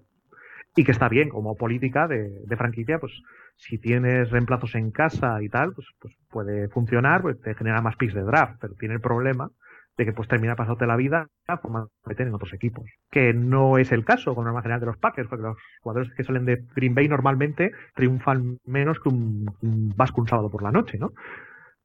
Y 0.75 0.83
que 0.83 0.91
está 0.91 1.07
bien, 1.07 1.29
como 1.29 1.55
política 1.55 2.07
de, 2.07 2.43
franquicia, 2.57 2.99
pues 2.99 3.13
si 3.55 3.77
tienes 3.77 4.31
reemplazos 4.31 4.73
en 4.75 4.91
casa 4.91 5.41
y 5.41 5.49
tal, 5.49 5.73
pues, 5.73 5.88
pues 5.99 6.15
puede 6.29 6.67
funcionar, 6.69 7.21
pues 7.21 7.39
te 7.41 7.53
genera 7.53 7.81
más 7.81 7.95
picks 7.95 8.15
de 8.15 8.23
draft, 8.23 8.57
pero 8.59 8.73
tiene 8.73 8.95
el 8.95 9.01
problema 9.01 9.49
de 9.97 10.05
que 10.05 10.13
pues 10.13 10.27
termina 10.27 10.55
pasándote 10.55 10.88
la 10.88 10.95
vida 10.95 11.27
como 11.62 11.89
meter 12.05 12.27
en 12.27 12.33
otros 12.33 12.53
equipos. 12.53 12.86
Que 13.12 13.33
no 13.33 13.77
es 13.77 13.91
el 13.91 14.03
caso 14.03 14.33
con 14.33 14.45
norma 14.45 14.62
general 14.62 14.79
de 14.79 14.88
los 14.88 14.97
Packers, 14.97 15.29
porque 15.29 15.43
los 15.43 15.57
jugadores 15.81 16.12
que 16.15 16.23
salen 16.23 16.45
de 16.45 16.63
Green 16.75 16.95
Bay 16.95 17.07
normalmente 17.07 17.71
triunfan 17.93 18.57
menos 18.65 18.99
que 18.99 19.09
un, 19.09 19.45
un 19.62 19.93
Vasco 19.95 20.21
un 20.21 20.27
sábado 20.27 20.49
por 20.49 20.63
la 20.63 20.71
noche, 20.71 20.97
¿no? 20.97 21.12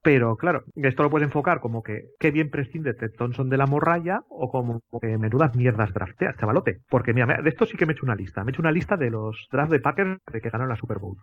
Pero 0.02 0.36
claro, 0.36 0.62
esto 0.76 1.02
lo 1.02 1.10
puedes 1.10 1.26
enfocar 1.26 1.60
como 1.60 1.82
que 1.82 2.10
qué 2.20 2.30
bien 2.30 2.50
prescinde 2.50 2.94
Ted 2.94 3.12
Thompson 3.18 3.48
de 3.48 3.56
la 3.56 3.66
morralla 3.66 4.20
o 4.28 4.50
como 4.50 4.80
que 5.00 5.18
menudas 5.18 5.56
mierdas 5.56 5.92
drafteas, 5.92 6.36
chavalote. 6.36 6.80
Porque 6.88 7.12
mira, 7.12 7.42
de 7.42 7.48
esto 7.48 7.66
sí 7.66 7.76
que 7.76 7.84
me 7.84 7.92
he 7.92 7.96
hecho 7.96 8.06
una 8.06 8.14
lista. 8.14 8.44
Me 8.44 8.50
he 8.50 8.52
hecho 8.52 8.62
una 8.62 8.72
lista 8.72 8.96
de 8.96 9.10
los 9.10 9.48
drafts 9.50 9.72
de 9.72 9.80
Packers 9.80 10.20
de 10.32 10.40
que 10.40 10.50
ganaron 10.50 10.68
la 10.68 10.76
Super 10.76 10.98
Bowl. 10.98 11.16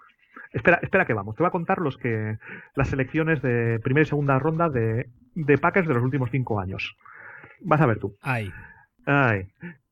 Espera, 0.52 0.80
espera 0.82 1.06
que 1.06 1.14
vamos. 1.14 1.36
Te 1.36 1.44
voy 1.44 1.48
a 1.48 1.52
contar 1.52 1.80
los 1.80 1.98
que 1.98 2.38
las 2.76 2.90
selecciones 2.90 3.42
de 3.42 3.80
primera 3.80 4.04
y 4.04 4.10
segunda 4.10 4.40
ronda 4.40 4.70
de, 4.70 5.10
de 5.34 5.58
Packers 5.58 5.88
de 5.88 5.94
los 5.94 6.04
últimos 6.04 6.30
cinco 6.32 6.60
años. 6.60 6.96
Vas 7.62 7.82
a 7.82 7.86
ver 7.86 8.00
tú. 8.00 8.16
Ay. 8.22 8.52
Ay. 9.06 9.48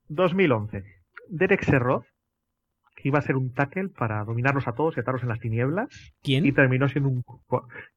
2011. 0.10 0.84
Derek 1.30 1.64
Serroth, 1.64 2.06
iba 3.04 3.20
a 3.20 3.22
ser 3.22 3.36
un 3.36 3.54
tackle 3.54 3.90
para 3.90 4.24
dominarlos 4.24 4.68
a 4.68 4.74
todos 4.74 4.98
y 4.98 5.00
atarlos 5.00 5.24
en 5.24 5.30
las 5.30 5.40
tinieblas. 5.40 5.90
¿Quién? 6.22 6.46
Y 6.46 6.52
terminó 6.52 6.88
siendo 6.88 7.10
un... 7.10 7.24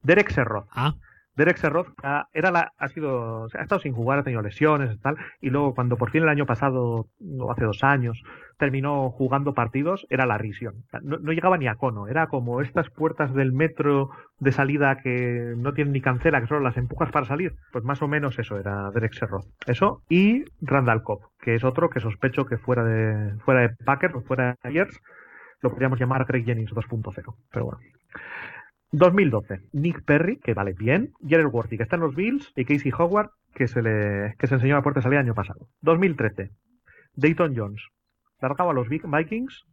Derek 0.03 0.31
Serroth. 0.31 0.67
Ah. 0.71 0.95
Derek 1.37 1.57
Serroth 1.57 1.89
era 2.33 2.49
la, 2.51 2.73
ha 2.77 2.87
sido, 2.87 3.45
ha 3.53 3.61
estado 3.61 3.79
sin 3.79 3.93
jugar, 3.93 4.19
ha 4.19 4.23
tenido 4.23 4.41
lesiones 4.41 4.95
y 4.95 4.97
tal, 4.97 5.17
y 5.39 5.51
luego 5.51 5.75
cuando 5.75 5.95
por 5.95 6.09
fin 6.09 6.23
el 6.23 6.29
año 6.29 6.47
pasado, 6.47 7.07
o 7.39 7.51
hace 7.51 7.63
dos 7.63 7.83
años, 7.83 8.23
terminó 8.57 9.11
jugando 9.11 9.53
partidos, 9.53 10.07
era 10.09 10.25
la 10.25 10.39
risión. 10.39 10.83
No, 11.03 11.31
llegaba 11.31 11.59
ni 11.59 11.67
a 11.67 11.75
cono, 11.75 12.07
era 12.07 12.25
como 12.25 12.59
estas 12.61 12.89
puertas 12.89 13.35
del 13.35 13.53
metro 13.53 14.09
de 14.39 14.51
salida 14.51 14.97
que 14.97 15.53
no 15.55 15.73
tienen 15.73 15.93
ni 15.93 16.01
cancela, 16.01 16.41
que 16.41 16.47
solo 16.47 16.61
las 16.61 16.77
empujas 16.77 17.11
para 17.11 17.27
salir. 17.27 17.55
Pues 17.71 17.83
más 17.83 18.01
o 18.01 18.07
menos 18.07 18.39
eso 18.39 18.57
era 18.57 18.89
Derek 18.89 19.13
Serroth. 19.13 19.45
Eso, 19.67 20.01
y 20.09 20.43
Randall 20.61 21.03
Cobb, 21.03 21.21
que 21.39 21.53
es 21.53 21.63
otro 21.63 21.91
que 21.91 21.99
sospecho 21.99 22.45
que 22.45 22.57
fuera 22.57 22.83
de, 22.83 23.37
fuera 23.41 23.61
de 23.61 23.69
Packers 23.85 24.15
o 24.15 24.21
fuera 24.21 24.57
de 24.63 24.69
Ayers, 24.69 24.99
lo 25.61 25.69
podríamos 25.69 25.99
llamar 25.99 26.25
Craig 26.25 26.45
Jennings 26.45 26.73
2.0. 26.73 27.35
Pero 27.51 27.65
bueno. 27.65 27.79
2012, 28.91 29.61
Nick 29.73 30.03
Perry, 30.03 30.37
que 30.37 30.53
vale 30.53 30.73
bien, 30.73 31.11
Jared 31.27 31.47
Worthy, 31.47 31.77
que 31.77 31.83
está 31.83 31.95
en 31.95 32.03
los 32.03 32.15
Bills, 32.15 32.53
y 32.55 32.65
Casey 32.65 32.91
Howard, 32.97 33.31
que 33.53 33.67
se 33.67 33.81
le 33.81 34.35
que 34.37 34.47
se 34.47 34.55
enseñó 34.55 34.75
a 34.75 34.77
la 34.77 34.83
puerta 34.83 34.99
de 34.99 35.03
salida 35.03 35.19
el 35.19 35.27
año 35.27 35.35
pasado. 35.35 35.67
2013, 35.81 36.51
Dayton 37.15 37.55
Jones, 37.55 37.81
largaba 38.41 38.71
a 38.71 38.73
los 38.73 38.87
Vikings, 38.89 39.65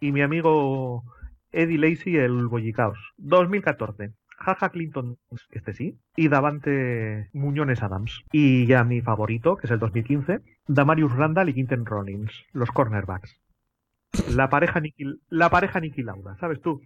y 0.00 0.12
mi 0.12 0.22
amigo 0.22 1.04
Eddie 1.52 1.78
Lacey, 1.78 2.16
el 2.16 2.48
Boyicaos. 2.48 2.98
2014, 3.18 4.12
Jaja 4.38 4.68
Clinton, 4.70 5.16
este 5.50 5.72
sí, 5.72 5.98
y 6.16 6.28
Davante 6.28 7.30
Muñones 7.32 7.82
Adams. 7.82 8.22
Y 8.32 8.66
ya 8.66 8.84
mi 8.84 9.00
favorito, 9.00 9.56
que 9.56 9.66
es 9.66 9.70
el 9.70 9.78
2015, 9.78 10.40
Damarius 10.66 11.14
Randall 11.14 11.48
y 11.48 11.54
Quinten 11.54 11.86
Rollins, 11.86 12.44
los 12.52 12.70
cornerbacks. 12.70 13.40
La 14.34 14.48
pareja 14.48 14.80
Niki, 14.80 15.04
la 15.28 15.50
pareja 15.50 15.80
Niki 15.80 16.02
Lauda, 16.02 16.36
¿sabes 16.36 16.60
tú? 16.60 16.80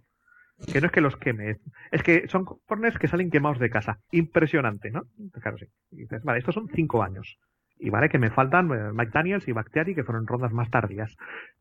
Que 0.71 0.79
no 0.79 0.87
es 0.87 0.91
que 0.91 1.01
los 1.01 1.17
queme, 1.17 1.57
es 1.91 2.03
que 2.03 2.27
son 2.27 2.45
corners 2.45 2.97
que 2.99 3.07
salen 3.07 3.31
quemados 3.31 3.59
de 3.59 3.69
casa. 3.69 3.99
Impresionante, 4.11 4.91
¿no? 4.91 5.03
Claro, 5.41 5.57
sí. 5.57 5.65
dices, 5.89 6.23
vale, 6.23 6.39
estos 6.39 6.55
son 6.55 6.69
cinco 6.73 7.03
años. 7.03 7.37
Y 7.77 7.89
vale 7.89 8.09
que 8.09 8.19
me 8.19 8.29
faltan 8.29 8.71
eh, 8.71 8.91
Mike 8.93 9.11
Daniels 9.13 9.47
y 9.47 9.53
Bactiari, 9.53 9.95
que 9.95 10.03
fueron 10.03 10.27
rondas 10.27 10.51
más 10.51 10.69
tardías. 10.69 11.15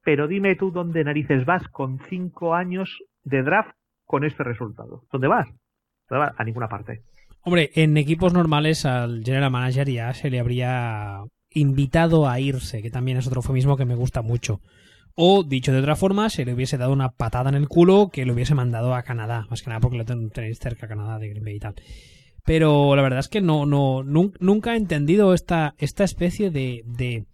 Pero 0.05 0.29
dime 0.29 0.55
tú 0.55 0.71
dónde 0.71 1.03
narices 1.03 1.47
vas 1.47 1.67
con 1.69 1.99
cinco 2.09 2.55
años 2.55 2.99
de 3.25 3.43
draft 3.43 3.71
con 4.05 4.25
este 4.25 4.45
resultado. 4.45 5.05
¿Dónde 5.11 5.29
vas? 5.29 5.49
A 6.11 6.45
ninguna 6.45 6.69
parte. 6.69 7.03
Hombre, 7.43 7.71
en 7.75 7.97
equipos 7.97 8.35
normales 8.35 8.85
al 8.85 9.23
general 9.25 9.51
manager 9.51 9.89
ya 9.89 10.13
se 10.13 10.29
le 10.29 10.41
habría 10.41 11.21
invitado 11.51 12.29
a 12.29 12.39
irse, 12.39 12.83
que 12.83 12.91
también 12.91 13.17
es 13.17 13.27
otro 13.27 13.39
eufemismo 13.39 13.77
que 13.77 13.87
me 13.87 13.95
gusta 13.95 14.21
mucho. 14.21 14.61
O, 15.15 15.43
dicho 15.43 15.73
de 15.73 15.81
otra 15.81 15.97
forma, 15.97 16.31
se 16.31 16.45
le 16.45 16.55
hubiese 16.55 16.79
dado 16.79 16.93
una 16.93 17.11
patada 17.11 17.51
en 17.51 17.57
el 17.57 17.69
culo 17.69 18.11
que 18.13 18.25
le 18.25 18.33
hubiese 18.33 18.55
mandado 18.55 18.95
a 18.95 19.03
Canadá. 19.03 19.47
Más 19.51 19.63
que 19.63 19.71
nada 19.71 19.81
porque 19.81 19.99
lo 19.99 20.05
tenéis 20.05 20.59
cerca 20.59 20.89
Canadá 20.89 21.19
de 21.19 21.29
Green 21.29 21.45
Bay 21.45 21.57
y 21.57 21.61
tal. 21.61 21.75
Pero 22.45 22.97
la 22.97 23.03
verdad 23.03 23.21
es 23.21 23.29
que 23.29 23.41
no, 23.41 23.67
no, 23.67 24.03
nunca 24.03 24.75
he 24.75 24.77
entendido 24.77 25.35
esta, 25.35 25.75
esta 25.79 26.05
especie 26.05 26.51
de, 26.51 26.83
de 26.87 27.27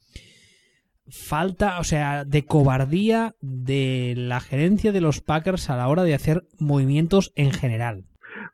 falta, 1.09 1.79
o 1.79 1.85
sea, 1.85 2.25
de 2.25 2.45
cobardía 2.45 3.35
de 3.41 4.15
la 4.17 4.41
gerencia 4.41 4.93
de 4.93 5.01
los 5.01 5.21
Packers 5.21 5.71
a 5.71 5.77
la 5.77 5.89
hora 5.89 6.03
de 6.03 6.15
hacer 6.15 6.43
movimientos 6.59 7.33
en 7.37 7.53
general. 7.53 8.05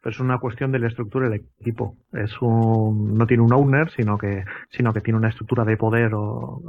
Pues 0.02 0.16
es 0.16 0.20
una 0.20 0.38
cuestión 0.38 0.72
de 0.72 0.78
la 0.78 0.88
estructura 0.88 1.28
del 1.28 1.44
equipo. 1.60 1.96
Es 2.12 2.30
un, 2.40 3.14
no 3.14 3.26
tiene 3.26 3.42
un 3.42 3.52
owner, 3.52 3.90
sino 3.90 4.18
que, 4.18 4.44
sino 4.70 4.92
que 4.92 5.00
tiene 5.00 5.18
una 5.18 5.28
estructura 5.28 5.64
de 5.64 5.76
poder 5.76 6.12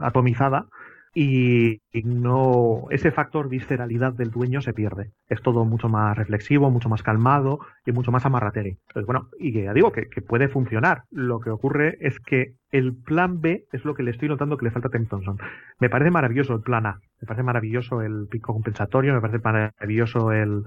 atomizada 0.01 0.67
y, 1.13 1.81
no 2.03 2.87
ese 2.89 3.11
factor 3.11 3.47
visceralidad 3.47 4.13
del 4.13 4.31
dueño 4.31 4.61
se 4.61 4.73
pierde. 4.73 5.11
Es 5.27 5.41
todo 5.41 5.63
mucho 5.63 5.87
más 5.87 6.17
reflexivo, 6.17 6.71
mucho 6.71 6.89
más 6.89 7.03
calmado 7.03 7.59
y 7.85 7.91
mucho 7.91 8.11
más 8.11 8.25
amarrateri. 8.25 8.77
Entonces, 8.87 9.05
bueno, 9.05 9.29
y 9.39 9.51
ya 9.51 9.73
digo 9.73 9.91
que, 9.91 10.07
puede 10.21 10.47
funcionar. 10.47 11.03
Lo 11.11 11.39
que 11.39 11.51
ocurre 11.51 11.97
es 12.01 12.19
que 12.19 12.55
el 12.71 12.95
plan 12.95 13.41
B 13.41 13.65
es 13.71 13.85
lo 13.85 13.93
que 13.93 14.03
le 14.03 14.11
estoy 14.11 14.27
notando 14.27 14.57
que 14.57 14.65
le 14.65 14.71
falta 14.71 14.87
a 14.87 14.91
Tim 14.91 15.05
Thompson. 15.05 15.37
Me 15.79 15.89
parece 15.89 16.09
maravilloso 16.09 16.55
el 16.55 16.61
plan 16.61 16.85
A, 16.87 16.99
me 17.21 17.27
parece 17.27 17.43
maravilloso 17.43 18.01
el 18.01 18.27
pico 18.29 18.53
compensatorio, 18.53 19.13
me 19.13 19.21
parece 19.21 19.39
maravilloso 19.39 20.31
el, 20.31 20.63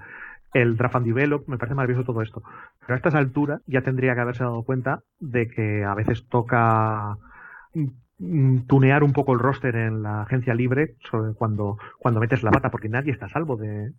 el 0.54 0.76
draft 0.76 0.96
and 0.96 1.06
develop, 1.06 1.48
me 1.48 1.58
parece 1.58 1.74
maravilloso 1.74 2.04
todo 2.04 2.22
esto. 2.22 2.42
Pero 2.80 2.94
a 2.94 2.96
estas 2.96 3.14
alturas 3.14 3.62
ya 3.66 3.82
tendría 3.82 4.14
que 4.14 4.20
haberse 4.20 4.44
dado 4.44 4.62
cuenta 4.62 5.02
de 5.18 5.48
que 5.48 5.84
a 5.84 5.94
veces 5.94 6.26
toca 6.28 7.16
tunear 8.66 9.02
un 9.02 9.12
poco 9.12 9.32
el 9.32 9.38
roster 9.38 9.76
en 9.76 10.02
la 10.02 10.22
agencia 10.22 10.54
libre 10.54 10.96
sobre 11.10 11.34
cuando, 11.34 11.78
cuando 11.98 12.20
metes 12.20 12.42
la 12.42 12.50
pata, 12.50 12.70
porque 12.70 12.88
nadie 12.88 13.12
está 13.12 13.26
a 13.26 13.30
salvo 13.30 13.56
de, 13.56 13.92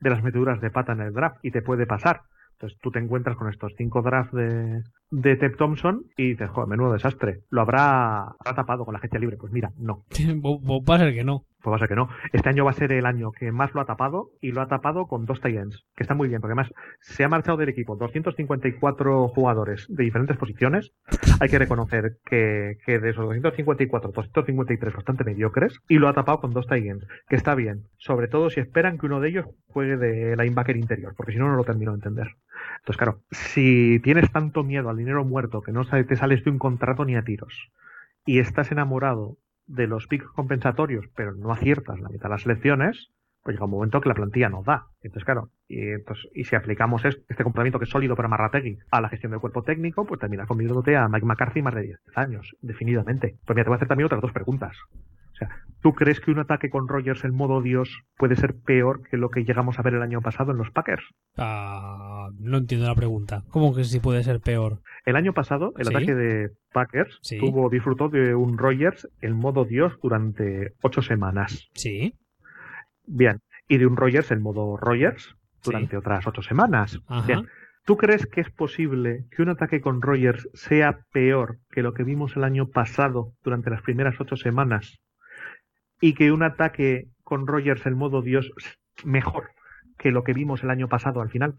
de 0.00 0.10
las 0.10 0.22
meteduras 0.22 0.60
de 0.60 0.70
pata 0.70 0.92
en 0.92 1.00
el 1.00 1.12
draft 1.12 1.38
y 1.42 1.50
te 1.50 1.62
puede 1.62 1.86
pasar. 1.86 2.22
Entonces 2.52 2.78
tú 2.80 2.90
te 2.90 2.98
encuentras 2.98 3.36
con 3.36 3.48
estos 3.48 3.72
cinco 3.76 4.02
drafts 4.02 4.34
de, 4.34 4.82
de 5.12 5.36
Ted 5.36 5.56
Thompson 5.56 6.06
y 6.16 6.30
dices, 6.30 6.50
joder, 6.50 6.68
menudo 6.68 6.94
desastre. 6.94 7.42
¿Lo 7.50 7.60
habrá, 7.60 8.22
habrá 8.22 8.54
tapado 8.54 8.84
con 8.84 8.94
la 8.94 8.98
agencia 8.98 9.20
libre? 9.20 9.36
Pues 9.36 9.52
mira, 9.52 9.70
no. 9.78 10.04
Va 10.88 10.94
a 10.96 10.98
ser 10.98 11.14
que 11.14 11.22
no. 11.22 11.44
Pues 11.62 11.72
va 11.72 11.76
a 11.76 11.78
ser 11.78 11.88
que 11.88 11.94
no. 11.94 12.08
Este 12.32 12.48
año 12.48 12.64
va 12.64 12.72
a 12.72 12.74
ser 12.74 12.90
el 12.92 13.06
año 13.06 13.30
que 13.30 13.52
más 13.52 13.72
lo 13.72 13.80
ha 13.80 13.84
tapado 13.84 14.30
y 14.40 14.50
lo 14.50 14.62
ha 14.62 14.66
tapado 14.66 15.06
con 15.06 15.26
dos 15.26 15.40
tie 15.40 15.62
que 15.94 16.02
está 16.02 16.14
muy 16.14 16.28
bien, 16.28 16.40
porque 16.40 16.52
además 16.52 16.72
se 17.00 17.22
ha 17.22 17.28
marchado 17.28 17.56
del 17.56 17.68
equipo 17.68 17.94
254 17.94 19.28
jugadores 19.28 19.86
de 19.88 20.02
diferentes 20.02 20.36
posiciones. 20.36 20.90
Hay 21.40 21.48
que 21.48 21.60
reconocer 21.60 22.16
que, 22.24 22.78
que 22.84 22.98
de 22.98 23.10
esos 23.10 23.24
254, 23.26 24.10
253 24.10 24.92
bastante 24.92 25.22
mediocres 25.22 25.78
y 25.88 25.98
lo 25.98 26.08
ha 26.08 26.14
tapado 26.14 26.40
con 26.40 26.50
dos 26.50 26.66
tie 26.66 26.96
que 27.28 27.36
está 27.36 27.54
bien. 27.54 27.84
Sobre 27.96 28.26
todo 28.26 28.50
si 28.50 28.58
esperan 28.58 28.98
que 28.98 29.06
uno 29.06 29.20
de 29.20 29.28
ellos 29.28 29.46
juegue 29.68 29.96
de 29.96 30.36
linebacker 30.36 30.76
interior, 30.76 31.14
porque 31.16 31.32
si 31.32 31.38
no, 31.38 31.48
no 31.48 31.54
lo 31.54 31.64
termino 31.64 31.92
de 31.92 31.96
entender. 31.96 32.26
Entonces, 32.82 32.98
claro, 32.98 33.20
si 33.30 34.00
tienes 34.00 34.32
tanto 34.32 34.64
miedo 34.64 34.90
al 34.90 34.96
dinero 34.96 35.24
muerto 35.24 35.62
que 35.62 35.70
no 35.70 35.84
te 35.84 36.16
sales 36.16 36.42
de 36.42 36.50
un 36.50 36.58
contrato 36.58 37.04
ni 37.04 37.14
a 37.14 37.22
tiros 37.22 37.70
y 38.26 38.40
estás 38.40 38.72
enamorado 38.72 39.36
de 39.66 39.86
los 39.86 40.08
picks 40.08 40.26
compensatorios, 40.26 41.06
pero 41.14 41.32
no 41.32 41.52
aciertas 41.52 42.00
la 42.00 42.08
mitad 42.08 42.24
de 42.24 42.30
las 42.30 42.44
lecciones, 42.44 43.12
pues 43.44 43.54
llega 43.54 43.66
un 43.66 43.70
momento 43.70 44.00
que 44.00 44.08
la 44.08 44.16
plantilla 44.16 44.48
no 44.48 44.64
da. 44.64 44.86
Entonces, 45.02 45.24
claro, 45.24 45.50
y, 45.68 45.90
entonces, 45.90 46.28
y 46.34 46.44
si 46.44 46.56
aplicamos 46.56 47.04
este, 47.04 47.22
este 47.28 47.44
comportamiento 47.44 47.78
que 47.78 47.84
es 47.84 47.90
sólido 47.90 48.16
para 48.16 48.28
Marrategui 48.28 48.78
a 48.90 49.00
la 49.00 49.08
gestión 49.08 49.30
del 49.30 49.40
cuerpo 49.40 49.62
técnico, 49.62 50.04
pues 50.04 50.20
terminas 50.20 50.48
convirtiéndote 50.48 50.96
a 50.96 51.08
Mike 51.08 51.26
McCarthy 51.26 51.62
más 51.62 51.74
de 51.74 51.82
10 51.82 52.00
años, 52.16 52.56
definidamente. 52.62 53.36
Pues 53.44 53.54
mira, 53.54 53.64
te 53.64 53.70
voy 53.70 53.74
a 53.74 53.76
hacer 53.76 53.88
también 53.88 54.06
otras 54.06 54.22
dos 54.22 54.32
preguntas. 54.32 54.76
O 55.32 55.34
sea, 55.36 55.48
¿tú 55.80 55.94
crees 55.94 56.20
que 56.20 56.30
un 56.30 56.40
ataque 56.40 56.68
con 56.68 56.88
Rogers 56.88 57.24
en 57.24 57.34
modo 57.34 57.62
Dios 57.62 58.02
puede 58.16 58.36
ser 58.36 58.54
peor 58.54 59.02
que 59.08 59.16
lo 59.16 59.30
que 59.30 59.44
llegamos 59.44 59.78
a 59.78 59.82
ver 59.82 59.94
el 59.94 60.02
año 60.02 60.20
pasado 60.20 60.52
en 60.52 60.58
los 60.58 60.70
Packers? 60.70 61.04
Ah, 61.36 62.11
no 62.38 62.58
entiendo 62.58 62.86
la 62.86 62.94
pregunta. 62.94 63.44
¿Cómo 63.50 63.74
que 63.74 63.84
sí 63.84 64.00
puede 64.00 64.22
ser 64.22 64.40
peor? 64.40 64.80
El 65.04 65.16
año 65.16 65.32
pasado, 65.32 65.72
el 65.78 65.88
ataque 65.88 66.14
de 66.14 66.50
Packers 66.72 67.20
tuvo, 67.40 67.68
disfrutó 67.70 68.08
de 68.08 68.34
un 68.34 68.58
Rogers 68.58 69.08
en 69.20 69.34
modo 69.34 69.64
Dios 69.64 69.92
durante 70.02 70.74
ocho 70.82 71.02
semanas. 71.02 71.68
Sí. 71.74 72.14
Bien. 73.06 73.40
Y 73.68 73.78
de 73.78 73.86
un 73.86 73.96
Rogers 73.96 74.30
en 74.30 74.42
modo 74.42 74.76
Rogers 74.76 75.36
durante 75.64 75.96
otras 75.96 76.26
ocho 76.26 76.42
semanas. 76.42 77.00
Bien. 77.26 77.46
¿Tú 77.84 77.96
crees 77.96 78.26
que 78.26 78.40
es 78.40 78.50
posible 78.50 79.24
que 79.34 79.42
un 79.42 79.48
ataque 79.48 79.80
con 79.80 80.02
Rogers 80.02 80.48
sea 80.54 81.00
peor 81.12 81.58
que 81.70 81.82
lo 81.82 81.94
que 81.94 82.04
vimos 82.04 82.36
el 82.36 82.44
año 82.44 82.68
pasado 82.68 83.32
durante 83.42 83.70
las 83.70 83.82
primeras 83.82 84.20
ocho 84.20 84.36
semanas? 84.36 85.00
Y 86.00 86.14
que 86.14 86.30
un 86.30 86.44
ataque 86.44 87.08
con 87.24 87.46
Rogers 87.46 87.84
en 87.86 87.94
modo 87.94 88.22
Dios 88.22 88.52
mejor 89.04 89.50
que 90.02 90.10
lo 90.10 90.24
que 90.24 90.32
vimos 90.32 90.62
el 90.62 90.70
año 90.70 90.88
pasado 90.88 91.20
al 91.20 91.30
final. 91.30 91.54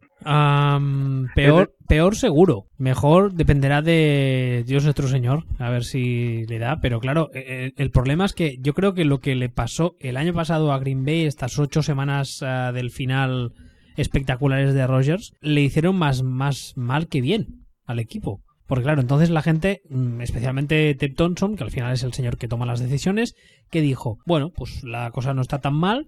peor, 1.33 1.73
peor 1.87 2.15
seguro. 2.15 2.65
Mejor 2.77 3.33
dependerá 3.33 3.81
de 3.81 4.63
Dios 4.67 4.83
nuestro 4.83 5.07
Señor, 5.07 5.45
a 5.59 5.69
ver 5.69 5.83
si 5.83 6.45
le 6.47 6.59
da. 6.59 6.79
Pero 6.81 6.99
claro, 6.99 7.29
e, 7.33 7.39
e, 7.77 7.81
el, 7.81 7.91
problema 7.91 8.25
es 8.25 8.33
que 8.33 8.57
yo 8.59 8.73
creo 8.73 8.93
que 8.93 9.05
lo 9.05 9.19
que 9.19 9.35
le 9.35 9.49
pasó 9.49 9.95
el 9.99 10.17
año 10.17 10.33
pasado 10.33 10.71
a 10.71 10.79
Green 10.79 11.05
Bay, 11.05 11.23
estas 11.25 11.57
ocho 11.57 11.81
semanas 11.81 12.43
ah, 12.43 12.71
del 12.73 12.91
final 12.91 13.53
espectaculares 13.95 14.73
de 14.73 14.87
Rogers, 14.87 15.33
le 15.41 15.61
hicieron 15.61 15.95
más, 15.95 16.23
más 16.23 16.73
mal 16.75 17.07
que 17.07 17.21
bien 17.21 17.65
al 17.85 17.99
equipo. 17.99 18.41
Porque 18.65 18.83
claro, 18.83 19.01
entonces 19.01 19.29
la 19.29 19.41
gente, 19.41 19.81
mm, 19.89 20.21
especialmente 20.21 20.95
Ted 20.95 21.13
Thompson, 21.15 21.55
que 21.55 21.63
al 21.63 21.71
final 21.71 21.93
es 21.93 22.03
el 22.03 22.13
señor 22.13 22.37
que 22.37 22.47
toma 22.47 22.65
las 22.65 22.79
decisiones, 22.79 23.35
que 23.69 23.81
dijo, 23.81 24.19
bueno, 24.25 24.51
pues 24.55 24.83
la 24.83 25.11
cosa 25.11 25.33
no 25.33 25.41
está 25.41 25.59
tan 25.59 25.75
mal, 25.75 26.07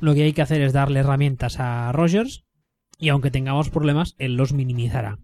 lo 0.00 0.14
que 0.14 0.24
hay 0.24 0.32
que 0.32 0.42
hacer 0.42 0.60
es 0.62 0.72
darle 0.72 1.00
herramientas 1.00 1.58
a 1.58 1.92
Rogers 1.92 2.44
y 2.98 3.08
aunque 3.08 3.30
tengamos 3.30 3.70
problemas, 3.70 4.14
él 4.18 4.34
los 4.34 4.52
minimizará. 4.52 5.18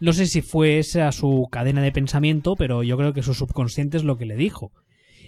No 0.00 0.12
sé 0.12 0.26
si 0.26 0.42
fue 0.42 0.78
esa 0.78 1.10
su 1.12 1.48
cadena 1.50 1.82
de 1.82 1.92
pensamiento, 1.92 2.54
pero 2.56 2.82
yo 2.82 2.96
creo 2.96 3.12
que 3.12 3.22
su 3.22 3.34
subconsciente 3.34 3.96
es 3.96 4.04
lo 4.04 4.16
que 4.16 4.26
le 4.26 4.36
dijo. 4.36 4.72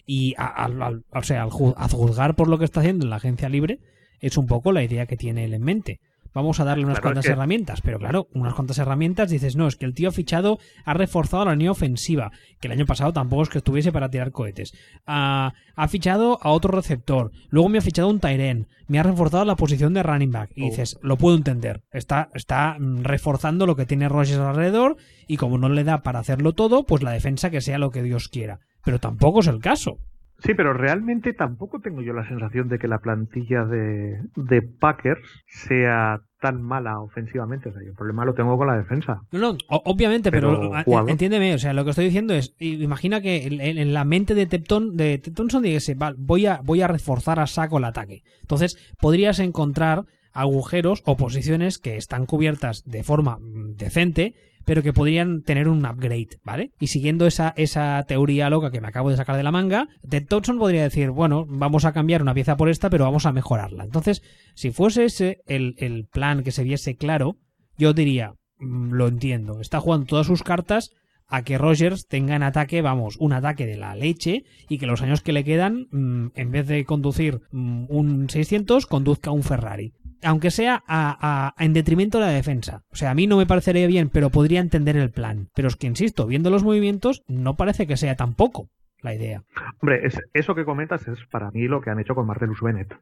Y 0.06 0.34
o 0.38 1.22
sea, 1.22 1.42
al, 1.42 1.50
juzgar 1.50 2.36
por 2.36 2.48
lo 2.48 2.58
que 2.58 2.64
está 2.64 2.80
haciendo 2.80 3.04
en 3.04 3.10
la 3.10 3.16
agencia 3.16 3.48
libre, 3.48 3.78
es 4.20 4.36
un 4.36 4.46
poco 4.46 4.72
la 4.72 4.84
idea 4.84 5.06
que 5.06 5.16
tiene 5.16 5.44
él 5.44 5.54
en 5.54 5.62
mente 5.62 6.00
vamos 6.34 6.60
a 6.60 6.64
darle 6.64 6.84
unas 6.84 7.00
cuantas 7.00 7.26
herramientas. 7.26 7.80
Pero 7.80 7.98
claro, 7.98 8.28
unas 8.34 8.54
cuantas 8.54 8.78
herramientas 8.78 9.30
dices, 9.30 9.56
no, 9.56 9.66
es 9.66 9.76
que 9.76 9.86
el 9.86 9.94
tío 9.94 10.08
ha 10.08 10.12
fichado, 10.12 10.58
ha 10.84 10.94
reforzado 10.94 11.44
la 11.44 11.52
línea 11.52 11.70
ofensiva, 11.70 12.32
que 12.60 12.68
el 12.68 12.72
año 12.72 12.86
pasado 12.86 13.12
tampoco 13.12 13.42
es 13.42 13.48
que 13.48 13.58
estuviese 13.58 13.92
para 13.92 14.10
tirar 14.10 14.32
cohetes. 14.32 14.74
ha 15.06 15.52
fichado 15.88 16.38
a 16.42 16.50
otro 16.50 16.72
receptor, 16.72 17.32
luego 17.48 17.68
me 17.68 17.78
ha 17.78 17.82
fichado 17.82 18.08
un 18.08 18.20
Tyren, 18.20 18.68
me 18.90 18.98
ha 18.98 19.02
reforzado 19.04 19.44
la 19.44 19.54
posición 19.54 19.94
de 19.94 20.02
running 20.02 20.32
back. 20.32 20.50
Y 20.56 20.64
oh. 20.64 20.66
dices, 20.66 20.98
lo 21.00 21.16
puedo 21.16 21.36
entender, 21.36 21.84
está, 21.92 22.28
está 22.34 22.76
mm, 22.78 23.04
reforzando 23.04 23.64
lo 23.66 23.76
que 23.76 23.86
tiene 23.86 24.08
Rogers 24.08 24.38
alrededor 24.40 24.96
y 25.28 25.36
como 25.36 25.58
no 25.58 25.68
le 25.68 25.84
da 25.84 26.02
para 26.02 26.18
hacerlo 26.18 26.54
todo, 26.54 26.84
pues 26.84 27.02
la 27.02 27.12
defensa 27.12 27.50
que 27.50 27.60
sea 27.60 27.78
lo 27.78 27.90
que 27.90 28.02
Dios 28.02 28.28
quiera. 28.28 28.58
Pero 28.84 28.98
tampoco 28.98 29.40
es 29.40 29.46
el 29.46 29.60
caso. 29.60 29.98
Sí, 30.42 30.54
pero 30.54 30.72
realmente 30.72 31.32
tampoco 31.32 31.80
tengo 31.80 32.02
yo 32.02 32.12
la 32.12 32.26
sensación 32.26 32.68
de 32.68 32.78
que 32.78 32.88
la 32.88 32.98
plantilla 32.98 33.64
de, 33.64 34.20
de 34.36 34.62
Packers 34.62 35.44
sea 35.46 36.22
tan 36.40 36.62
mala 36.62 37.00
ofensivamente. 37.00 37.68
O 37.68 37.72
sea, 37.72 37.82
el 37.82 37.94
problema 37.94 38.24
lo 38.24 38.34
tengo 38.34 38.56
con 38.56 38.66
la 38.66 38.76
defensa. 38.76 39.22
No, 39.30 39.38
no, 39.38 39.58
obviamente, 39.68 40.30
pero, 40.30 40.72
entiéndeme, 41.06 41.54
o 41.54 41.58
sea, 41.58 41.72
lo 41.72 41.84
que 41.84 41.90
estoy 41.90 42.06
diciendo 42.06 42.34
es, 42.34 42.54
imagina 42.58 43.20
que 43.20 43.46
en, 43.46 43.92
la 43.92 44.04
mente 44.04 44.34
de 44.34 44.46
Tepton, 44.46 44.96
de 44.96 45.18
Thompson 45.18 45.62
dijese, 45.62 45.96
voy 46.16 46.46
a, 46.46 46.60
voy 46.64 46.82
a 46.82 46.88
reforzar 46.88 47.38
a 47.38 47.46
saco 47.46 47.78
el 47.78 47.84
ataque. 47.84 48.22
Entonces, 48.40 48.94
podrías 48.98 49.38
encontrar 49.38 50.06
agujeros 50.32 51.02
o 51.06 51.16
posiciones 51.16 51.78
que 51.78 51.96
están 51.96 52.26
cubiertas 52.26 52.84
de 52.84 53.02
forma 53.02 53.38
mm, 53.38 53.74
decente 53.76 54.34
pero 54.64 54.82
que 54.82 54.92
podrían 54.92 55.42
tener 55.42 55.68
un 55.68 55.84
upgrade, 55.86 56.38
¿vale? 56.44 56.72
Y 56.80 56.88
siguiendo 56.88 57.26
esa, 57.26 57.54
esa 57.56 58.02
teoría 58.06 58.50
loca 58.50 58.70
que 58.70 58.80
me 58.80 58.88
acabo 58.88 59.10
de 59.10 59.16
sacar 59.16 59.36
de 59.36 59.42
la 59.42 59.50
manga, 59.50 59.88
Ted 60.08 60.26
Thompson 60.26 60.58
podría 60.58 60.82
decir, 60.82 61.10
bueno, 61.10 61.46
vamos 61.48 61.84
a 61.84 61.92
cambiar 61.92 62.22
una 62.22 62.34
pieza 62.34 62.56
por 62.56 62.68
esta, 62.68 62.90
pero 62.90 63.04
vamos 63.04 63.26
a 63.26 63.32
mejorarla. 63.32 63.84
Entonces, 63.84 64.22
si 64.54 64.70
fuese 64.70 65.04
ese 65.04 65.38
el, 65.46 65.74
el 65.78 66.06
plan 66.06 66.42
que 66.42 66.52
se 66.52 66.64
viese 66.64 66.96
claro, 66.96 67.36
yo 67.76 67.92
diría, 67.92 68.34
mm, 68.58 68.92
lo 68.92 69.08
entiendo, 69.08 69.60
está 69.60 69.80
jugando 69.80 70.06
todas 70.06 70.26
sus 70.26 70.42
cartas 70.42 70.90
a 71.30 71.42
que 71.42 71.58
Rogers 71.58 72.06
tenga 72.08 72.34
en 72.34 72.42
ataque, 72.42 72.82
vamos, 72.82 73.16
un 73.18 73.32
ataque 73.32 73.64
de 73.64 73.76
la 73.76 73.94
leche 73.94 74.44
y 74.68 74.78
que 74.78 74.86
los 74.86 75.00
años 75.00 75.22
que 75.22 75.32
le 75.32 75.44
quedan, 75.44 75.86
mm, 75.90 76.32
en 76.34 76.50
vez 76.50 76.66
de 76.66 76.84
conducir 76.84 77.40
mm, 77.52 77.86
un 77.88 78.28
600, 78.28 78.86
conduzca 78.86 79.30
un 79.30 79.44
Ferrari 79.44 79.94
aunque 80.22 80.50
sea 80.50 80.82
a, 80.86 81.54
en 81.58 81.72
detrimento 81.72 82.18
de 82.18 82.26
la 82.26 82.32
defensa. 82.32 82.82
O 82.92 82.96
sea, 82.96 83.10
a 83.10 83.14
mí 83.14 83.26
no 83.26 83.36
me 83.36 83.46
parecería 83.46 83.86
bien, 83.86 84.08
pero 84.08 84.30
podría 84.30 84.60
entender 84.60 84.96
el 84.96 85.10
plan. 85.10 85.48
Pero 85.54 85.68
es 85.68 85.76
que, 85.76 85.86
insisto, 85.86 86.26
viendo 86.26 86.50
los 86.50 86.64
movimientos, 86.64 87.22
no 87.28 87.56
parece 87.56 87.86
que 87.86 87.96
sea 87.96 88.16
tampoco 88.16 88.68
la 89.02 89.14
idea. 89.14 89.42
Hombre, 89.80 90.08
eso 90.34 90.54
que 90.54 90.64
comentas 90.64 91.06
es 91.08 91.18
para 91.30 91.50
mí 91.50 91.66
lo 91.66 91.80
que 91.80 91.90
han 91.90 92.00
hecho 92.00 92.14
con 92.14 92.26
Marcellus 92.26 92.60
Bennett. 92.60 92.94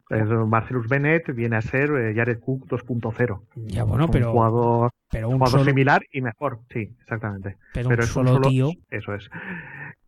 Marcellus 0.47 0.89
Bennett 0.89 1.35
viene 1.35 1.57
a 1.57 1.62
ser 1.62 1.91
eh, 1.91 2.14
Jared 2.14 2.39
Cook 2.41 2.69
2.0. 2.69 3.41
Ya 3.66 3.85
bueno, 3.85 4.09
pero 4.09 4.29
un 4.29 4.33
jugador, 4.33 4.91
pero 5.11 5.29
un 5.29 5.39
jugador 5.39 5.64
similar 5.64 6.03
y 6.12 6.21
mejor, 6.21 6.61
sí, 6.73 6.95
exactamente. 7.03 7.57
Pero, 7.75 7.89
un 7.89 8.03
solo, 8.03 8.41
tío. 8.41 8.71
Eso 8.91 9.14
es. 9.14 9.29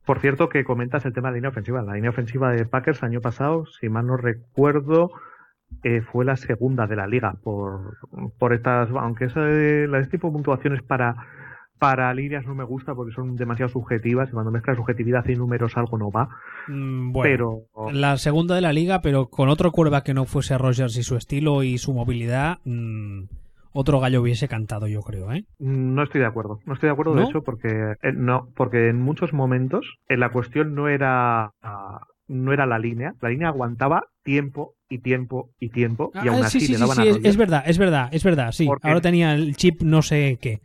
Por 0.05 0.21
cierto, 0.21 0.49
que 0.49 0.65
comentas 0.65 1.05
el 1.05 1.13
tema 1.13 1.29
de 1.29 1.33
la 1.33 1.37
línea 1.37 1.51
ofensiva. 1.51 1.83
La 1.83 1.95
línea 1.95 2.11
ofensiva 2.11 2.51
de 2.53 2.65
Packers 2.65 3.03
año 3.03 3.21
pasado, 3.21 3.67
si 3.67 3.89
mal 3.89 4.07
no 4.07 4.17
recuerdo, 4.17 5.13
eh, 5.83 6.03
fue 6.03 6.25
la 6.25 6.37
segunda 6.37 6.87
de 6.87 6.97
la 6.97 7.07
liga 7.07 7.35
por, 7.43 7.97
por 8.39 8.53
estas, 8.53 8.91
aunque 8.91 9.27
esa, 9.27 9.49
este 9.49 10.19
tipo 10.19 10.29
de 10.29 10.35
puntuaciones 10.35 10.83
para, 10.83 11.17
para 11.79 12.13
líneas 12.13 12.45
no 12.47 12.55
me 12.55 12.65
gusta 12.65 12.95
porque 12.95 13.15
son 13.15 13.37
demasiado 13.37 13.73
subjetivas 13.73 14.29
y 14.29 14.33
cuando 14.33 14.51
mezclas 14.51 14.77
subjetividad 14.77 15.27
y 15.27 15.37
números 15.37 15.77
algo 15.77 15.97
no 15.97 16.11
va. 16.11 16.29
Mm, 16.69 17.13
bueno, 17.13 17.61
pero... 17.75 17.91
la 17.93 18.19
segunda 18.19 18.55
de 18.55 18.61
la 18.61 18.73
liga, 18.73 19.01
pero 19.01 19.29
con 19.29 19.49
otro 19.49 19.73
curva 19.73 20.05
que 20.05 20.15
no 20.15 20.27
fuese 20.27 20.59
Rogers 20.59 20.97
y 20.99 21.03
su 21.03 21.17
estilo 21.17 21.63
y 21.63 21.79
su 21.79 21.95
movilidad, 21.95 22.59
mm, 22.65 23.25
otro 23.73 24.01
gallo 24.01 24.21
hubiese 24.21 24.49
cantado, 24.49 24.87
yo 24.87 25.01
creo, 25.01 25.33
¿eh? 25.33 25.45
Mm, 25.59 25.95
no 25.95 26.03
estoy 26.03 26.21
de 26.21 26.27
acuerdo. 26.27 26.59
No 26.67 26.75
estoy 26.75 26.89
de 26.89 26.93
acuerdo, 26.93 27.15
de 27.15 27.25
hecho, 27.25 27.43
porque 27.43 27.95
eh, 28.03 28.13
no, 28.15 28.49
porque 28.55 28.89
en 28.89 29.01
muchos 29.01 29.33
momentos 29.33 29.87
la 30.09 30.29
cuestión 30.29 30.75
no 30.75 30.89
era 30.89 31.53
no 32.31 32.53
era 32.53 32.65
la 32.65 32.79
línea, 32.79 33.15
la 33.21 33.29
línea 33.29 33.49
aguantaba 33.49 34.05
tiempo 34.23 34.77
y 34.89 34.99
tiempo 34.99 35.51
y 35.59 35.71
tiempo 35.71 36.13
y 36.15 36.29
aún 36.29 36.45
ah, 36.45 36.47
así 36.47 36.61
sí, 36.61 36.73
le 36.73 36.79
daban 36.79 36.97
sí, 36.97 37.21
es 37.25 37.37
verdad, 37.37 37.65
es 37.67 37.77
verdad, 37.77 38.09
es 38.13 38.23
verdad, 38.23 38.53
sí. 38.53 38.69
Ahora 38.83 39.01
tenía 39.01 39.35
el 39.35 39.57
chip 39.57 39.83
no 39.83 40.01
sé 40.03 40.39
qué. 40.41 40.61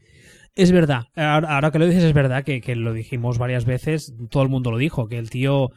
Es 0.53 0.71
verdad, 0.71 1.07
ahora, 1.15 1.71
que 1.71 1.79
lo 1.79 1.85
dices 1.85 2.03
es 2.03 2.13
verdad 2.13 2.45
que, 2.45 2.61
que, 2.61 2.75
lo 2.75 2.93
dijimos 2.93 3.37
varias 3.37 3.65
veces, 3.65 4.13
todo 4.29 4.43
el 4.43 4.47
mundo 4.47 4.71
lo 4.71 4.77
dijo, 4.77 5.07
que 5.07 5.17
el 5.17 5.29
tío 5.29 5.71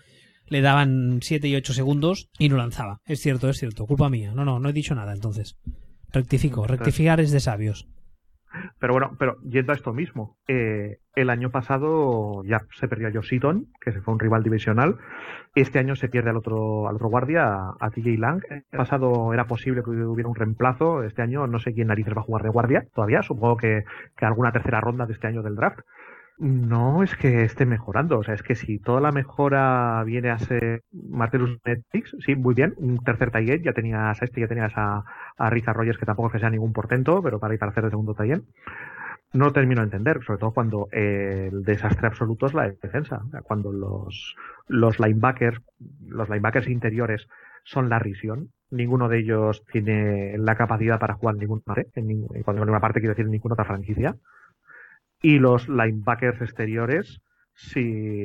le 0.47 0.61
daban 0.61 1.19
7 1.21 1.49
y 1.49 1.57
8 1.57 1.73
segundos 1.73 2.29
y 2.39 2.49
no 2.49 2.59
lanzaba. 2.59 3.01
Es 3.07 3.21
cierto, 3.21 3.49
es 3.49 3.59
cierto, 3.59 3.87
culpa 3.87 4.09
mía. 4.09 4.33
No, 4.35 4.45
no, 4.45 4.61
no 4.61 4.69
he 4.69 4.73
dicho 4.73 4.95
nada 4.95 5.13
entonces. 5.13 5.57
Rectifico, 6.13 6.67
rectificar 6.67 7.21
es 7.21 7.33
de 7.33 7.41
sabios. 7.41 7.89
Pero 8.79 8.93
bueno, 8.95 9.11
pero 9.19 9.37
yendo 9.43 9.73
a 9.73 9.77
esto 9.77 9.93
mismo, 9.93 10.37
eh, 10.47 10.99
el 11.15 11.31
año 11.31 11.51
pasado 11.51 12.43
ya 12.45 12.61
se 12.75 12.89
perdió 12.89 13.09
a 13.09 13.13
Josh 13.13 13.39
que 13.81 13.93
se 13.93 14.01
fue 14.01 14.15
un 14.15 14.21
rival 14.21 14.43
divisional. 14.43 14.97
Este 15.55 15.79
año 15.79 15.97
se 15.97 16.09
pierde 16.09 16.31
al 16.31 16.37
otro, 16.37 16.89
al 16.89 16.95
otro 16.95 17.09
guardia, 17.09 17.57
a, 17.81 17.91
TJ 17.91 18.19
Lang. 18.19 18.43
El 18.51 18.79
pasado 18.79 19.33
era 19.35 19.45
posible 19.45 19.83
que 19.83 19.91
hubiera 19.91 20.29
un 20.29 20.35
reemplazo. 20.35 21.03
Este 21.03 21.23
año 21.23 21.47
no 21.47 21.59
sé 21.59 21.73
quién 21.73 21.89
narices 21.89 22.15
va 22.17 22.21
a 22.21 22.25
jugar 22.25 22.43
de 22.43 22.51
guardia 22.51 22.87
todavía. 22.95 23.23
Supongo 23.23 23.57
que, 23.57 23.85
que 24.17 24.27
alguna 24.27 24.53
tercera 24.53 24.81
ronda 24.81 25.07
de 25.07 25.15
este 25.15 25.27
año 25.27 25.43
del 25.43 25.57
draft. 25.57 25.81
No 26.39 27.03
es 27.03 27.17
que 27.17 27.43
esté 27.43 27.67
mejorando, 27.67 28.17
o 28.17 28.23
sea, 28.23 28.35
es 28.35 28.45
que 28.45 28.55
si 28.55 28.79
toda 28.79 29.01
la 29.01 29.11
mejora 29.11 30.05
viene 30.05 30.31
a 30.31 30.39
ser 30.39 30.85
Martelus 30.93 31.59
Netflix, 31.65 32.15
sí, 32.21 32.37
muy 32.37 32.55
bien, 32.55 32.75
un 32.77 32.99
tercer 32.99 33.33
taller, 33.33 33.61
ya 33.61 33.73
tenías 33.73 34.23
a 34.23 34.25
este, 34.25 34.41
ya 34.41 34.47
tenías 34.47 34.73
a, 34.77 35.03
a 35.37 35.51
Richard 35.51 35.77
Rogers, 35.77 35.99
que 35.99 36.07
tampoco 36.07 36.29
es 36.29 36.35
que 36.35 36.39
sea 36.39 36.51
ningún 36.51 36.73
portento, 36.73 37.21
pero 37.25 37.41
para 37.41 37.55
ir 37.55 37.61
para 37.61 37.73
hacer 37.73 37.85
el 37.85 37.91
segundo 37.91 38.15
taller. 38.15 38.43
No 39.33 39.53
termino 39.53 39.81
de 39.81 39.87
entender, 39.87 40.23
sobre 40.23 40.39
todo 40.39 40.53
cuando 40.53 40.89
el 40.93 41.65
desastre 41.65 42.07
absoluto 42.07 42.47
es 42.47 42.55
la 42.55 42.71
defensa, 42.71 43.21
cuando 43.43 43.73
los, 43.73 44.37
los 44.69 45.01
linebackers, 45.01 45.61
los 46.07 46.29
linebackers 46.29 46.69
interiores 46.69 47.27
son 47.65 47.89
la 47.89 47.99
risión, 47.99 48.51
ninguno 48.71 49.09
de 49.09 49.19
ellos 49.19 49.65
tiene 49.73 50.39
la 50.39 50.55
capacidad 50.55 51.01
para 51.01 51.15
jugar 51.15 51.35
ninguna 51.35 51.63
ningún, 51.97 52.29
en 52.37 52.61
una 52.61 52.81
parte 52.81 53.01
quiero 53.01 53.15
decir 53.15 53.27
en 53.27 53.33
ninguna 53.33 53.55
otra 53.55 53.65
franquicia 53.65 54.15
y 55.21 55.39
los 55.39 55.69
linebackers 55.69 56.41
exteriores, 56.41 57.21
si, 57.55 58.25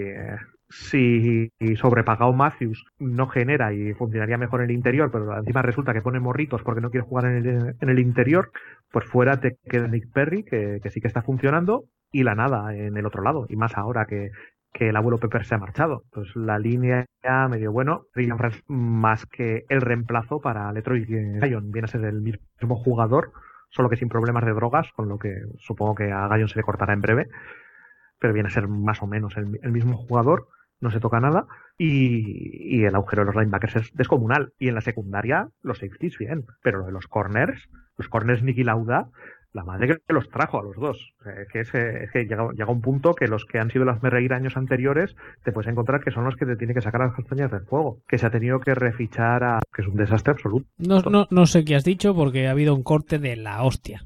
si 0.70 1.50
sobrepagado 1.76 2.34
Matthews 2.34 2.86
no 3.00 3.28
genera 3.28 3.74
y 3.74 3.94
funcionaría 3.94 4.38
mejor 4.38 4.62
en 4.62 4.70
el 4.70 4.76
interior, 4.76 5.12
pero 5.12 5.38
encima 5.38 5.62
resulta 5.62 5.94
que 5.94 6.02
pone 6.02 6.20
morritos 6.20 6.62
porque 6.64 6.82
no 6.82 6.92
quiere 6.92 7.08
jugar 7.08 7.26
en 7.26 7.46
el, 7.46 7.76
en 7.80 7.90
el 7.90 8.00
interior, 8.00 8.52
pues 8.92 9.06
fuera 9.06 9.40
te 9.40 9.58
queda 9.70 9.88
Nick 9.88 10.12
Perry, 10.12 10.44
que, 10.44 10.80
que, 10.82 10.90
sí 10.90 11.02
que 11.02 11.08
está 11.08 11.22
funcionando, 11.22 11.86
y 12.12 12.24
la 12.24 12.36
nada 12.36 12.76
en 12.76 12.96
el 12.96 13.06
otro 13.06 13.24
lado, 13.24 13.48
y 13.50 13.56
más 13.56 13.76
ahora 13.76 14.06
que, 14.06 14.30
que 14.74 14.90
el 14.90 14.96
abuelo 14.96 15.20
Pepper 15.20 15.46
se 15.46 15.56
ha 15.56 15.60
marchado. 15.60 16.04
Pues 16.12 16.36
la 16.36 16.60
línea 16.60 17.06
ya 17.24 17.48
medio 17.48 17.72
bueno, 17.72 18.08
más 18.68 19.26
que 19.28 19.66
el 19.70 19.82
reemplazo 19.82 20.42
para 20.42 20.72
Letroy 20.74 21.06
Lion, 21.06 21.72
viene 21.72 21.86
a 21.86 21.88
ser 21.88 22.04
el 22.06 22.22
mismo 22.22 22.76
jugador, 22.76 23.32
solo 23.74 23.90
que 23.90 23.98
sin 23.98 24.10
problemas 24.10 24.46
de 24.46 24.54
drogas, 24.54 24.92
con 24.94 25.10
lo 25.10 25.18
que 25.18 25.42
supongo 25.58 25.96
que 25.96 26.12
a 26.12 26.28
Gallon 26.28 26.48
se 26.48 26.58
le 26.58 26.64
cortará 26.64 26.94
en 26.94 27.02
breve, 27.02 27.28
pero 28.20 28.34
viene 28.34 28.48
a 28.48 28.52
ser 28.52 28.68
más 28.68 29.02
o 29.02 29.08
menos 29.08 29.36
el, 29.36 29.72
mismo 29.72 29.98
jugador, 29.98 30.48
no 30.80 30.92
se 30.92 31.00
toca 31.00 31.20
nada, 31.20 31.48
y, 31.78 32.78
y, 32.78 32.86
el 32.86 32.96
agujero 32.96 33.24
de 33.24 33.26
los 33.28 33.36
linebackers 33.36 33.76
es 33.78 33.94
descomunal. 33.94 34.54
Y 34.60 34.68
en 34.68 34.76
la 34.76 34.82
secundaria, 34.82 35.50
los 35.64 35.80
safeties 35.80 36.18
bien, 36.18 36.46
pero 36.62 36.80
lo 36.80 36.86
de 36.86 36.92
los 36.92 37.08
corners, 37.08 37.70
los 37.98 38.10
corners 38.10 38.44
Nicky 38.44 38.64
Lauda, 38.64 39.10
la 39.54 39.64
madre 39.64 39.88
que 39.88 40.14
los 40.14 40.28
trajo 40.30 40.60
a 40.60 40.64
los 40.64 40.76
dos. 40.76 41.14
Es 41.40 41.48
que, 41.52 41.60
es, 41.62 41.74
es 41.74 42.12
que 42.12 42.26
llega, 42.26 42.50
llega, 42.54 42.72
un 42.72 42.82
punto 42.82 43.14
que 43.14 43.28
los 43.28 43.46
que 43.46 43.60
han 43.60 43.70
sido 43.70 43.86
las 43.86 44.02
reír 44.02 44.34
años 44.34 44.58
anteriores 44.58 45.16
te 45.44 45.52
puedes 45.52 45.72
encontrar 45.72 46.04
que 46.04 46.12
son 46.12 46.26
los 46.26 46.36
que 46.36 46.46
te 46.46 46.56
tienen 46.56 46.76
que 46.76 46.82
sacar 46.82 47.02
las 47.02 47.14
castañas 47.16 47.52
del 47.52 47.66
fuego. 47.66 48.00
Que 48.08 48.18
se 48.18 48.26
ha 48.26 48.32
tenido 48.32 48.60
que 48.60 48.74
refichar 48.76 49.44
a. 49.44 49.60
que 49.74 49.84
es 49.84 49.88
un 49.88 49.96
desastre 49.96 50.32
absoluto. 50.34 50.68
No, 50.78 51.00
no, 51.02 51.28
no 51.30 51.46
sé 51.46 51.64
qué 51.64 51.76
has 51.76 51.84
dicho 51.84 52.16
porque 52.16 52.48
ha 52.48 52.52
habido 52.52 52.74
un 52.76 52.84
corte 52.84 53.20
de 53.20 53.36
la 53.36 53.64
hostia. 53.64 54.02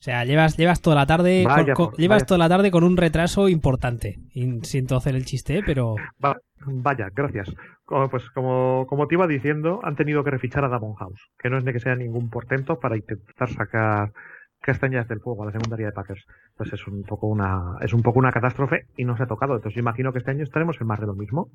sea, 0.00 0.24
llevas, 0.24 0.56
llevas 0.56 0.80
toda 0.80 0.94
la 0.94 1.06
tarde 1.06 1.42
Vaya 1.44 1.74
con, 1.74 1.90
llevas 1.96 2.18
vaya. 2.20 2.26
toda 2.26 2.38
la 2.38 2.48
tarde 2.48 2.70
con 2.70 2.84
un 2.84 2.96
retraso 2.96 3.48
importante. 3.48 4.20
Y 4.32 4.60
siento 4.62 4.94
hacer 4.96 5.16
el 5.16 5.24
chiste, 5.24 5.60
pero 5.66 5.96
Va- 6.24 6.38
vaya, 6.66 7.08
gracias. 7.12 7.52
Como, 7.84 8.08
pues 8.08 8.22
como, 8.30 8.86
como 8.88 9.08
te 9.08 9.16
iba 9.16 9.26
diciendo, 9.26 9.80
han 9.82 9.96
tenido 9.96 10.22
que 10.22 10.30
refichar 10.30 10.64
a 10.64 10.68
Davon 10.68 10.94
House, 10.94 11.20
que 11.38 11.50
no 11.50 11.58
es 11.58 11.64
de 11.64 11.72
que 11.72 11.80
sea 11.80 11.96
ningún 11.96 12.30
portento 12.30 12.78
para 12.78 12.96
intentar 12.96 13.48
sacar 13.50 14.12
castañas 14.60 15.08
del 15.08 15.20
fuego 15.20 15.42
a 15.42 15.46
la 15.46 15.52
secundaria 15.52 15.86
de 15.86 15.92
Packers. 15.92 16.26
Pues 16.56 16.72
es 16.72 16.86
un 16.86 17.02
poco 17.04 17.26
una, 17.28 17.76
es 17.80 17.92
un 17.92 18.02
poco 18.02 18.18
una 18.18 18.32
catástrofe 18.32 18.86
y 18.96 19.04
no 19.04 19.16
se 19.16 19.22
ha 19.24 19.26
tocado. 19.26 19.54
Entonces 19.56 19.74
yo 19.76 19.80
imagino 19.80 20.12
que 20.12 20.18
este 20.18 20.30
año 20.30 20.44
estaremos 20.44 20.80
en 20.80 20.86
más 20.86 21.00
de 21.00 21.06
lo 21.06 21.14
mismo. 21.14 21.50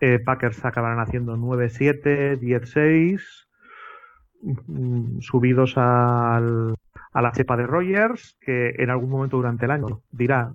Eh, 0.00 0.18
Packers 0.18 0.64
acabarán 0.64 1.00
haciendo 1.00 1.36
9-7, 1.36 2.36
10-6, 2.38 3.46
mm, 4.42 5.20
subidos 5.20 5.76
al, 5.76 6.74
a 7.12 7.22
la 7.22 7.32
cepa 7.34 7.56
de 7.56 7.66
Rogers, 7.66 8.36
que 8.40 8.70
en 8.78 8.90
algún 8.90 9.10
momento 9.10 9.36
durante 9.36 9.64
el 9.66 9.70
año 9.70 10.02
dirá, 10.10 10.54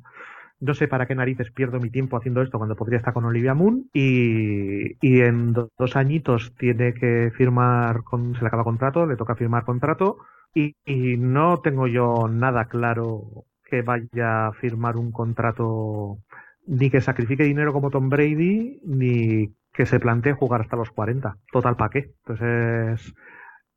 no 0.60 0.74
sé 0.74 0.88
para 0.88 1.06
qué 1.06 1.16
narices 1.16 1.52
pierdo 1.52 1.80
mi 1.80 1.90
tiempo 1.92 2.18
haciendo 2.18 2.42
esto 2.42 2.58
cuando 2.58 2.76
podría 2.76 2.98
estar 2.98 3.14
con 3.14 3.26
Olivia 3.26 3.54
Moon 3.54 3.90
y, 3.94 4.94
y 5.06 5.22
en 5.22 5.54
do- 5.54 5.70
dos 5.78 5.96
añitos 5.96 6.54
tiene 6.58 6.94
que 6.94 7.32
firmar, 7.36 8.04
con, 8.04 8.36
se 8.36 8.42
le 8.42 8.48
acaba 8.48 8.64
contrato, 8.64 9.06
le 9.06 9.16
toca 9.18 9.36
firmar 9.36 9.66
contrato 9.66 10.18
y, 10.58 11.18
no 11.18 11.60
tengo 11.62 11.88
yo 11.88 12.28
nada 12.30 12.66
claro 12.66 13.46
que 13.64 13.82
vaya 13.82 14.48
a 14.48 14.54
firmar 14.54 14.98
un 14.98 15.12
contrato 15.12 16.18
ni 16.66 16.90
que 16.90 17.02
sacrifique 17.02 17.44
dinero 17.44 17.74
como 17.74 17.90
Tom 17.90 18.10
Brady 18.10 18.80
ni 18.84 19.54
que 19.74 19.86
se 19.86 20.00
plantee 20.00 20.34
jugar 20.34 20.62
hasta 20.62 20.76
los 20.76 20.90
40. 20.90 21.38
Total, 21.52 21.76
¿para 21.76 21.90
qué? 21.90 22.12
Entonces 22.26 23.02
es, 23.02 23.14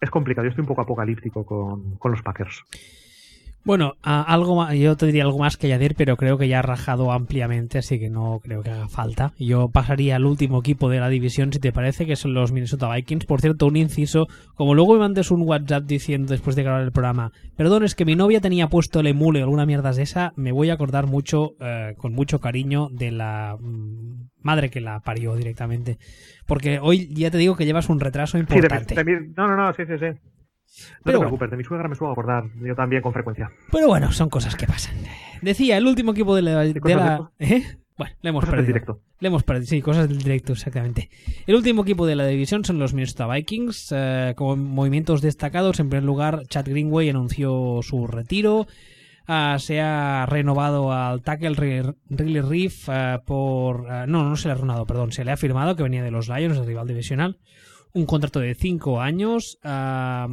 es 0.01 0.11
complicado. 0.11 0.47
Yo 0.47 0.51
estoy 0.51 0.62
un 0.62 0.68
poco 0.68 0.83
apocalíptico 0.83 1.45
con, 1.45 1.97
con 1.99 2.12
los 2.12 2.22
Packers. 2.22 2.64
Bueno, 3.63 3.93
algo 4.03 4.57
ma- 4.57 4.75
yo 4.75 4.97
te 4.97 5.05
diría 5.07 5.25
algo 5.25 5.39
más 5.39 5.59
que 5.59 5.67
añadir, 5.67 5.95
pero 5.95 6.17
creo 6.17 6.39
que 6.39 6.49
ya 6.49 6.61
ha 6.61 6.63
rajado 6.63 7.13
ampliamente, 7.13 7.77
así 7.79 7.99
que 7.99 8.09
no 8.09 8.41
creo 8.43 8.63
que 8.63 8.71
haga 8.71 8.89
falta. 8.89 9.33
Yo 9.39 9.69
pasaría 9.69 10.17
al 10.17 10.25
último 10.25 10.61
equipo 10.61 10.89
de 10.89 10.99
la 10.99 11.11
división, 11.11 11.53
si 11.53 11.59
te 11.61 11.71
parece, 11.71 12.07
que 12.07 12.17
son 12.17 12.33
los 12.33 12.53
Minnesota 12.53 12.93
Vikings. 12.95 13.27
Por 13.27 13.43
cierto, 13.43 13.67
un 13.67 13.77
inciso, 13.77 14.29
como 14.55 14.75
luego 14.75 14.95
me 14.95 15.01
mandes 15.01 15.31
un 15.31 15.43
WhatsApp 15.43 15.85
diciendo 15.85 16.33
después 16.33 16.57
de 16.57 16.63
grabar 16.63 16.83
el 16.83 16.91
programa, 16.93 17.33
perdón, 17.55 17.85
es 17.85 17.95
que 17.95 18.07
mi 18.07 18.17
novia 18.17 18.41
tenía 18.41 18.69
puesto 18.69 19.01
el 19.01 19.09
emule 19.09 19.41
o 19.41 19.45
alguna 19.45 19.67
mierda 19.67 19.93
de 19.93 20.03
esa, 20.05 20.33
me 20.37 20.53
voy 20.53 20.71
a 20.71 20.75
acordar 20.75 21.07
mucho, 21.07 21.51
eh, 21.61 21.95
con 21.99 22.15
mucho 22.15 22.41
cariño, 22.41 22.89
de 22.91 23.11
la 23.11 23.57
mm, 23.61 24.31
madre 24.43 24.71
que 24.71 24.81
la 24.81 25.01
parió 25.01 25.37
directamente. 25.37 25.99
Porque 26.47 26.79
hoy 26.81 27.13
ya 27.15 27.31
te 27.31 27.37
digo 27.39 27.57
que 27.57 27.67
llevas 27.67 27.91
un 27.91 28.01
retraso 28.01 28.39
Sí, 28.39 28.41
importante. 28.41 28.95
no, 29.37 29.47
no, 29.47 29.55
no, 29.57 29.75
sí, 29.75 29.83
sí, 29.87 29.99
sí. 29.99 30.19
No 30.71 30.87
Pero 30.87 30.99
te 31.03 31.11
bueno. 31.11 31.21
preocupes, 31.21 31.51
de 31.51 31.57
mi 31.57 31.64
suegra 31.64 31.89
me 31.89 31.95
suelo 31.97 32.12
acordar 32.12 32.45
yo 32.62 32.75
también 32.75 33.03
con 33.03 33.12
frecuencia. 33.12 33.51
Pero 33.73 33.89
bueno, 33.89 34.12
son 34.12 34.29
cosas 34.31 34.55
que 34.57 34.66
pasan. 34.66 34.95
Decía, 35.43 35.77
el 35.77 35.87
último 35.87 36.12
equipo 36.12 36.35
de 36.37 36.43
la... 36.43 36.61
de 36.61 36.81
la-? 36.95 37.31
¿Eh? 37.39 37.62
Bueno, 37.99 38.14
le 38.23 38.31
hemos 38.31 38.41
Cosas 38.45 38.57
del 38.57 38.64
perdido. 38.64 38.66
directo. 38.75 39.01
Le 39.18 39.29
hemos 39.29 39.43
perdido, 39.43 39.66
sí, 39.66 39.83
cosas 39.83 40.09
del 40.09 40.18
directo, 40.18 40.53
exactamente. 40.55 41.11
El 41.47 41.55
último 41.57 41.83
equipo 41.83 42.07
de 42.07 42.16
la 42.16 42.27
división 42.27 42.64
son 42.64 42.79
los 42.79 42.95
Minnesota 42.95 43.27
Vikings. 43.27 43.93
eh, 43.95 44.33
con 44.37 44.64
movimientos 44.64 45.21
destacados, 45.21 45.81
en 45.81 45.91
primer 45.91 46.05
lugar, 46.05 46.45
Chad 46.47 46.64
Greenway 46.66 47.11
anunció 47.11 47.81
su 47.83 48.07
retiro. 48.07 48.66
Ah, 49.27 49.57
se 49.59 49.81
ha 49.83 50.25
renovado 50.27 50.93
al 50.93 51.21
tackle 51.23 51.51
Ri- 51.51 51.95
Riley 52.09 52.41
Reef 52.41 52.89
eh, 52.91 53.18
por... 53.27 53.87
eh, 53.91 54.05
no, 54.09 54.29
no 54.29 54.37
se 54.37 54.49
le 54.49 54.53
ha 54.53 54.57
renovado, 54.57 54.87
perdón. 54.87 55.12
Se 55.12 55.25
le 55.25 55.33
ha 55.33 55.37
firmado, 55.37 55.77
que 55.77 55.83
venía 55.83 56.03
de 56.03 56.11
los 56.11 56.29
Lions, 56.29 56.57
el 56.57 56.66
rival 56.66 56.87
divisional. 56.89 57.39
Un 57.93 58.07
contrato 58.07 58.38
de 58.41 58.55
5 58.55 59.01
años. 59.01 59.59
Se 59.62 59.68
ha 59.68 60.26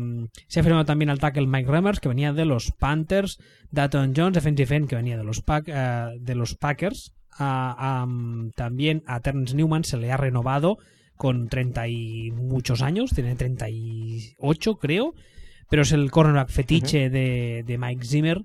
firmado 0.63 0.85
también 0.85 1.09
al 1.09 1.19
tackle 1.19 1.47
Mike 1.47 1.71
Remers, 1.71 1.99
que 1.99 2.07
venía 2.09 2.31
de 2.33 2.45
los 2.45 2.71
Panthers. 2.71 3.39
Dalton 3.71 4.13
Jones, 4.15 4.33
defensive 4.35 4.75
end, 4.75 4.87
que 4.87 4.95
venía 4.95 5.17
de 5.17 5.23
los, 5.23 5.41
Pack- 5.43 5.67
eh, 5.67 6.17
de 6.19 6.35
los 6.35 6.55
Packers. 6.55 7.13
También 8.55 9.03
a 9.05 9.19
Terrence 9.21 9.55
Newman 9.55 9.83
se 9.83 9.97
le 9.97 10.11
ha 10.11 10.17
renovado 10.17 10.77
con 11.15 11.47
30 11.49 11.87
y 11.87 12.31
muchos 12.31 12.81
años, 12.83 13.09
tiene 13.11 13.35
38 13.35 14.77
creo, 14.77 15.15
pero 15.69 15.81
es 15.81 15.91
el 15.91 16.11
cornerback 16.11 16.49
fetiche 16.49 17.09
de, 17.09 17.63
de 17.65 17.77
Mike 17.77 18.05
Zimmer. 18.05 18.43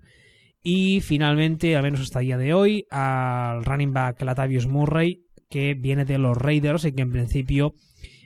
Y 0.62 1.00
finalmente, 1.00 1.76
al 1.76 1.82
menos 1.82 2.00
hasta 2.00 2.20
el 2.20 2.26
día 2.26 2.38
de 2.38 2.54
hoy, 2.54 2.86
al 2.90 3.64
running 3.64 3.92
back 3.92 4.22
Latavius 4.22 4.66
Murray, 4.66 5.24
que 5.50 5.74
viene 5.74 6.04
de 6.04 6.18
los 6.18 6.36
Raiders 6.36 6.84
y 6.84 6.92
que 6.92 7.02
en 7.02 7.12
principio 7.12 7.74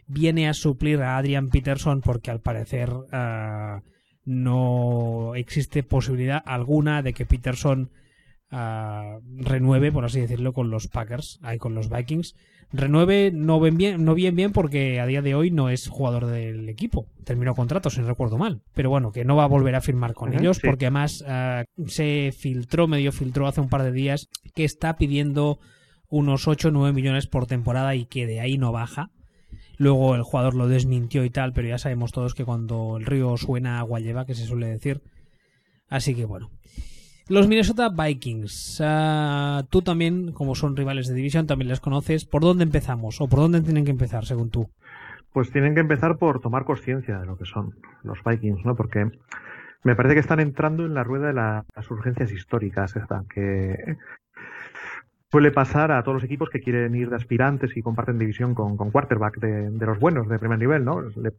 viene 0.07 0.49
a 0.49 0.55
suplir 0.55 1.03
a 1.03 1.17
Adrian 1.17 1.49
Peterson 1.49 2.01
porque 2.01 2.31
al 2.31 2.41
parecer 2.41 2.91
ah, 3.13 3.83
no 4.25 5.35
existe 5.35 5.83
posibilidad 5.83 6.43
alguna 6.45 7.03
de 7.03 7.13
que 7.13 7.27
Peterson 7.27 7.91
ah, 8.51 9.19
renueve, 9.37 9.93
por 9.93 10.05
así 10.05 10.21
decirlo, 10.21 10.53
con 10.53 10.71
los 10.71 10.89
Packers, 10.89 11.39
ahí 11.43 11.59
con 11.59 11.75
los 11.75 11.89
Vikings. 11.89 12.35
Renueve 12.73 13.31
no 13.33 13.61
ven 13.61 13.77
bien, 13.77 14.05
no 14.05 14.15
bien 14.15 14.35
bien 14.35 14.53
porque 14.53 14.99
a 14.99 15.07
día 15.07 15.23
de 15.23 15.37
hoy 15.37 15.53
no 15.53 15.71
es 15.71 15.89
jugador 15.89 16.27
del 16.27 16.69
equipo. 16.69 17.07
Terminó 17.25 17.55
contrato, 17.55 17.91
si 17.91 18.01
no 18.01 18.09
recuerdo 18.09 18.39
mal. 18.39 18.63
Pero 18.75 18.91
bueno, 18.91 19.13
que 19.13 19.25
no 19.25 19.37
va 19.37 19.45
a 19.45 19.49
volver 19.49 19.77
a 19.77 19.81
firmar 19.81 20.15
con 20.15 20.35
ellos 20.35 20.57
sí. 20.57 20.67
porque 20.67 20.87
además 20.87 21.25
ah, 21.29 21.65
se 21.87 22.33
filtró, 22.37 22.89
medio 22.89 23.13
filtró 23.13 23.47
hace 23.47 23.61
un 23.61 23.69
par 23.69 23.85
de 23.85 23.93
días 23.93 24.29
que 24.55 24.65
está 24.65 24.97
pidiendo 24.97 25.61
unos 26.09 26.49
8 26.49 26.69
o 26.69 26.71
9 26.73 26.93
millones 26.93 27.27
por 27.27 27.47
temporada 27.47 27.95
y 27.95 28.07
que 28.07 28.27
de 28.27 28.41
ahí 28.41 28.59
no 28.59 28.73
baja. 28.73 29.11
Luego 29.79 30.15
el 30.15 30.23
jugador 30.23 30.55
lo 30.55 30.69
desmintió 30.69 31.25
y 31.25 31.31
tal, 31.31 31.53
pero 31.53 31.69
ya 31.69 31.79
sabemos 31.79 32.13
todos 32.13 32.35
que 32.35 32.45
cuando 32.45 32.97
el 32.97 33.05
río 33.07 33.37
suena 33.37 33.79
agua 33.79 34.01
lleva, 34.01 34.25
que 34.27 34.35
se 34.35 34.47
suele 34.47 34.67
decir. 34.69 35.03
Así 35.89 36.15
que 36.15 36.25
bueno. 36.25 36.51
Los 37.29 37.49
Minnesota 37.49 37.89
Vikings. 37.89 38.81
ah, 38.85 39.65
tú 39.69 39.83
también, 39.83 40.33
como 40.33 40.55
son 40.55 40.77
rivales 40.77 41.09
de 41.09 41.15
división, 41.15 41.47
también 41.47 41.69
les 41.69 41.81
conoces. 41.81 42.25
¿Por 42.25 42.43
dónde 42.43 42.63
empezamos? 42.65 43.21
¿O 43.21 43.27
por 43.29 43.41
dónde 43.41 43.61
tienen 43.63 43.85
que 43.85 43.91
empezar, 43.91 44.25
según 44.25 44.51
tú? 44.51 44.71
Pues 45.33 45.51
tienen 45.51 45.75
que 45.75 45.81
empezar 45.81 46.17
por 46.19 46.41
tomar 46.41 46.65
conciencia 46.65 47.19
de 47.19 47.27
lo 47.27 47.37
que 47.37 47.45
son 47.45 47.75
los 48.05 48.19
Vikings, 48.25 48.65
¿no? 48.65 48.77
Porque 48.77 49.11
me 49.83 49.97
parece 49.97 50.15
que 50.15 50.21
están 50.21 50.41
entrando 50.41 50.87
en 50.87 50.95
la 50.95 51.03
rueda 51.05 51.27
de 51.27 51.33
la- 51.35 51.65
las 51.75 51.91
urgencias 51.91 52.31
históricas, 52.33 52.95
esta, 52.97 53.25
que 53.33 53.75
suele 55.31 55.51
pasar 55.51 55.93
a 55.93 56.03
todos 56.03 56.17
los 56.17 56.25
equipos 56.25 56.51
que 56.51 56.61
quieren 56.61 56.95
ir 56.95 57.11
de 57.11 57.17
aspirantes 57.17 57.77
y 57.77 57.83
comparten 57.83 58.19
división 58.19 58.55
con, 58.55 58.77
con 58.77 58.91
quarterback 58.91 59.39
de, 59.39 59.71
de 59.71 59.87
los 59.87 59.99
buenos 59.99 60.29
de 60.29 60.39
primer 60.39 60.59
nivel, 60.59 60.85
¿no? 60.85 61.01
Le 61.01 61.33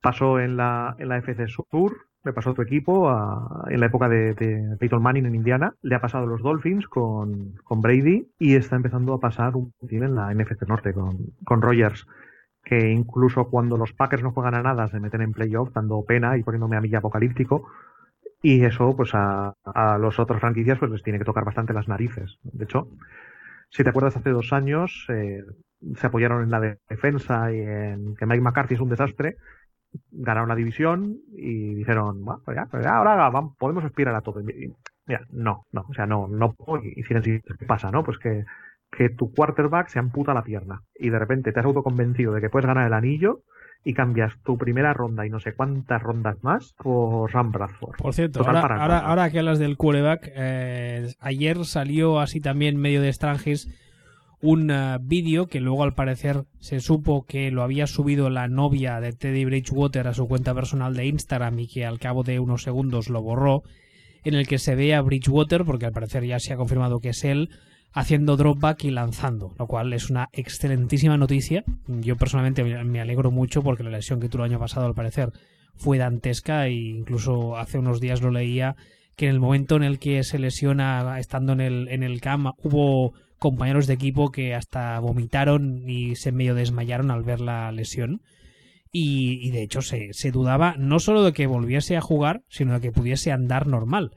pasó 0.00 0.38
en 0.38 0.56
la, 0.56 0.94
en 0.98 1.08
la 1.08 1.18
FC 1.18 1.46
Sur, 1.48 1.96
le 2.24 2.32
pasó 2.32 2.50
a 2.50 2.54
tu 2.54 2.62
equipo 2.62 3.10
en 3.68 3.80
la 3.80 3.86
época 3.86 4.08
de, 4.08 4.76
Peyton 4.78 5.02
Manning 5.02 5.26
en 5.26 5.34
Indiana, 5.34 5.74
le 5.82 5.94
ha 5.94 6.00
pasado 6.00 6.24
a 6.24 6.26
los 6.26 6.42
Dolphins 6.42 6.86
con, 6.86 7.54
con 7.64 7.80
Brady 7.80 8.28
y 8.38 8.56
está 8.56 8.76
empezando 8.76 9.14
a 9.14 9.20
pasar 9.20 9.56
un 9.56 9.72
poquito 9.72 10.04
en 10.04 10.14
la 10.14 10.32
NFC 10.34 10.62
Norte 10.68 10.92
con, 10.92 11.16
con 11.44 11.62
Rogers 11.62 12.06
que 12.62 12.90
incluso 12.90 13.46
cuando 13.48 13.78
los 13.78 13.94
Packers 13.94 14.22
no 14.22 14.32
juegan 14.32 14.54
a 14.54 14.62
nada 14.62 14.86
se 14.88 15.00
meten 15.00 15.22
en 15.22 15.32
playoff 15.32 15.72
dando 15.72 16.04
pena 16.04 16.36
y 16.36 16.42
poniéndome 16.42 16.76
a 16.76 16.82
milla 16.82 16.98
apocalíptico 16.98 17.66
y 18.42 18.62
eso 18.64 18.94
pues 18.94 19.14
a, 19.14 19.54
a 19.64 19.96
los 19.96 20.18
otros 20.18 20.40
franquicias 20.40 20.78
pues 20.78 20.90
les 20.90 21.02
tiene 21.02 21.18
que 21.18 21.24
tocar 21.24 21.44
bastante 21.44 21.72
las 21.72 21.88
narices 21.88 22.38
de 22.42 22.64
hecho 22.64 22.88
si 23.70 23.82
te 23.82 23.90
acuerdas 23.90 24.16
hace 24.16 24.30
dos 24.30 24.52
años 24.52 25.06
eh, 25.08 25.42
se 25.96 26.06
apoyaron 26.06 26.42
en 26.42 26.50
la 26.50 26.60
defensa 26.88 27.52
y 27.52 27.60
en 27.60 28.14
que 28.16 28.26
Mike 28.26 28.42
McCarthy 28.42 28.74
es 28.74 28.80
un 28.80 28.90
desastre. 28.90 29.36
Ganaron 30.10 30.48
la 30.48 30.54
división 30.54 31.18
y 31.32 31.74
dijeron 31.74 32.24
bueno, 32.24 32.42
pues 32.44 32.56
ya, 32.56 32.66
pues 32.66 32.84
ya 32.84 32.96
ahora 32.96 33.28
vamos, 33.28 33.56
podemos 33.58 33.84
aspirar 33.84 34.14
a 34.14 34.20
todo 34.20 34.40
mira 35.10 35.26
no 35.30 35.66
no 35.72 35.86
o 35.88 35.94
sea 35.94 36.06
no 36.06 36.28
no 36.28 36.54
y 36.82 37.02
si 37.02 37.40
qué 37.40 37.66
pasa 37.66 37.90
no 37.90 38.04
pues 38.04 38.18
que 38.18 38.44
que 38.90 39.08
tu 39.08 39.32
quarterback 39.32 39.88
se 39.88 39.98
amputa 39.98 40.34
la 40.34 40.44
pierna 40.44 40.82
y 40.94 41.10
de 41.10 41.18
repente 41.18 41.52
te 41.52 41.60
has 41.60 41.66
autoconvencido 41.66 42.32
de 42.32 42.40
que 42.40 42.50
puedes 42.50 42.66
ganar 42.66 42.86
el 42.86 42.92
anillo 42.92 43.42
y 43.84 43.94
cambias 43.94 44.32
tu 44.44 44.58
primera 44.58 44.92
ronda 44.92 45.26
y 45.26 45.30
no 45.30 45.40
sé 45.40 45.54
cuántas 45.54 46.02
rondas 46.02 46.36
más 46.42 46.74
por 46.74 47.30
Sam 47.30 47.50
Bradford. 47.50 47.96
Por 47.96 48.14
cierto, 48.14 48.40
ahora, 48.46 48.98
ahora, 48.98 49.30
que 49.30 49.38
hablas 49.38 49.58
del 49.58 49.76
quarterback, 49.76 50.30
eh, 50.34 51.14
ayer 51.18 51.64
salió 51.64 52.20
así 52.20 52.40
también 52.40 52.76
medio 52.76 53.00
de 53.00 53.08
extranjes 53.08 53.68
un 54.42 54.70
uh, 54.70 54.98
vídeo 55.00 55.46
que 55.46 55.60
luego 55.60 55.82
al 55.82 55.94
parecer 55.94 56.44
se 56.58 56.80
supo 56.80 57.26
que 57.26 57.50
lo 57.50 57.62
había 57.62 57.86
subido 57.86 58.30
la 58.30 58.48
novia 58.48 59.00
de 59.00 59.12
Teddy 59.12 59.44
Bridgewater 59.44 60.08
a 60.08 60.14
su 60.14 60.26
cuenta 60.28 60.54
personal 60.54 60.94
de 60.94 61.06
Instagram 61.06 61.58
y 61.58 61.68
que 61.68 61.84
al 61.84 61.98
cabo 61.98 62.22
de 62.22 62.40
unos 62.40 62.62
segundos 62.62 63.10
lo 63.10 63.22
borró, 63.22 63.62
en 64.24 64.34
el 64.34 64.46
que 64.46 64.58
se 64.58 64.74
ve 64.74 64.94
a 64.94 65.02
Bridgewater, 65.02 65.64
porque 65.64 65.86
al 65.86 65.92
parecer 65.92 66.24
ya 66.24 66.38
se 66.38 66.52
ha 66.52 66.56
confirmado 66.56 67.00
que 67.00 67.10
es 67.10 67.24
él, 67.24 67.50
haciendo 67.92 68.36
dropback 68.36 68.84
y 68.84 68.90
lanzando, 68.90 69.52
lo 69.58 69.66
cual 69.66 69.92
es 69.92 70.10
una 70.10 70.28
excelentísima 70.32 71.16
noticia. 71.16 71.64
Yo 71.86 72.16
personalmente 72.16 72.64
me 72.64 73.00
alegro 73.00 73.30
mucho 73.30 73.62
porque 73.62 73.82
la 73.82 73.90
lesión 73.90 74.20
que 74.20 74.28
tuvo 74.28 74.44
el 74.44 74.50
año 74.50 74.60
pasado 74.60 74.86
al 74.86 74.94
parecer 74.94 75.32
fue 75.74 75.98
dantesca 75.98 76.66
e 76.66 76.72
incluso 76.72 77.56
hace 77.56 77.78
unos 77.78 78.00
días 78.00 78.22
lo 78.22 78.30
leía 78.30 78.76
que 79.16 79.26
en 79.26 79.32
el 79.32 79.40
momento 79.40 79.76
en 79.76 79.82
el 79.82 79.98
que 79.98 80.22
se 80.24 80.38
lesiona 80.38 81.18
estando 81.18 81.52
en 81.52 81.60
el, 81.60 81.88
en 81.88 82.02
el 82.02 82.20
CAM 82.20 82.52
hubo 82.62 83.12
compañeros 83.38 83.86
de 83.86 83.94
equipo 83.94 84.30
que 84.30 84.54
hasta 84.54 84.98
vomitaron 85.00 85.88
y 85.88 86.16
se 86.16 86.32
medio 86.32 86.54
desmayaron 86.54 87.10
al 87.10 87.22
ver 87.22 87.40
la 87.40 87.72
lesión. 87.72 88.22
Y, 88.92 89.38
y 89.46 89.50
de 89.50 89.62
hecho 89.62 89.82
se, 89.82 90.12
se 90.14 90.30
dudaba 90.32 90.74
no 90.76 90.98
solo 91.00 91.22
de 91.22 91.32
que 91.32 91.46
volviese 91.46 91.96
a 91.96 92.00
jugar, 92.00 92.42
sino 92.48 92.74
de 92.74 92.80
que 92.80 92.92
pudiese 92.92 93.30
andar 93.30 93.66
normal 93.66 94.12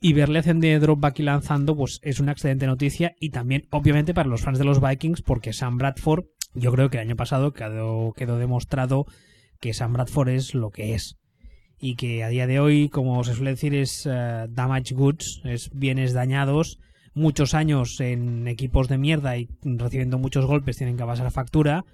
y 0.00 0.14
verle 0.14 0.38
haciendo 0.38 0.66
dropback 0.80 1.18
y 1.18 1.22
lanzando, 1.22 1.76
pues 1.76 2.00
es 2.02 2.20
una 2.20 2.32
excelente 2.32 2.66
noticia 2.66 3.14
y 3.20 3.30
también, 3.30 3.66
obviamente, 3.70 4.14
para 4.14 4.28
los 4.28 4.40
fans 4.40 4.58
de 4.58 4.64
los 4.64 4.80
Vikings, 4.80 5.20
porque 5.20 5.52
Sam 5.52 5.76
Bradford, 5.76 6.24
yo 6.54 6.72
creo 6.72 6.88
que 6.88 6.96
el 6.96 7.06
año 7.06 7.16
pasado 7.16 7.52
quedó, 7.52 8.14
quedó 8.16 8.38
demostrado 8.38 9.06
que 9.60 9.74
Sam 9.74 9.92
Bradford 9.92 10.30
es 10.30 10.54
lo 10.54 10.70
que 10.70 10.94
es. 10.94 11.18
Y 11.78 11.96
que 11.96 12.24
a 12.24 12.28
día 12.28 12.46
de 12.46 12.60
hoy, 12.60 12.88
como 12.88 13.22
se 13.24 13.34
suele 13.34 13.50
decir, 13.50 13.74
es 13.74 14.06
uh, 14.06 14.48
damage 14.48 14.94
goods, 14.94 15.42
es 15.44 15.70
bienes 15.72 16.14
dañados. 16.14 16.78
Muchos 17.12 17.54
años 17.54 18.00
en 18.00 18.48
equipos 18.48 18.88
de 18.88 18.98
mierda 18.98 19.36
y 19.36 19.48
recibiendo 19.62 20.18
muchos 20.18 20.46
golpes 20.46 20.76
tienen 20.76 20.96
que 20.96 21.04
pasar 21.04 21.30
factura. 21.30 21.84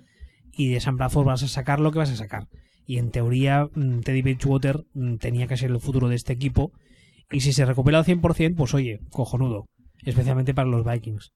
Y 0.53 0.69
de 0.69 0.81
Sam 0.81 0.97
Bradford 0.97 1.27
vas 1.27 1.43
a 1.43 1.49
sacar 1.49 1.81
lo 1.81 1.91
que 1.91 1.99
vas 1.99 2.11
a 2.11 2.17
sacar. 2.17 2.49
Y 2.85 2.99
en 2.99 3.11
teoría, 3.11 3.69
mm, 3.75 4.01
Teddy 4.01 4.23
Bridgewater 4.23 4.85
mm, 4.95 5.17
tenía 5.17 5.47
que 5.49 5.57
ser 5.57 5.71
el 5.71 5.81
futuro 5.81 6.09
de 6.09 6.17
este 6.17 6.33
equipo 6.33 6.73
y 7.31 7.41
si 7.41 7.53
se 7.53 7.65
recupera 7.65 7.99
al 7.99 8.05
100%, 8.05 8.55
pues 8.57 8.75
oye, 8.75 9.01
cojonudo. 9.11 9.67
Especialmente 10.05 10.55
para 10.55 10.69
los 10.69 10.85
Vikings. 10.85 11.33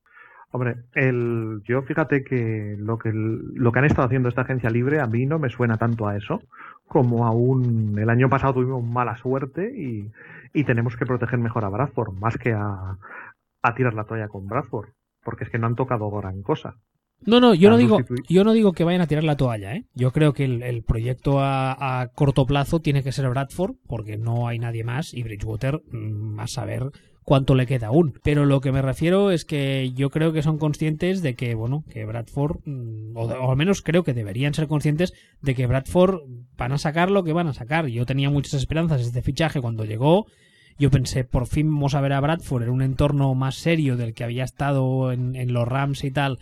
Hombre, 0.52 0.76
el, 0.94 1.62
yo 1.64 1.82
fíjate 1.82 2.24
que 2.24 2.76
lo, 2.78 2.98
que 2.98 3.10
lo 3.12 3.70
que 3.70 3.78
han 3.78 3.84
estado 3.84 4.06
haciendo 4.06 4.28
esta 4.28 4.42
agencia 4.42 4.68
libre 4.68 5.00
a 5.00 5.06
mí 5.06 5.24
no 5.24 5.38
me 5.38 5.48
suena 5.48 5.76
tanto 5.76 6.08
a 6.08 6.16
eso 6.16 6.42
como 6.86 7.24
a 7.24 7.30
un... 7.30 7.96
El 7.98 8.10
año 8.10 8.28
pasado 8.28 8.54
tuvimos 8.54 8.84
mala 8.84 9.16
suerte 9.16 9.72
y, 9.76 10.10
y 10.52 10.64
tenemos 10.64 10.96
que 10.96 11.06
proteger 11.06 11.38
mejor 11.38 11.64
a 11.64 11.68
Bradford, 11.68 12.14
más 12.14 12.36
que 12.36 12.52
a, 12.52 12.96
a 13.62 13.74
tirar 13.74 13.94
la 13.94 14.04
toalla 14.04 14.26
con 14.26 14.48
Bradford, 14.48 14.88
porque 15.22 15.44
es 15.44 15.50
que 15.50 15.58
no 15.58 15.68
han 15.68 15.76
tocado 15.76 16.10
gran 16.10 16.42
cosa. 16.42 16.76
No, 17.26 17.38
no, 17.40 17.54
yo 17.54 17.68
no 17.68 17.76
digo, 17.76 17.98
yo 18.28 18.44
no 18.44 18.52
digo 18.52 18.72
que 18.72 18.84
vayan 18.84 19.02
a 19.02 19.06
tirar 19.06 19.24
la 19.24 19.36
toalla, 19.36 19.74
¿eh? 19.74 19.84
Yo 19.94 20.10
creo 20.10 20.32
que 20.32 20.44
el, 20.44 20.82
proyecto 20.82 21.40
a, 21.40 22.10
corto 22.14 22.46
plazo 22.46 22.80
tiene 22.80 23.02
que 23.02 23.12
ser 23.12 23.28
Bradford, 23.28 23.74
porque 23.86 24.16
no 24.16 24.48
hay 24.48 24.58
nadie 24.58 24.84
más, 24.84 25.12
y 25.12 25.22
Bridgewater 25.22 25.82
mm, 25.92 26.40
a 26.40 26.46
saber 26.46 26.90
cuánto 27.22 27.54
le 27.54 27.66
queda 27.66 27.88
aún. 27.88 28.14
Pero 28.24 28.46
lo 28.46 28.60
que 28.60 28.72
me 28.72 28.80
refiero 28.80 29.30
es 29.30 29.44
que 29.44 29.92
yo 29.94 30.08
creo 30.10 30.32
que 30.32 30.42
son 30.42 30.56
conscientes 30.56 31.20
de 31.20 31.34
que, 31.34 31.54
bueno, 31.54 31.84
que 31.90 32.06
Bradford, 32.06 32.60
mm, 32.64 33.16
o, 33.16 33.50
al 33.50 33.56
menos 33.56 33.82
creo 33.82 34.02
que 34.02 34.14
deberían 34.14 34.54
ser 34.54 34.66
conscientes 34.66 35.12
de 35.42 35.54
que 35.54 35.66
Bradford 35.66 36.20
van 36.56 36.72
a 36.72 36.78
sacar 36.78 37.10
lo 37.10 37.22
que 37.22 37.34
van 37.34 37.48
a 37.48 37.54
sacar. 37.54 37.86
Yo 37.86 38.06
tenía 38.06 38.30
muchas 38.30 38.54
esperanzas 38.54 39.00
de 39.02 39.06
este 39.08 39.22
fichaje 39.22 39.60
cuando 39.60 39.84
llegó. 39.84 40.26
Yo 40.78 40.90
pensé, 40.90 41.24
por 41.24 41.46
fin 41.46 41.70
vamos 41.70 41.94
a 41.94 42.00
ver 42.00 42.14
a 42.14 42.20
Bradford 42.20 42.62
en 42.62 42.70
un 42.70 42.80
entorno 42.80 43.34
más 43.34 43.56
serio 43.56 43.98
del 43.98 44.14
que 44.14 44.24
había 44.24 44.44
estado 44.44 45.12
en, 45.12 45.36
en 45.36 45.52
los 45.52 45.68
Rams 45.68 46.04
y 46.04 46.10
tal 46.10 46.38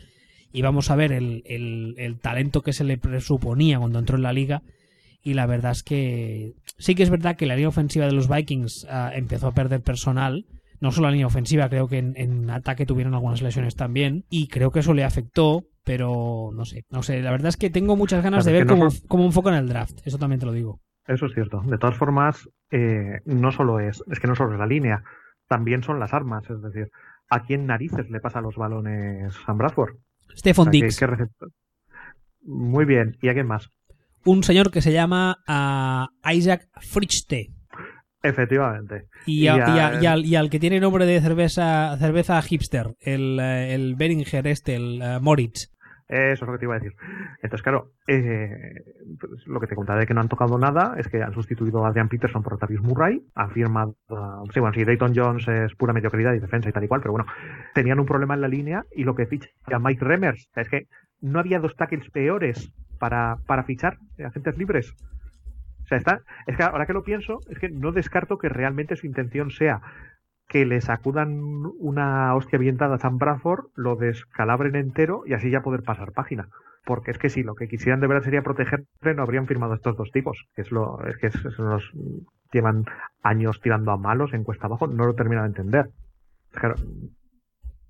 y 0.52 0.62
vamos 0.62 0.90
a 0.90 0.96
ver 0.96 1.12
el, 1.12 1.42
el, 1.46 2.18
talento 2.20 2.62
que 2.62 2.72
se 2.72 2.84
le 2.84 2.98
presuponía 2.98 3.78
cuando 3.78 3.98
entró 3.98 4.16
en 4.16 4.22
la 4.22 4.32
liga. 4.32 4.62
Y 5.22 5.34
la 5.34 5.46
verdad 5.46 5.72
es 5.72 5.82
que 5.82 6.54
sí 6.78 6.94
que 6.94 7.02
es 7.02 7.10
verdad 7.10 7.36
que 7.36 7.46
la 7.46 7.54
línea 7.54 7.68
ofensiva 7.68 8.06
de 8.06 8.12
los 8.12 8.28
Vikings 8.28 8.86
ah, 8.90 9.10
empezó 9.14 9.48
a 9.48 9.54
perder 9.54 9.82
personal. 9.82 10.46
No 10.80 10.92
solo 10.92 11.08
la 11.08 11.12
línea 11.12 11.26
ofensiva, 11.26 11.68
creo 11.68 11.88
que 11.88 11.98
en, 11.98 12.50
ataque 12.50 12.86
tuvieron 12.86 13.14
algunas 13.14 13.42
lesiones 13.42 13.74
también. 13.74 14.24
Y 14.30 14.46
creo 14.46 14.70
que 14.70 14.78
eso 14.78 14.94
le 14.94 15.04
afectó, 15.04 15.64
pero 15.84 16.50
no 16.54 16.64
sé. 16.64 16.84
No 16.90 17.02
sé, 17.02 17.20
la 17.20 17.32
verdad 17.32 17.48
es 17.48 17.56
que 17.56 17.68
tengo 17.68 17.96
muchas 17.96 18.22
ganas 18.22 18.44
de 18.44 18.52
ver 18.52 18.66
cómo, 18.66 18.88
cómo 19.08 19.24
enfocan 19.24 19.54
el 19.54 19.68
draft. 19.68 20.00
Eso 20.04 20.18
también 20.18 20.40
te 20.40 20.46
lo 20.46 20.52
digo. 20.52 20.80
Eso 21.08 21.26
es 21.26 21.32
cierto. 21.34 21.62
De 21.62 21.78
todas 21.78 21.96
formas, 21.96 22.48
eh, 22.70 23.20
no 23.24 23.50
solo 23.50 23.80
es, 23.80 24.04
es 24.10 24.20
que 24.20 24.28
no 24.28 24.36
solo 24.36 24.52
es 24.52 24.58
la 24.58 24.66
línea, 24.66 25.02
también 25.48 25.82
son 25.82 25.98
las 25.98 26.12
armas. 26.14 26.48
Es 26.48 26.62
decir, 26.62 26.90
¿a 27.30 27.42
quién 27.44 27.66
narices 27.66 28.08
le 28.10 28.20
pasa 28.20 28.40
los 28.40 28.56
balones 28.56 29.34
Sam 29.46 29.58
Bradford? 29.58 29.96
Stefan 30.36 30.70
Dix. 30.70 31.00
Muy 32.42 32.84
bien. 32.84 33.16
¿Y 33.20 33.28
a 33.28 33.34
quién 33.34 33.46
más? 33.46 33.70
Un 34.24 34.42
señor 34.42 34.70
que 34.70 34.82
se 34.82 34.92
llama 34.92 35.38
uh, 35.48 36.30
Isaac 36.30 36.68
Frichte. 36.80 37.50
Efectivamente. 38.22 39.06
Y, 39.26 39.46
al, 39.46 40.50
que 40.50 40.58
tiene 40.58 40.80
nombre 40.80 41.06
de 41.06 41.20
cerveza 41.20 41.96
cerveza 41.98 42.42
hipster, 42.42 42.96
el, 43.00 43.38
eh, 43.40 43.74
el 43.74 43.94
Beringer 43.94 44.46
este, 44.48 44.74
el 44.74 45.00
uh, 45.00 45.20
Moritz. 45.20 45.70
Eso 46.08 46.44
es 46.44 46.48
lo 46.48 46.52
que 46.52 46.58
te 46.58 46.64
iba 46.64 46.74
a 46.74 46.78
decir. 46.78 46.96
Entonces, 47.42 47.62
claro, 47.62 47.92
eh, 48.06 48.82
pues, 49.20 49.46
lo 49.46 49.60
que 49.60 49.66
te 49.66 49.74
contaré 49.74 50.00
de 50.00 50.06
que 50.06 50.14
no 50.14 50.22
han 50.22 50.28
tocado 50.28 50.58
nada 50.58 50.94
es 50.96 51.06
que 51.08 51.22
han 51.22 51.34
sustituido 51.34 51.84
a 51.84 51.88
Adrian 51.88 52.08
Peterson 52.08 52.42
por 52.42 52.54
Otavius 52.54 52.82
Murray, 52.82 53.22
han 53.34 53.50
firmado, 53.50 53.94
sí, 54.52 54.60
bueno, 54.60 54.74
sí, 54.74 54.84
Dayton 54.84 55.12
Jones 55.14 55.46
es 55.48 55.74
pura 55.74 55.92
mediocridad 55.92 56.32
y 56.32 56.38
defensa 56.38 56.70
y 56.70 56.72
tal 56.72 56.84
y 56.84 56.88
cual, 56.88 57.02
pero 57.02 57.12
bueno, 57.12 57.26
tenían 57.74 58.00
un 58.00 58.06
problema 58.06 58.34
en 58.34 58.40
la 58.40 58.48
línea 58.48 58.84
y 58.94 59.04
lo 59.04 59.14
que 59.14 59.26
ficha 59.26 59.50
Mike 59.78 60.04
Remers, 60.04 60.48
es 60.56 60.68
que 60.68 60.86
no 61.20 61.40
había 61.40 61.60
dos 61.60 61.76
tackles 61.76 62.10
peores 62.10 62.72
para, 62.98 63.36
para 63.46 63.64
fichar 63.64 63.98
agentes 64.24 64.56
libres. 64.56 64.94
O 65.84 65.86
sea, 65.88 65.98
está, 65.98 66.20
es 66.46 66.56
que 66.56 66.62
ahora 66.62 66.86
que 66.86 66.92
lo 66.92 67.02
pienso, 67.02 67.40
es 67.48 67.58
que 67.58 67.68
no 67.68 67.92
descarto 67.92 68.38
que 68.38 68.48
realmente 68.48 68.96
su 68.96 69.06
intención 69.06 69.50
sea 69.50 69.80
que 70.48 70.64
le 70.64 70.80
sacudan 70.80 71.38
una 71.78 72.34
hostia 72.34 72.56
avientada 72.56 72.94
a 72.94 72.98
Sam 72.98 73.18
Bradford, 73.18 73.66
lo 73.74 73.96
descalabren 73.96 74.76
entero 74.76 75.22
y 75.26 75.34
así 75.34 75.50
ya 75.50 75.60
poder 75.60 75.82
pasar 75.82 76.12
página. 76.12 76.48
Porque 76.84 77.10
es 77.10 77.18
que 77.18 77.28
si 77.28 77.42
lo 77.42 77.54
que 77.54 77.68
quisieran 77.68 78.00
de 78.00 78.06
verdad 78.06 78.24
sería 78.24 78.42
protegerle, 78.42 78.86
no 79.14 79.22
habrían 79.22 79.46
firmado 79.46 79.74
estos 79.74 79.96
dos 79.96 80.10
tipos. 80.10 80.46
Que 80.54 80.62
es 80.62 80.72
lo, 80.72 81.04
es 81.06 81.18
que 81.18 81.30
los 81.58 81.92
llevan 82.50 82.86
años 83.22 83.60
tirando 83.60 83.92
a 83.92 83.98
malos 83.98 84.32
en 84.32 84.42
cuesta 84.42 84.66
abajo, 84.66 84.86
no 84.86 85.04
lo 85.04 85.14
terminan 85.14 85.44
de 85.44 85.48
entender. 85.48 85.90
Claro, 86.52 86.76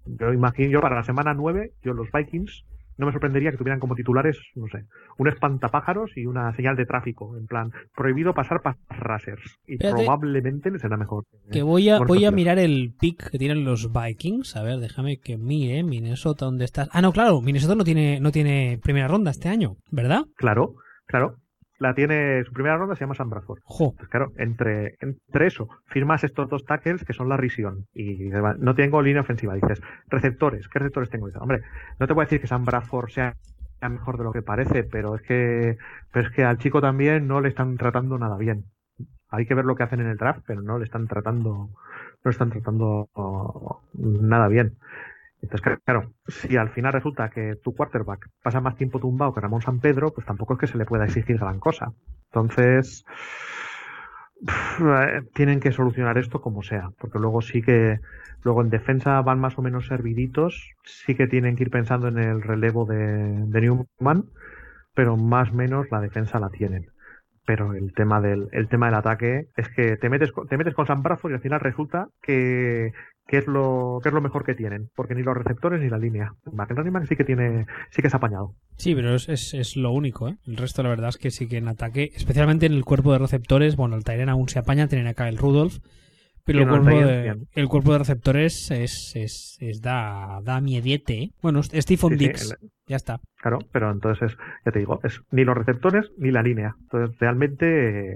yo 0.07 0.33
imagino, 0.33 0.71
yo 0.71 0.81
para 0.81 0.97
la 0.97 1.05
semana 1.05 1.35
9, 1.35 1.75
yo 1.83 1.93
los 1.95 2.11
Vikings 2.11 2.65
no 2.99 3.07
me 3.07 3.13
sorprendería 3.13 3.51
que 3.51 3.57
tuvieran 3.57 3.81
como 3.81 3.95
titulares, 3.95 4.39
no 4.55 4.67
sé, 4.67 4.85
un 5.17 5.29
espantapájaros 5.29 6.11
y 6.17 6.27
una 6.27 6.55
señal 6.55 6.77
de 6.77 6.85
tráfico, 6.85 7.37
en 7.37 7.47
plan, 7.47 7.73
prohibido 7.97 8.35
pasar 8.35 8.61
racers. 8.89 9.59
Y 9.67 9.79
probablemente 9.79 10.71
les 10.71 10.83
será 10.83 10.97
mejor. 10.97 11.25
Que 11.51 11.63
voy 11.63 11.89
a, 11.89 12.01
voy 12.01 12.25
a 12.25 12.31
mirar 12.31 12.59
el 12.59 12.93
pick 12.99 13.31
que 13.31 13.39
tienen 13.39 13.65
los 13.65 13.93
Vikings. 13.93 14.57
A 14.57 14.63
ver, 14.63 14.79
déjame 14.79 15.19
que 15.19 15.39
mire 15.39 15.83
Minnesota, 15.85 16.45
¿dónde 16.45 16.65
estás? 16.65 16.89
Ah, 16.93 17.01
no, 17.01 17.13
claro, 17.13 17.41
Minnesota 17.41 17.75
no 17.75 17.85
tiene, 17.85 18.21
no 18.21 18.33
tiene 18.33 18.79
primera 18.83 19.09
ronda 19.09 19.31
este 19.31 19.49
año, 19.49 19.77
¿verdad? 19.91 20.25
Claro, 20.37 20.75
claro 21.07 21.37
la 21.79 21.95
tiene, 21.95 22.45
su 22.45 22.53
primera 22.53 22.77
ronda 22.77 22.97
se 22.97 23.01
llama 23.01 23.15
Sam 23.15 23.31
Bradford. 23.31 23.61
claro, 24.11 24.33
entre, 24.37 24.97
entre 25.01 25.47
eso, 25.47 25.69
firmas 25.87 26.25
estos 26.25 26.49
dos 26.49 26.65
tackles 26.65 27.05
que 27.05 27.13
son 27.13 27.29
la 27.29 27.37
risión 27.37 27.87
y 27.95 28.31
no 28.59 28.75
tengo 28.75 29.03
línea 29.03 29.23
ofensiva. 29.23 29.55
Dices, 29.55 29.81
receptores, 30.09 30.69
¿qué 30.69 30.79
receptores 30.79 31.11
tengo? 31.11 31.29
hombre, 31.41 31.63
no 31.99 32.07
te 32.07 32.13
voy 32.13 32.23
a 32.23 32.27
decir 32.27 32.41
que 32.41 32.47
Sam 32.47 32.65
Bradford 32.65 33.11
sea 33.11 33.37
mejor 33.89 34.19
de 34.19 34.25
lo 34.25 34.33
que 34.33 34.43
parece, 34.43 34.83
pero 34.83 35.15
es 35.15 35.23
que, 35.23 35.77
pero 36.13 36.27
es 36.27 36.35
que 36.35 36.45
al 36.45 36.59
chico 36.59 36.81
también 36.81 37.29
no 37.29 37.41
le 37.41 37.49
están 37.49 37.77
tratando 37.77 38.19
nada 38.19 38.37
bien. 38.37 38.65
Hay 39.31 39.47
que 39.47 39.55
ver 39.55 39.65
lo 39.65 39.77
que 39.77 39.83
hacen 39.85 40.01
en 40.01 40.09
el 40.09 40.17
draft, 40.17 40.41
pero 40.47 40.63
no 40.63 40.79
le 40.79 40.85
están 40.85 41.07
tratando, 41.07 41.69
no 42.25 42.31
están 42.31 42.51
tratando 42.51 43.09
nada 43.95 44.49
bien. 44.49 44.79
Entonces, 45.43 45.79
claro, 45.85 46.13
si 46.27 46.57
al 46.57 46.71
final 46.71 46.93
resulta 46.93 47.31
que 47.31 47.55
tu 47.63 47.75
quarterback 47.75 48.29
pasa 48.43 48.61
más 48.61 48.77
tiempo 48.77 48.99
tumbado 48.99 49.33
que 49.33 49.41
Ramón 49.41 49.63
San 49.63 49.79
Pedro, 49.79 50.13
pues 50.13 50.27
tampoco 50.27 50.55
es 50.55 50.61
que 50.61 50.67
se 50.67 50.79
le 50.79 50.85
pueda 50.85 51.05
exigir 51.05 51.39
gran 51.39 51.61
cosa. 51.61 51.93
Entonces, 52.31 53.05
eh, 54.47 55.23
tienen 55.35 55.61
que 55.61 55.73
solucionar 55.73 56.19
esto 56.19 56.41
como 56.41 56.63
sea, 56.63 56.91
porque 56.99 57.19
luego 57.19 57.41
sí 57.41 57.63
que, 57.63 58.01
luego 58.43 58.63
en 58.63 58.71
defensa 58.71 59.21
van 59.23 59.41
más 59.41 59.59
o 59.59 59.63
menos 59.63 59.87
serviditos, 59.87 60.73
sí 60.85 61.15
que 61.15 61.27
tienen 61.27 61.57
que 61.57 61.65
ir 61.65 61.71
pensando 61.71 62.09
en 62.09 62.19
el 62.19 62.43
relevo 62.43 62.85
de, 62.85 62.99
Newman, 62.99 64.25
pero 64.95 65.17
más 65.17 65.51
o 65.51 65.55
menos 65.55 65.87
la 65.91 66.01
defensa 66.01 66.39
la 66.39 66.51
tienen 66.51 66.91
pero 67.47 67.73
el 67.73 67.95
tema 67.95 68.21
del 68.21 68.49
el 68.53 68.69
tema 68.69 68.87
del 68.87 68.97
ataque 68.97 69.49
es 69.57 69.71
que 69.71 69.97
te 69.97 70.11
metes 70.11 70.31
te 70.51 70.59
metes 70.59 70.75
con 70.75 70.87
San 70.87 71.03
Bradford 71.03 71.31
y 71.31 71.35
al 71.35 71.41
final 71.41 71.61
resulta 71.61 72.09
que, 72.21 72.93
que 73.29 73.39
es 73.39 73.47
lo 73.47 74.01
que 74.03 74.09
es 74.09 74.15
lo 74.15 74.23
mejor 74.23 74.45
que 74.45 74.55
tienen 74.55 74.91
porque 74.97 75.15
ni 75.15 75.23
los 75.23 75.37
receptores 75.37 75.81
ni 75.81 75.89
la 75.89 75.99
línea 75.99 76.33
McLaren 76.51 77.07
sí 77.07 77.15
que 77.15 77.25
tiene 77.25 77.67
sí 77.91 78.01
que 78.01 78.09
es 78.09 78.15
apañado 78.15 78.55
sí 78.77 78.95
pero 78.95 79.15
es, 79.15 79.29
es, 79.29 79.55
es, 79.55 79.77
lo 79.77 79.93
único 79.93 80.29
¿eh? 80.29 80.39
el 80.47 80.57
resto 80.57 80.83
la 80.83 80.89
verdad 80.89 81.11
es 81.11 81.19
que 81.19 81.31
sí 81.31 81.47
que 81.47 81.59
en 81.59 81.69
ataque 81.69 82.11
especialmente 82.15 82.67
en 82.67 82.73
el 82.73 82.87
cuerpo 82.87 83.13
de 83.13 83.19
receptores 83.19 83.77
bueno 83.77 83.97
el 83.97 84.05
Tyren 84.05 84.31
aún 84.31 84.49
se 84.49 84.59
apaña 84.59 84.89
tienen 84.89 85.07
acá 85.07 85.29
el 85.29 85.37
Rudolph 85.37 85.77
pero 86.49 86.63
el 86.63 86.69
cuerpo, 86.69 86.89
de, 86.89 87.37
el 87.53 87.69
cuerpo, 87.69 87.93
de, 87.93 87.99
receptores 87.99 88.71
es, 88.71 89.15
es, 89.15 89.59
es 89.61 89.83
da, 89.83 90.41
da 90.43 90.63
miediete. 90.63 91.15
¿eh? 91.15 91.31
Bueno, 91.43 91.63
Stephen 91.63 92.11
sí, 92.11 92.17
Dix, 92.17 92.41
sí, 92.41 92.55
el, 92.59 92.71
ya 92.87 92.97
está. 92.97 93.21
Claro, 93.37 93.59
pero 93.71 93.91
entonces, 93.91 94.35
ya 94.65 94.73
te 94.73 94.79
digo, 94.79 94.99
es 95.05 95.21
ni 95.31 95.45
los 95.45 95.59
receptores 95.59 96.11
ni 96.17 96.31
la 96.31 96.43
línea. 96.43 96.75
Entonces, 96.81 97.19
realmente, 97.19 98.15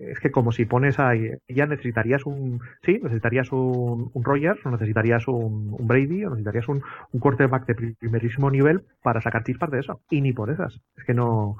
es 0.00 0.20
que 0.20 0.30
como 0.30 0.52
si 0.52 0.64
pones 0.64 1.00
ahí, 1.00 1.30
ya 1.48 1.66
necesitarías 1.66 2.24
un, 2.24 2.60
sí, 2.84 3.00
necesitarías 3.02 3.50
un, 3.50 4.12
un 4.14 4.24
Rogers, 4.24 4.64
o 4.64 4.70
necesitarías 4.70 5.26
un, 5.26 5.74
un, 5.76 5.86
Brady, 5.88 6.24
o 6.24 6.30
necesitarías 6.30 6.68
un, 6.68 6.82
un 7.10 7.20
quarterback 7.20 7.66
de 7.66 7.94
primerísimo 7.98 8.48
nivel 8.48 8.84
para 9.02 9.20
sacar 9.20 9.42
chispas 9.42 9.72
de 9.72 9.80
eso. 9.80 10.00
Y 10.08 10.20
ni 10.20 10.32
por 10.32 10.50
esas. 10.50 10.80
Es 10.96 11.04
que 11.04 11.14
no, 11.14 11.56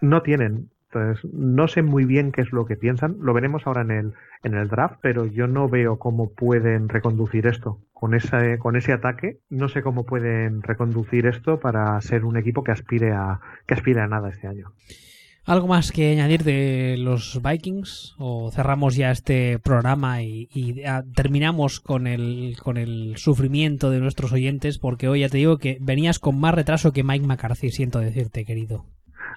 no 0.00 0.22
tienen. 0.22 0.70
Entonces, 0.94 1.30
no 1.32 1.66
sé 1.68 1.82
muy 1.82 2.04
bien 2.04 2.32
qué 2.32 2.42
es 2.42 2.52
lo 2.52 2.66
que 2.66 2.76
piensan. 2.76 3.16
Lo 3.20 3.34
veremos 3.34 3.66
ahora 3.66 3.82
en 3.82 3.90
el, 3.90 4.12
en 4.42 4.54
el 4.54 4.68
draft, 4.68 4.98
pero 5.02 5.26
yo 5.26 5.46
no 5.46 5.68
veo 5.68 5.98
cómo 5.98 6.32
pueden 6.32 6.88
reconducir 6.88 7.46
esto. 7.46 7.80
Con 7.92 8.14
ese, 8.14 8.58
con 8.58 8.76
ese 8.76 8.92
ataque, 8.92 9.38
no 9.50 9.68
sé 9.68 9.82
cómo 9.82 10.04
pueden 10.04 10.62
reconducir 10.62 11.26
esto 11.26 11.58
para 11.58 12.00
ser 12.00 12.24
un 12.24 12.36
equipo 12.36 12.62
que 12.62 12.72
aspire 12.72 13.12
a, 13.12 13.40
que 13.66 13.74
aspire 13.74 14.00
a 14.00 14.06
nada 14.06 14.28
este 14.28 14.46
año. 14.46 14.72
¿Algo 15.46 15.66
más 15.68 15.92
que 15.92 16.10
añadir 16.10 16.42
de 16.42 16.96
los 16.98 17.40
Vikings? 17.42 18.14
¿O 18.18 18.50
cerramos 18.50 18.96
ya 18.96 19.10
este 19.10 19.58
programa 19.58 20.22
y, 20.22 20.48
y 20.54 20.82
terminamos 21.14 21.80
con 21.80 22.06
el, 22.06 22.56
con 22.62 22.78
el 22.78 23.16
sufrimiento 23.18 23.90
de 23.90 24.00
nuestros 24.00 24.32
oyentes? 24.32 24.78
Porque 24.78 25.06
hoy 25.06 25.20
ya 25.20 25.28
te 25.28 25.36
digo 25.36 25.58
que 25.58 25.76
venías 25.82 26.18
con 26.18 26.40
más 26.40 26.54
retraso 26.54 26.92
que 26.92 27.04
Mike 27.04 27.26
McCarthy, 27.26 27.70
siento 27.70 27.98
decirte, 27.98 28.46
querido. 28.46 28.86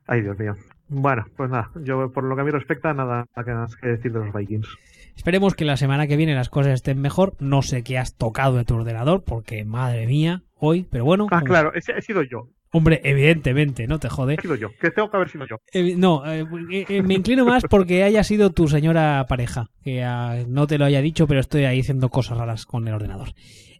Ay, 0.06 0.22
Dios 0.22 0.40
mío. 0.40 0.56
Bueno, 0.90 1.26
pues 1.36 1.50
nada, 1.50 1.70
yo 1.84 2.12
por 2.12 2.24
lo 2.24 2.36
que 2.36 2.42
a 2.42 2.46
mí 2.46 2.52
respecta, 2.52 2.94
nada 2.94 3.28
más 3.36 3.76
que 3.76 3.88
decir 3.88 4.12
de 4.12 4.20
los 4.20 4.34
Vikings. 4.34 4.68
Esperemos 5.16 5.56
que 5.56 5.66
la 5.66 5.78
semana 5.78 6.08
que 6.08 6.16
viene 6.16 6.36
las 6.36 6.50
cosas 6.50 6.74
estén 6.74 7.02
mejor. 7.02 7.34
No 7.40 7.62
sé 7.62 7.84
qué 7.84 7.98
has 7.98 8.16
tocado 8.16 8.56
de 8.56 8.66
tu 8.66 8.76
ordenador, 8.76 9.24
porque 9.24 9.66
madre 9.66 10.06
mía, 10.06 10.44
hoy, 10.56 10.88
pero 10.90 11.04
bueno. 11.06 11.28
Ah, 11.32 11.42
claro, 11.42 11.74
he, 11.74 11.80
he 11.80 12.02
sido 12.02 12.22
yo. 12.22 12.50
Hombre, 12.78 13.02
evidentemente, 13.04 13.88
no 13.88 13.98
te 13.98 14.08
jode. 14.08 14.36
He 14.36 14.42
sido 14.42 14.54
yo, 14.54 14.70
que 14.80 14.92
tengo 14.92 15.10
que 15.10 15.18
haber 15.18 15.30
sido 15.32 15.48
yo. 15.48 15.58
Eh, 15.74 15.96
no, 15.98 16.24
eh, 16.32 16.46
eh, 16.88 17.02
me 17.02 17.16
inclino 17.16 17.44
más 17.44 17.64
porque 17.68 18.04
haya 18.04 18.24
sido 18.24 18.52
tu 18.52 18.68
señora 18.68 19.26
pareja, 19.28 19.72
que 19.84 20.06
uh, 20.06 20.48
no 20.48 20.68
te 20.68 20.78
lo 20.78 20.86
haya 20.86 21.02
dicho, 21.02 21.26
pero 21.26 21.40
estoy 21.40 21.66
ahí 21.66 21.80
haciendo 21.80 22.10
cosas 22.10 22.38
raras 22.38 22.68
con 22.68 22.88
el 22.88 22.94
ordenador. 22.94 23.30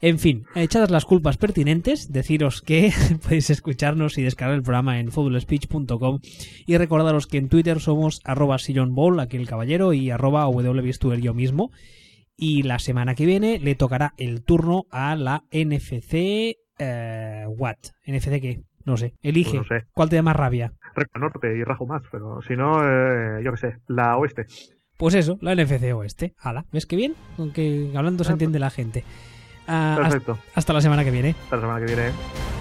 En 0.02 0.18
fin, 0.18 0.46
echadas 0.56 0.90
las 0.90 1.06
culpas 1.06 1.38
pertinentes, 1.38 2.12
deciros 2.12 2.64
que 2.64 2.92
podéis 3.22 3.52
escucharnos 3.52 4.18
y 4.18 4.24
descargar 4.24 4.56
el 4.56 4.64
programa 4.64 5.00
en 5.00 5.12
footballspeech.com 5.12 6.20
y 6.66 6.78
recordaros 6.78 7.28
que 7.28 7.38
en 7.38 7.50
Twitter 7.50 7.80
somos 7.80 8.22
arroba 8.24 8.58
sillonball, 8.58 9.20
aquí 9.20 9.38
el 9.38 9.48
caballero, 9.48 9.94
y 9.94 10.10
arroba 10.10 10.50
yo 10.50 11.34
mismo. 11.36 11.70
Y 12.36 12.64
la 12.64 12.80
semana 12.80 13.14
que 13.14 13.28
viene 13.28 13.60
le 13.60 13.76
tocará 13.76 14.16
el 14.18 14.44
turno 14.44 14.86
a 14.90 15.16
la 15.16 15.44
NFC... 15.52 16.58
¿What? 16.80 17.78
¿NFC 18.08 18.40
qué? 18.42 18.62
No 18.88 18.96
sé, 18.96 19.16
elige. 19.22 19.58
Pues 19.58 19.70
no 19.70 19.78
sé. 19.78 19.86
¿Cuál 19.94 20.08
te 20.08 20.16
da 20.16 20.22
más 20.22 20.36
rabia? 20.38 20.72
Norte 21.20 21.58
y 21.58 21.64
rajo 21.66 21.86
más, 21.86 22.02
pero 22.10 22.42
si 22.42 22.56
no, 22.56 22.80
eh, 22.82 23.44
yo 23.44 23.52
qué 23.52 23.58
sé, 23.58 23.78
la 23.88 24.16
oeste. 24.16 24.46
Pues 24.98 25.14
eso, 25.14 25.38
la 25.42 25.54
NFC 25.54 25.94
oeste. 25.94 26.34
Hala, 26.40 26.66
¿ves 26.72 26.86
qué 26.86 26.96
bien? 26.96 27.14
Aunque 27.38 27.92
hablando 27.94 28.24
se 28.24 28.32
entiende 28.32 28.60
la 28.60 28.70
gente. 28.70 29.04
Uh, 29.68 29.98
Perfecto. 29.98 30.32
Hasta, 30.32 30.52
hasta 30.56 30.74
la 30.74 30.82
semana 30.82 31.04
que 31.04 31.12
viene. 31.12 31.36
Hasta 31.44 31.58
la 31.58 31.62
semana 31.64 31.86
que 31.86 31.94
viene. 31.94 32.57